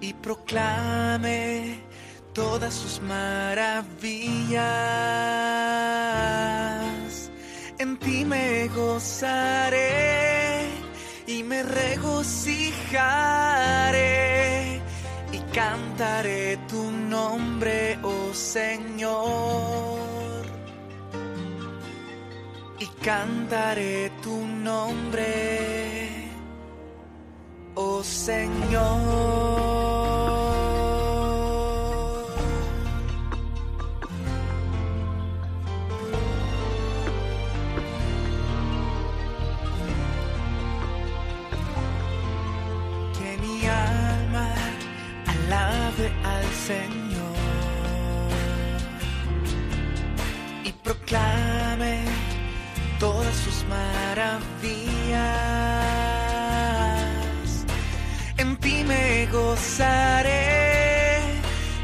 y 0.00 0.12
proclame 0.14 1.84
todas 2.34 2.74
sus 2.74 3.00
maravillas. 3.00 3.94
En 7.78 7.96
ti 7.96 8.24
me 8.24 8.66
gozaré 8.68 10.68
y 11.26 11.42
me 11.44 11.62
regocijaré 11.62 12.82
y 15.32 15.38
cantaré 15.52 16.58
tu 16.68 16.90
nombre, 16.90 17.98
oh 18.02 18.34
Señor. 18.34 20.02
Y 22.80 22.86
cantaré 23.04 24.10
tu 24.22 24.44
nombre, 24.44 26.30
oh 27.76 28.02
Señor. 28.02 29.54
Proclame 51.04 52.04
todas 52.98 53.34
sus 53.36 53.64
maravillas. 53.68 54.24
En 58.38 58.56
ti 58.56 58.84
me 58.84 59.26
gozaré 59.26 61.20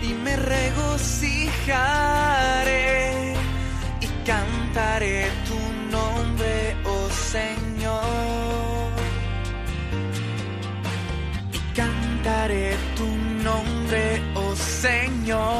y 0.02 0.14
me 0.24 0.36
regocijaré 0.36 1.54
y 4.00 4.06
cantaré 4.24 5.26
tu 5.46 5.58
nombre, 5.90 6.76
oh 6.84 7.08
Señor. 7.10 8.90
Y 11.52 11.58
cantaré 11.74 12.76
tu 12.96 13.06
nombre, 13.44 14.22
oh 14.34 14.54
Señor. 14.56 15.59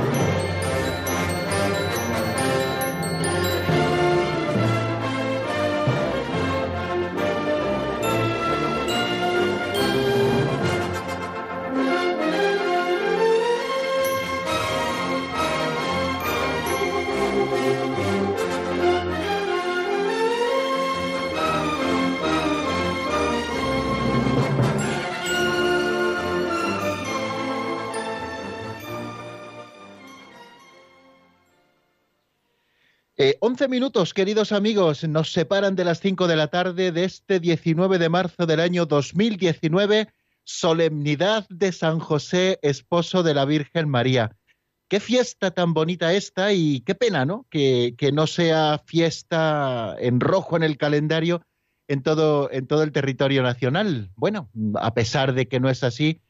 Eh, 33.23 33.37
11 33.39 33.67
minutos, 33.67 34.15
queridos 34.15 34.51
amigos, 34.51 35.03
nos 35.03 35.31
separan 35.31 35.75
de 35.75 35.85
las 35.85 35.99
5 35.99 36.27
de 36.27 36.35
la 36.35 36.47
tarde 36.47 36.91
de 36.91 37.03
este 37.03 37.39
19 37.39 37.99
de 37.99 38.09
marzo 38.09 38.47
del 38.47 38.59
año 38.59 38.87
2019, 38.87 40.07
solemnidad 40.43 41.45
de 41.49 41.71
San 41.71 41.99
José, 41.99 42.57
esposo 42.63 43.21
de 43.21 43.35
la 43.35 43.45
Virgen 43.45 43.87
María. 43.89 44.35
Qué 44.87 44.99
fiesta 44.99 45.51
tan 45.51 45.75
bonita 45.75 46.13
esta 46.13 46.51
y 46.51 46.81
qué 46.81 46.95
pena, 46.95 47.23
¿no? 47.23 47.45
Que, 47.51 47.95
no 48.11 48.25
sea 48.25 48.81
fiesta 48.87 49.95
en 49.99 50.19
rojo 50.19 50.57
en 50.57 50.63
el 50.63 50.79
calendario 50.79 51.43
en 51.87 52.01
todo 52.01 52.49
el 52.49 52.91
territorio 52.91 53.43
nacional. 53.43 54.09
Bueno, 54.15 54.49
a 54.73 54.95
pesar 54.95 55.35
de 55.35 55.47
que 55.47 55.59
no 55.59 55.69
es 55.69 55.83
así, 55.83 56.21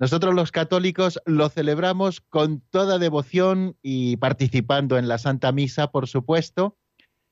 nosotros 0.00 0.34
los 0.34 0.50
católicos 0.50 1.20
lo 1.26 1.50
celebramos 1.50 2.22
con 2.22 2.62
toda 2.70 2.98
devoción 2.98 3.76
y 3.82 4.16
participando 4.16 4.96
en 4.96 5.08
la 5.08 5.18
Santa 5.18 5.52
Misa, 5.52 5.90
por 5.90 6.08
supuesto, 6.08 6.78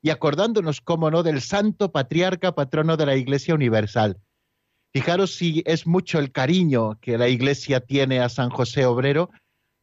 y 0.02 0.10
acordándonos, 0.10 0.82
cómo 0.82 1.10
no, 1.10 1.22
del 1.22 1.40
Santo 1.40 1.92
Patriarca, 1.92 2.54
patrono 2.54 2.98
de 2.98 3.06
la 3.06 3.16
Iglesia 3.16 3.54
Universal. 3.54 4.20
Fijaros 4.92 5.34
si 5.34 5.62
es 5.64 5.86
mucho 5.86 6.18
el 6.18 6.30
cariño 6.30 6.98
que 7.00 7.16
la 7.16 7.28
Iglesia 7.28 7.80
tiene 7.80 8.20
a 8.20 8.28
San 8.28 8.50
José 8.50 8.84
Obrero 8.84 9.30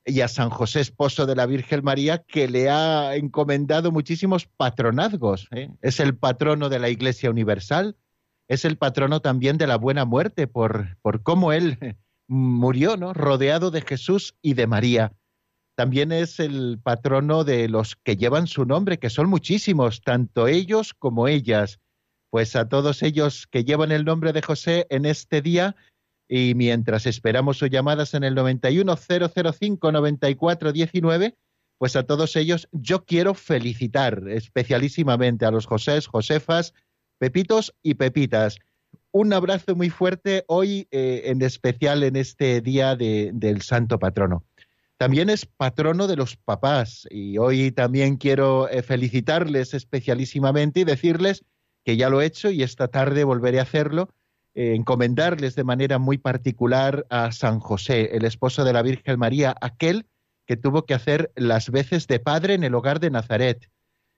y 0.05 0.21
a 0.21 0.27
San 0.27 0.51
José 0.51 0.81
Esposo 0.81 1.25
de 1.25 1.35
la 1.35 1.47
Virgen 1.47 1.83
María, 1.83 2.19
que 2.19 2.47
le 2.47 2.69
ha 2.69 3.15
encomendado 3.15 3.91
muchísimos 3.91 4.45
patronazgos. 4.45 5.47
¿eh? 5.49 5.71
Es 5.81 5.99
el 5.99 6.15
patrono 6.15 6.69
de 6.69 6.77
la 6.77 6.89
Iglesia 6.89 7.31
Universal, 7.31 7.97
es 8.47 8.63
el 8.63 8.77
patrono 8.77 9.21
también 9.21 9.57
de 9.57 9.65
la 9.65 9.77
buena 9.77 10.05
muerte, 10.05 10.45
por, 10.45 10.99
por 11.01 11.23
cómo 11.23 11.51
él 11.51 11.97
murió, 12.27 12.97
¿no? 12.97 13.13
Rodeado 13.13 13.71
de 13.71 13.81
Jesús 13.81 14.35
y 14.41 14.53
de 14.53 14.67
María. 14.67 15.13
también 15.75 16.13
es 16.13 16.39
el 16.39 16.79
patrono 16.81 17.43
de 17.43 17.67
los 17.67 17.97
que 17.97 18.15
llevan 18.15 18.47
su 18.47 18.65
nombre, 18.65 18.97
que 18.97 19.09
son 19.09 19.29
muchísimos, 19.29 20.01
tanto 20.01 20.47
ellos 20.47 20.93
como 20.93 21.27
ellas. 21.27 21.81
Pues 22.29 22.55
a 22.55 22.69
todos 22.69 23.03
ellos 23.03 23.45
que 23.47 23.65
llevan 23.65 23.91
el 23.91 24.05
nombre 24.05 24.31
de 24.33 24.41
José 24.41 24.87
en 24.89 25.05
este 25.05 25.41
día, 25.41 25.75
y 26.27 26.55
mientras 26.55 27.05
esperamos 27.05 27.57
sus 27.57 27.69
llamadas 27.69 28.13
en 28.13 28.23
el 28.23 28.35
910059419, 28.35 31.35
pues 31.77 31.95
a 31.95 32.03
todos 32.03 32.35
ellos 32.35 32.67
yo 32.71 33.05
quiero 33.05 33.33
felicitar 33.33 34.23
especialísimamente 34.29 35.45
a 35.45 35.51
los 35.51 35.65
Josés, 35.65 36.07
Josefas, 36.07 36.73
Pepitos 37.19 37.73
y 37.83 37.95
Pepitas. 37.95 38.59
Un 39.17 39.31
abrazo 39.31 39.77
muy 39.77 39.89
fuerte 39.89 40.43
hoy, 40.47 40.89
eh, 40.91 41.21
en 41.27 41.41
especial 41.41 42.03
en 42.03 42.17
este 42.17 42.59
día 42.59 42.97
del 42.97 43.61
Santo 43.61 43.97
Patrono. 43.97 44.43
También 44.97 45.29
es 45.29 45.45
patrono 45.45 46.07
de 46.07 46.17
los 46.17 46.35
papás 46.35 47.07
y 47.09 47.37
hoy 47.37 47.71
también 47.71 48.17
quiero 48.17 48.67
eh, 48.67 48.83
felicitarles 48.83 49.73
especialísimamente 49.73 50.81
y 50.81 50.83
decirles 50.83 51.45
que 51.85 51.95
ya 51.95 52.09
lo 52.09 52.21
he 52.21 52.25
hecho 52.25 52.49
y 52.51 52.61
esta 52.61 52.89
tarde 52.89 53.23
volveré 53.23 53.59
a 53.59 53.61
hacerlo, 53.61 54.09
eh, 54.53 54.75
encomendarles 54.75 55.55
de 55.55 55.63
manera 55.63 55.97
muy 55.97 56.17
particular 56.17 57.05
a 57.09 57.31
San 57.31 57.61
José, 57.61 58.17
el 58.17 58.25
esposo 58.25 58.65
de 58.65 58.73
la 58.73 58.81
Virgen 58.81 59.17
María, 59.17 59.55
aquel 59.61 60.07
que 60.45 60.57
tuvo 60.57 60.85
que 60.85 60.93
hacer 60.93 61.31
las 61.37 61.69
veces 61.69 62.07
de 62.07 62.19
padre 62.19 62.55
en 62.55 62.65
el 62.65 62.75
hogar 62.75 62.99
de 62.99 63.11
Nazaret. 63.11 63.69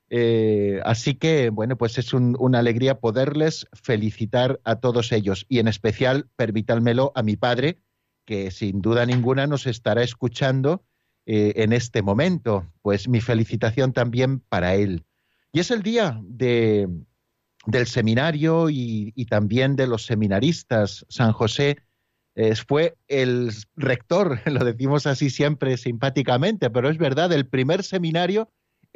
Eh, 0.10 0.80
así 0.86 1.16
que, 1.16 1.50
bueno, 1.50 1.78
pues 1.78 1.98
es 1.98 2.14
una 2.14 2.60
alegría 2.60 3.00
poderles 3.00 3.68
felicitar 3.74 4.60
a 4.64 4.78
todos 4.78 5.12
ellos 5.12 5.46
y 5.50 5.60
en 5.60 5.68
especial, 5.68 6.30
permítanmelo, 6.36 7.12
a 7.16 7.24
mi 7.24 7.36
padre, 7.36 7.80
que 8.26 8.52
sin 8.52 8.82
duda 8.82 9.06
ninguna 9.06 9.48
nos 9.48 9.68
estará 9.68 10.04
escuchando 10.04 10.84
eh, 11.26 11.54
en 11.58 11.74
este 11.74 12.02
momento. 12.02 12.72
Pues 12.82 13.08
mi 13.08 13.22
felicitación 13.22 13.94
también 13.94 14.40
para 14.40 14.76
él. 14.76 15.06
Y 15.52 15.60
es 15.60 15.72
el 15.72 15.82
día 15.82 16.20
de, 16.24 16.88
del 17.66 17.88
seminario 17.88 18.70
y, 18.70 19.12
también 19.30 19.76
de 19.76 19.88
los 19.88 20.06
seminaristas. 20.06 21.06
San 21.10 21.34
José 21.34 21.78
eh, 22.36 22.56
fue 22.56 22.96
el 23.08 23.52
rector, 23.76 24.40
lo 24.46 24.64
decimos 24.64 25.06
así 25.06 25.30
siempre 25.30 25.78
simpáticamente, 25.78 26.70
pero 26.70 26.90
es 26.90 26.98
verdad, 26.98 27.32
el 27.34 27.48
primer 27.48 27.84
seminario 27.84 28.50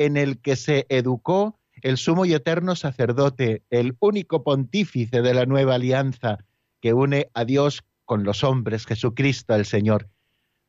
en 0.06 0.18
el 0.18 0.40
que 0.40 0.56
se 0.56 0.86
educó 0.90 1.60
el 1.82 1.98
sumo 1.98 2.26
y 2.26 2.34
eterno 2.34 2.76
sacerdote, 2.76 3.64
el 3.70 3.96
único 4.00 4.44
pontífice 4.44 5.22
de 5.22 5.34
la 5.34 5.46
nueva 5.46 5.76
alianza 5.76 6.46
que 6.80 6.94
une 6.94 7.30
a 7.34 7.46
Dios 7.46 7.84
con 8.06 8.24
los 8.24 8.44
hombres, 8.44 8.86
Jesucristo 8.86 9.56
el 9.56 9.66
Señor. 9.66 10.10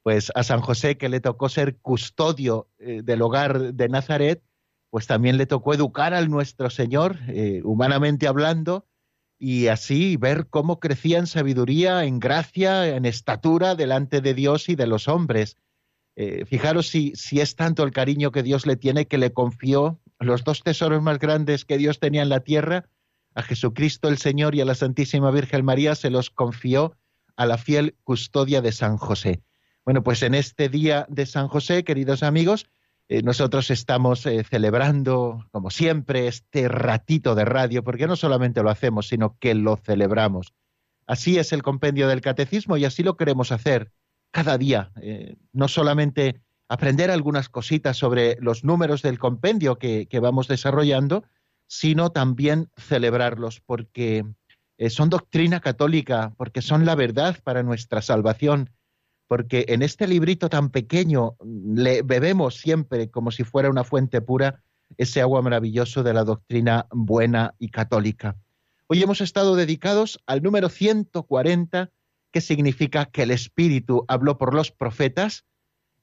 Pues 0.02 0.32
a 0.34 0.42
San 0.42 0.60
José, 0.60 0.96
que 0.96 1.08
le 1.08 1.20
tocó 1.20 1.48
ser 1.48 1.76
custodio 1.76 2.68
eh, 2.78 3.02
del 3.04 3.22
hogar 3.22 3.74
de 3.74 3.88
Nazaret, 3.88 4.42
pues 4.90 5.06
también 5.06 5.38
le 5.38 5.46
tocó 5.46 5.74
educar 5.74 6.12
al 6.12 6.28
nuestro 6.28 6.70
Señor, 6.70 7.18
eh, 7.28 7.62
humanamente 7.64 8.26
hablando, 8.26 8.86
y 9.38 9.68
así 9.68 10.16
ver 10.16 10.46
cómo 10.48 10.80
crecía 10.80 11.18
en 11.18 11.26
sabiduría, 11.26 12.04
en 12.04 12.20
gracia, 12.20 12.94
en 12.94 13.06
estatura 13.06 13.74
delante 13.74 14.20
de 14.20 14.34
Dios 14.34 14.68
y 14.68 14.76
de 14.76 14.86
los 14.86 15.08
hombres. 15.08 15.56
Eh, 16.14 16.44
fijaros 16.44 16.88
si, 16.88 17.14
es 17.32 17.56
tanto 17.56 17.84
el 17.84 17.90
cariño 17.90 18.32
que 18.32 18.42
Dios 18.42 18.66
le 18.66 18.76
tiene 18.76 19.06
que 19.06 19.16
le 19.16 19.32
confió 19.32 19.98
los 20.18 20.44
dos 20.44 20.62
tesoros 20.62 21.02
más 21.02 21.18
grandes 21.18 21.64
que 21.64 21.78
Dios 21.78 21.98
tenía 21.98 22.22
en 22.22 22.28
la 22.28 22.40
tierra, 22.40 22.88
a 23.34 23.42
Jesucristo 23.42 24.08
el 24.08 24.18
Señor 24.18 24.54
y 24.54 24.60
a 24.60 24.64
la 24.64 24.74
Santísima 24.74 25.30
Virgen 25.30 25.64
María, 25.64 25.94
se 25.94 26.10
los 26.10 26.30
confió 26.30 26.96
a 27.36 27.46
la 27.46 27.56
fiel 27.56 27.96
custodia 28.04 28.60
de 28.60 28.72
San 28.72 28.98
José. 28.98 29.40
Bueno, 29.84 30.02
pues 30.02 30.22
en 30.22 30.34
este 30.34 30.68
día 30.68 31.06
de 31.08 31.26
San 31.26 31.48
José, 31.48 31.82
queridos 31.82 32.22
amigos, 32.22 32.66
eh, 33.08 33.22
nosotros 33.22 33.70
estamos 33.70 34.24
eh, 34.26 34.44
celebrando, 34.44 35.46
como 35.50 35.70
siempre, 35.70 36.28
este 36.28 36.68
ratito 36.68 37.34
de 37.34 37.44
radio, 37.46 37.82
porque 37.82 38.06
no 38.06 38.16
solamente 38.16 38.62
lo 38.62 38.70
hacemos, 38.70 39.08
sino 39.08 39.38
que 39.38 39.54
lo 39.54 39.76
celebramos. 39.76 40.54
Así 41.06 41.38
es 41.38 41.52
el 41.52 41.62
compendio 41.62 42.06
del 42.06 42.20
catecismo 42.20 42.76
y 42.76 42.84
así 42.84 43.02
lo 43.02 43.16
queremos 43.16 43.50
hacer 43.50 43.90
cada 44.32 44.58
día. 44.58 44.90
Eh, 45.00 45.36
no 45.52 45.68
solamente 45.68 46.40
aprender 46.68 47.12
algunas 47.12 47.48
cositas 47.48 47.96
sobre 47.96 48.36
los 48.40 48.64
números 48.64 49.02
del 49.02 49.20
compendio 49.20 49.78
que 49.78 50.20
vamos 50.20 50.48
desarrollando, 50.48 51.22
sino 51.72 52.10
también 52.10 52.68
celebrarlos, 52.76 53.60
porque 53.60 54.24
eh, 54.76 54.90
son 54.90 55.08
doctrina 55.08 55.60
católica, 55.60 56.34
porque 56.36 56.60
son 56.60 56.84
la 56.84 56.94
verdad 56.94 57.38
para 57.44 57.62
nuestra 57.62 58.02
salvación, 58.02 58.68
porque 59.26 59.64
en 59.68 59.80
este 59.80 60.06
librito 60.06 60.48
tan 60.48 60.70
pequeño 60.70 61.36
le 61.42 62.02
bebemos 62.02 62.56
siempre 62.56 63.10
como 63.10 63.30
si 63.30 63.44
fuera 63.44 63.70
una 63.70 63.84
fuente 63.84 64.20
pura 64.20 64.62
ese 64.98 65.20
agua 65.22 65.40
maravilloso 65.40 66.02
de 66.02 66.12
la 66.12 66.24
doctrina 66.24 66.88
buena 66.90 67.54
y 67.58 67.68
católica. 67.68 68.36
Hoy 68.88 69.02
hemos 69.02 69.20
estado 69.20 69.56
dedicados 69.56 70.20
al 70.26 70.42
número 70.42 70.68
140, 70.68 71.90
que 72.32 72.40
significa 72.40 73.06
que 73.06 73.22
el 73.22 73.30
Espíritu 73.30 74.04
habló 74.08 74.38
por 74.38 74.54
los 74.54 74.72
profetas. 74.72 75.44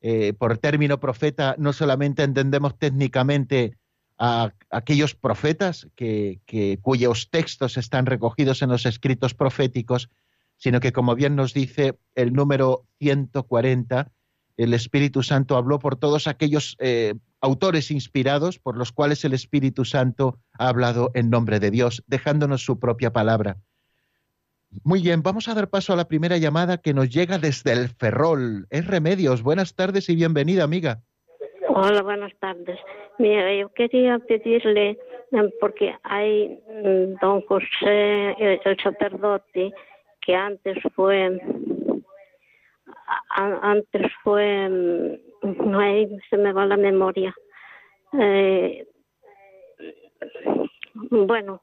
Eh, 0.02 0.34
por 0.34 0.58
término 0.58 1.02
profeta 1.02 1.56
no 1.58 1.74
solamente 1.74 2.24
entendemos 2.24 2.78
técnicamente 2.78 3.78
a 4.18 4.54
aquellos 4.70 5.16
profetas 5.16 5.88
que, 5.96 6.40
cuyos 6.82 7.30
textos 7.30 7.78
están 7.78 8.06
recogidos 8.06 8.62
en 8.62 8.70
los 8.70 8.86
escritos 8.86 9.34
proféticos, 9.34 10.10
sino 10.58 10.80
que, 10.82 10.92
como 10.92 11.16
bien 11.16 11.36
nos 11.36 11.54
dice 11.54 11.98
el 12.16 12.34
número 12.34 12.86
140, 13.00 14.12
el 14.58 14.74
Espíritu 14.74 15.24
Santo 15.24 15.56
habló 15.56 15.80
por 15.80 15.96
todos 15.96 16.28
aquellos 16.28 16.76
eh, 16.80 17.16
autores 17.40 17.92
inspirados 17.92 18.60
por 18.60 18.78
los 18.78 18.92
cuales 18.92 19.24
el 19.24 19.34
Espíritu 19.34 19.86
Santo 19.86 20.38
ha 20.52 20.68
hablado 20.68 21.12
en 21.14 21.30
nombre 21.30 21.62
de 21.62 21.72
Dios, 21.72 22.04
dejándonos 22.08 22.64
su 22.64 22.78
propia 22.78 23.14
palabra. 23.14 23.58
Muy 24.84 25.02
bien, 25.02 25.24
vamos 25.24 25.48
a 25.48 25.56
dar 25.56 25.70
paso 25.70 25.94
a 25.94 25.96
la 25.96 26.08
primera 26.08 26.38
llamada 26.38 26.78
que 26.78 26.94
nos 26.94 27.10
llega 27.10 27.38
desde 27.40 27.74
el 27.74 27.90
Ferrol. 27.90 28.68
Es 28.70 28.86
Remedios. 28.86 29.42
Buenas 29.42 29.76
tardes 29.76 30.10
y 30.10 30.16
bienvenida, 30.16 30.64
amiga. 30.64 31.00
Hola, 31.68 32.02
buenas 32.04 32.34
tardes. 32.40 32.80
Mira, 33.18 33.54
yo 33.56 33.70
quería 33.70 34.20
pedirle, 34.20 34.98
em, 35.32 35.50
porque 35.60 35.96
hay 36.04 36.60
mm, 36.68 37.20
don 37.22 37.42
José, 37.42 38.36
el, 38.38 38.78
sacerdote, 38.82 39.74
que 40.22 40.36
antes 40.36 40.78
fue, 40.96 41.40
antes 43.30 44.12
fue, 44.24 44.70
mm, 44.70 45.70
no 45.72 45.80
hay, 45.80 46.08
se 46.30 46.38
me 46.38 46.54
va 46.54 46.66
la 46.66 46.78
memoria. 46.78 47.34
Eh, 48.14 48.88
bueno, 51.10 51.62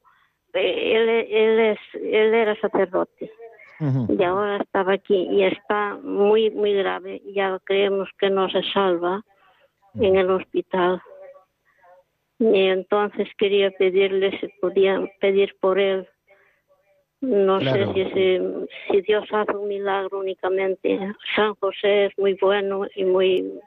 él, 0.53 1.09
él, 1.09 1.59
es, 1.59 1.79
él 1.93 2.33
era 2.33 2.55
sacerdote. 2.59 3.31
Y 3.79 4.23
ahora 4.23 4.57
estaba 4.57 4.93
aquí 4.93 5.27
y 5.29 5.43
está 5.43 5.99
muy, 6.01 6.49
muy 6.49 6.73
grave. 6.73 7.21
Ya 7.33 7.59
creemos 7.63 8.09
que 8.17 8.29
no 8.29 8.49
se 8.49 8.63
salva 8.73 9.23
en 9.99 10.15
el 10.15 10.31
hospital. 10.31 11.01
Y 12.39 12.67
entonces 12.67 13.27
quería 13.37 13.69
pedirle 13.71 14.39
si 14.39 14.47
podían 14.61 15.09
pedir 15.19 15.55
por 15.59 15.79
él. 15.79 16.07
No 17.21 17.59
sé 17.59 17.85
si, 17.93 18.67
si 18.89 19.01
Dios 19.01 19.25
hace 19.31 19.55
un 19.55 19.67
milagro 19.67 20.19
únicamente. 20.19 20.99
San 21.35 21.53
José 21.55 22.05
es 22.05 22.17
muy 22.17 22.33
bueno 22.33 22.85
y 22.95 23.05
muy, 23.05 23.59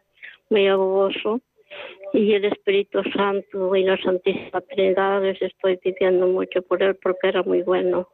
muy 0.49 0.66
abogoso. 0.66 1.41
Y 2.12 2.33
el 2.33 2.45
Espíritu 2.45 3.03
Santo 3.14 3.77
y 3.77 3.85
la 3.85 3.97
Santísima 4.03 4.61
Trinidad 4.62 5.23
les 5.23 5.41
estoy 5.41 5.77
pidiendo 5.77 6.27
mucho 6.27 6.62
por 6.62 6.83
él 6.83 6.97
porque 7.03 7.29
era 7.29 7.43
muy 7.43 7.62
bueno. 7.62 8.09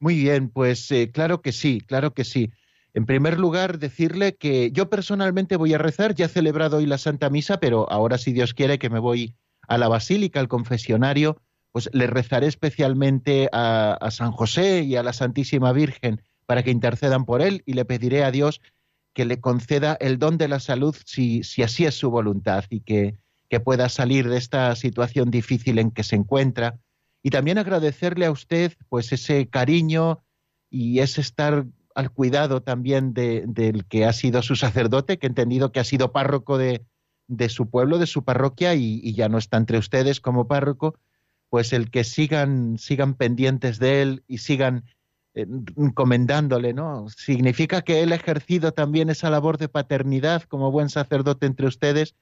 Muy 0.00 0.16
bien, 0.16 0.50
pues 0.50 0.90
eh, 0.90 1.10
claro 1.12 1.42
que 1.42 1.52
sí, 1.52 1.80
claro 1.80 2.12
que 2.12 2.24
sí. 2.24 2.50
En 2.94 3.06
primer 3.06 3.38
lugar, 3.38 3.78
decirle 3.78 4.36
que 4.36 4.70
yo 4.70 4.88
personalmente 4.88 5.56
voy 5.56 5.74
a 5.74 5.78
rezar, 5.78 6.14
ya 6.14 6.26
he 6.26 6.28
celebrado 6.28 6.76
hoy 6.76 6.86
la 6.86 6.98
Santa 6.98 7.28
Misa, 7.28 7.58
pero 7.58 7.90
ahora 7.90 8.18
si 8.18 8.32
Dios 8.32 8.54
quiere 8.54 8.78
que 8.78 8.88
me 8.88 9.00
voy 9.00 9.34
a 9.66 9.78
la 9.78 9.88
Basílica, 9.88 10.40
al 10.40 10.48
confesionario, 10.48 11.38
pues 11.72 11.90
le 11.92 12.06
rezaré 12.06 12.46
especialmente 12.46 13.48
a, 13.52 13.98
San 14.12 14.30
José 14.30 14.82
y 14.82 14.94
a 14.94 15.02
la 15.02 15.12
Santísima 15.12 15.72
Virgen 15.72 16.22
para 16.46 16.62
que 16.62 16.70
intercedan 16.70 17.24
por 17.24 17.42
él 17.42 17.62
y 17.66 17.72
le 17.72 17.84
pediré 17.84 18.22
a 18.22 18.30
Dios 18.30 18.60
que 19.14 19.24
le 19.24 19.40
conceda 19.40 19.96
el 20.00 20.18
don 20.18 20.36
de 20.36 20.48
la 20.48 20.60
salud 20.60 20.94
si, 21.06 21.42
si 21.44 21.62
así 21.62 21.86
es 21.86 21.94
su 21.94 22.10
voluntad 22.10 22.64
y 22.68 22.80
que, 22.80 23.16
que 23.48 23.60
pueda 23.60 23.88
salir 23.88 24.28
de 24.28 24.36
esta 24.36 24.74
situación 24.76 25.30
difícil 25.30 25.78
en 25.78 25.90
que 25.90 26.02
se 26.02 26.16
encuentra. 26.16 26.78
Y 27.22 27.30
también 27.30 27.56
agradecerle 27.56 28.26
a 28.26 28.30
usted 28.30 28.74
pues 28.88 29.12
ese 29.12 29.48
cariño 29.48 30.22
y 30.68 30.98
ese 30.98 31.20
estar 31.20 31.64
al 31.94 32.10
cuidado 32.10 32.62
también 32.62 33.14
de, 33.14 33.44
del 33.46 33.86
que 33.86 34.04
ha 34.04 34.12
sido 34.12 34.42
su 34.42 34.56
sacerdote, 34.56 35.18
que 35.18 35.26
he 35.26 35.28
entendido 35.28 35.72
que 35.72 35.80
ha 35.80 35.84
sido 35.84 36.12
párroco 36.12 36.58
de, 36.58 36.84
de 37.28 37.48
su 37.48 37.70
pueblo, 37.70 37.98
de 37.98 38.06
su 38.06 38.24
parroquia, 38.24 38.74
y, 38.74 39.12
ya 39.14 39.28
no 39.28 39.38
está 39.38 39.56
entre 39.56 39.78
ustedes 39.78 40.20
como 40.20 40.46
párroco, 40.46 40.98
pues 41.48 41.72
el 41.72 41.90
que 41.90 42.04
sigan, 42.04 42.78
sigan 42.78 43.14
pendientes 43.14 43.78
de 43.78 44.02
él 44.02 44.24
y 44.26 44.38
sigan 44.38 44.84
encomendándole, 45.34 46.72
¿no? 46.72 47.08
Significa 47.08 47.82
que 47.82 48.02
él 48.02 48.12
ha 48.12 48.16
ejercido 48.16 48.72
también 48.72 49.10
esa 49.10 49.30
labor 49.30 49.58
de 49.58 49.68
paternidad 49.68 50.42
como 50.42 50.70
buen 50.70 50.88
sacerdote 50.88 51.46
entre 51.46 51.66
ustedes 51.66 52.14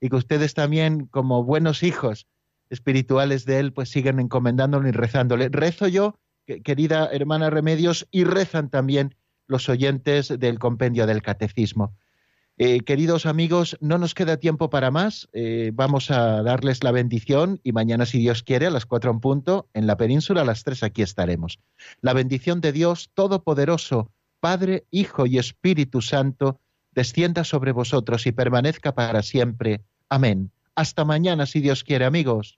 y 0.00 0.10
que 0.10 0.16
ustedes 0.16 0.54
también, 0.54 1.06
como 1.06 1.44
buenos 1.44 1.82
hijos 1.82 2.26
espirituales 2.70 3.46
de 3.46 3.58
él, 3.58 3.72
pues 3.72 3.88
siguen 3.88 4.20
encomendándole 4.20 4.90
y 4.90 4.92
rezándole. 4.92 5.48
Rezo 5.48 5.88
yo, 5.88 6.18
querida 6.62 7.08
hermana 7.10 7.50
Remedios, 7.50 8.06
y 8.10 8.24
rezan 8.24 8.68
también 8.68 9.14
los 9.46 9.68
oyentes 9.68 10.28
del 10.38 10.58
compendio 10.58 11.06
del 11.06 11.22
catecismo. 11.22 11.94
Eh, 12.60 12.80
queridos 12.80 13.24
amigos, 13.24 13.76
no 13.80 13.98
nos 13.98 14.14
queda 14.14 14.38
tiempo 14.38 14.68
para 14.68 14.90
más. 14.90 15.28
Eh, 15.32 15.70
vamos 15.72 16.10
a 16.10 16.42
darles 16.42 16.82
la 16.82 16.90
bendición 16.90 17.60
y 17.62 17.70
mañana, 17.70 18.04
si 18.04 18.18
Dios 18.18 18.42
quiere, 18.42 18.66
a 18.66 18.70
las 18.70 18.84
cuatro 18.84 19.12
en 19.12 19.20
punto, 19.20 19.68
en 19.74 19.86
la 19.86 19.96
península, 19.96 20.40
a 20.40 20.44
las 20.44 20.64
tres 20.64 20.82
aquí 20.82 21.02
estaremos. 21.02 21.60
La 22.00 22.14
bendición 22.14 22.60
de 22.60 22.72
Dios 22.72 23.10
Todopoderoso, 23.14 24.10
Padre, 24.40 24.86
Hijo 24.90 25.24
y 25.26 25.38
Espíritu 25.38 26.02
Santo, 26.02 26.60
descienda 26.90 27.44
sobre 27.44 27.70
vosotros 27.70 28.26
y 28.26 28.32
permanezca 28.32 28.92
para 28.92 29.22
siempre. 29.22 29.82
Amén. 30.08 30.50
Hasta 30.74 31.04
mañana, 31.04 31.46
si 31.46 31.60
Dios 31.60 31.84
quiere, 31.84 32.06
amigos. 32.06 32.57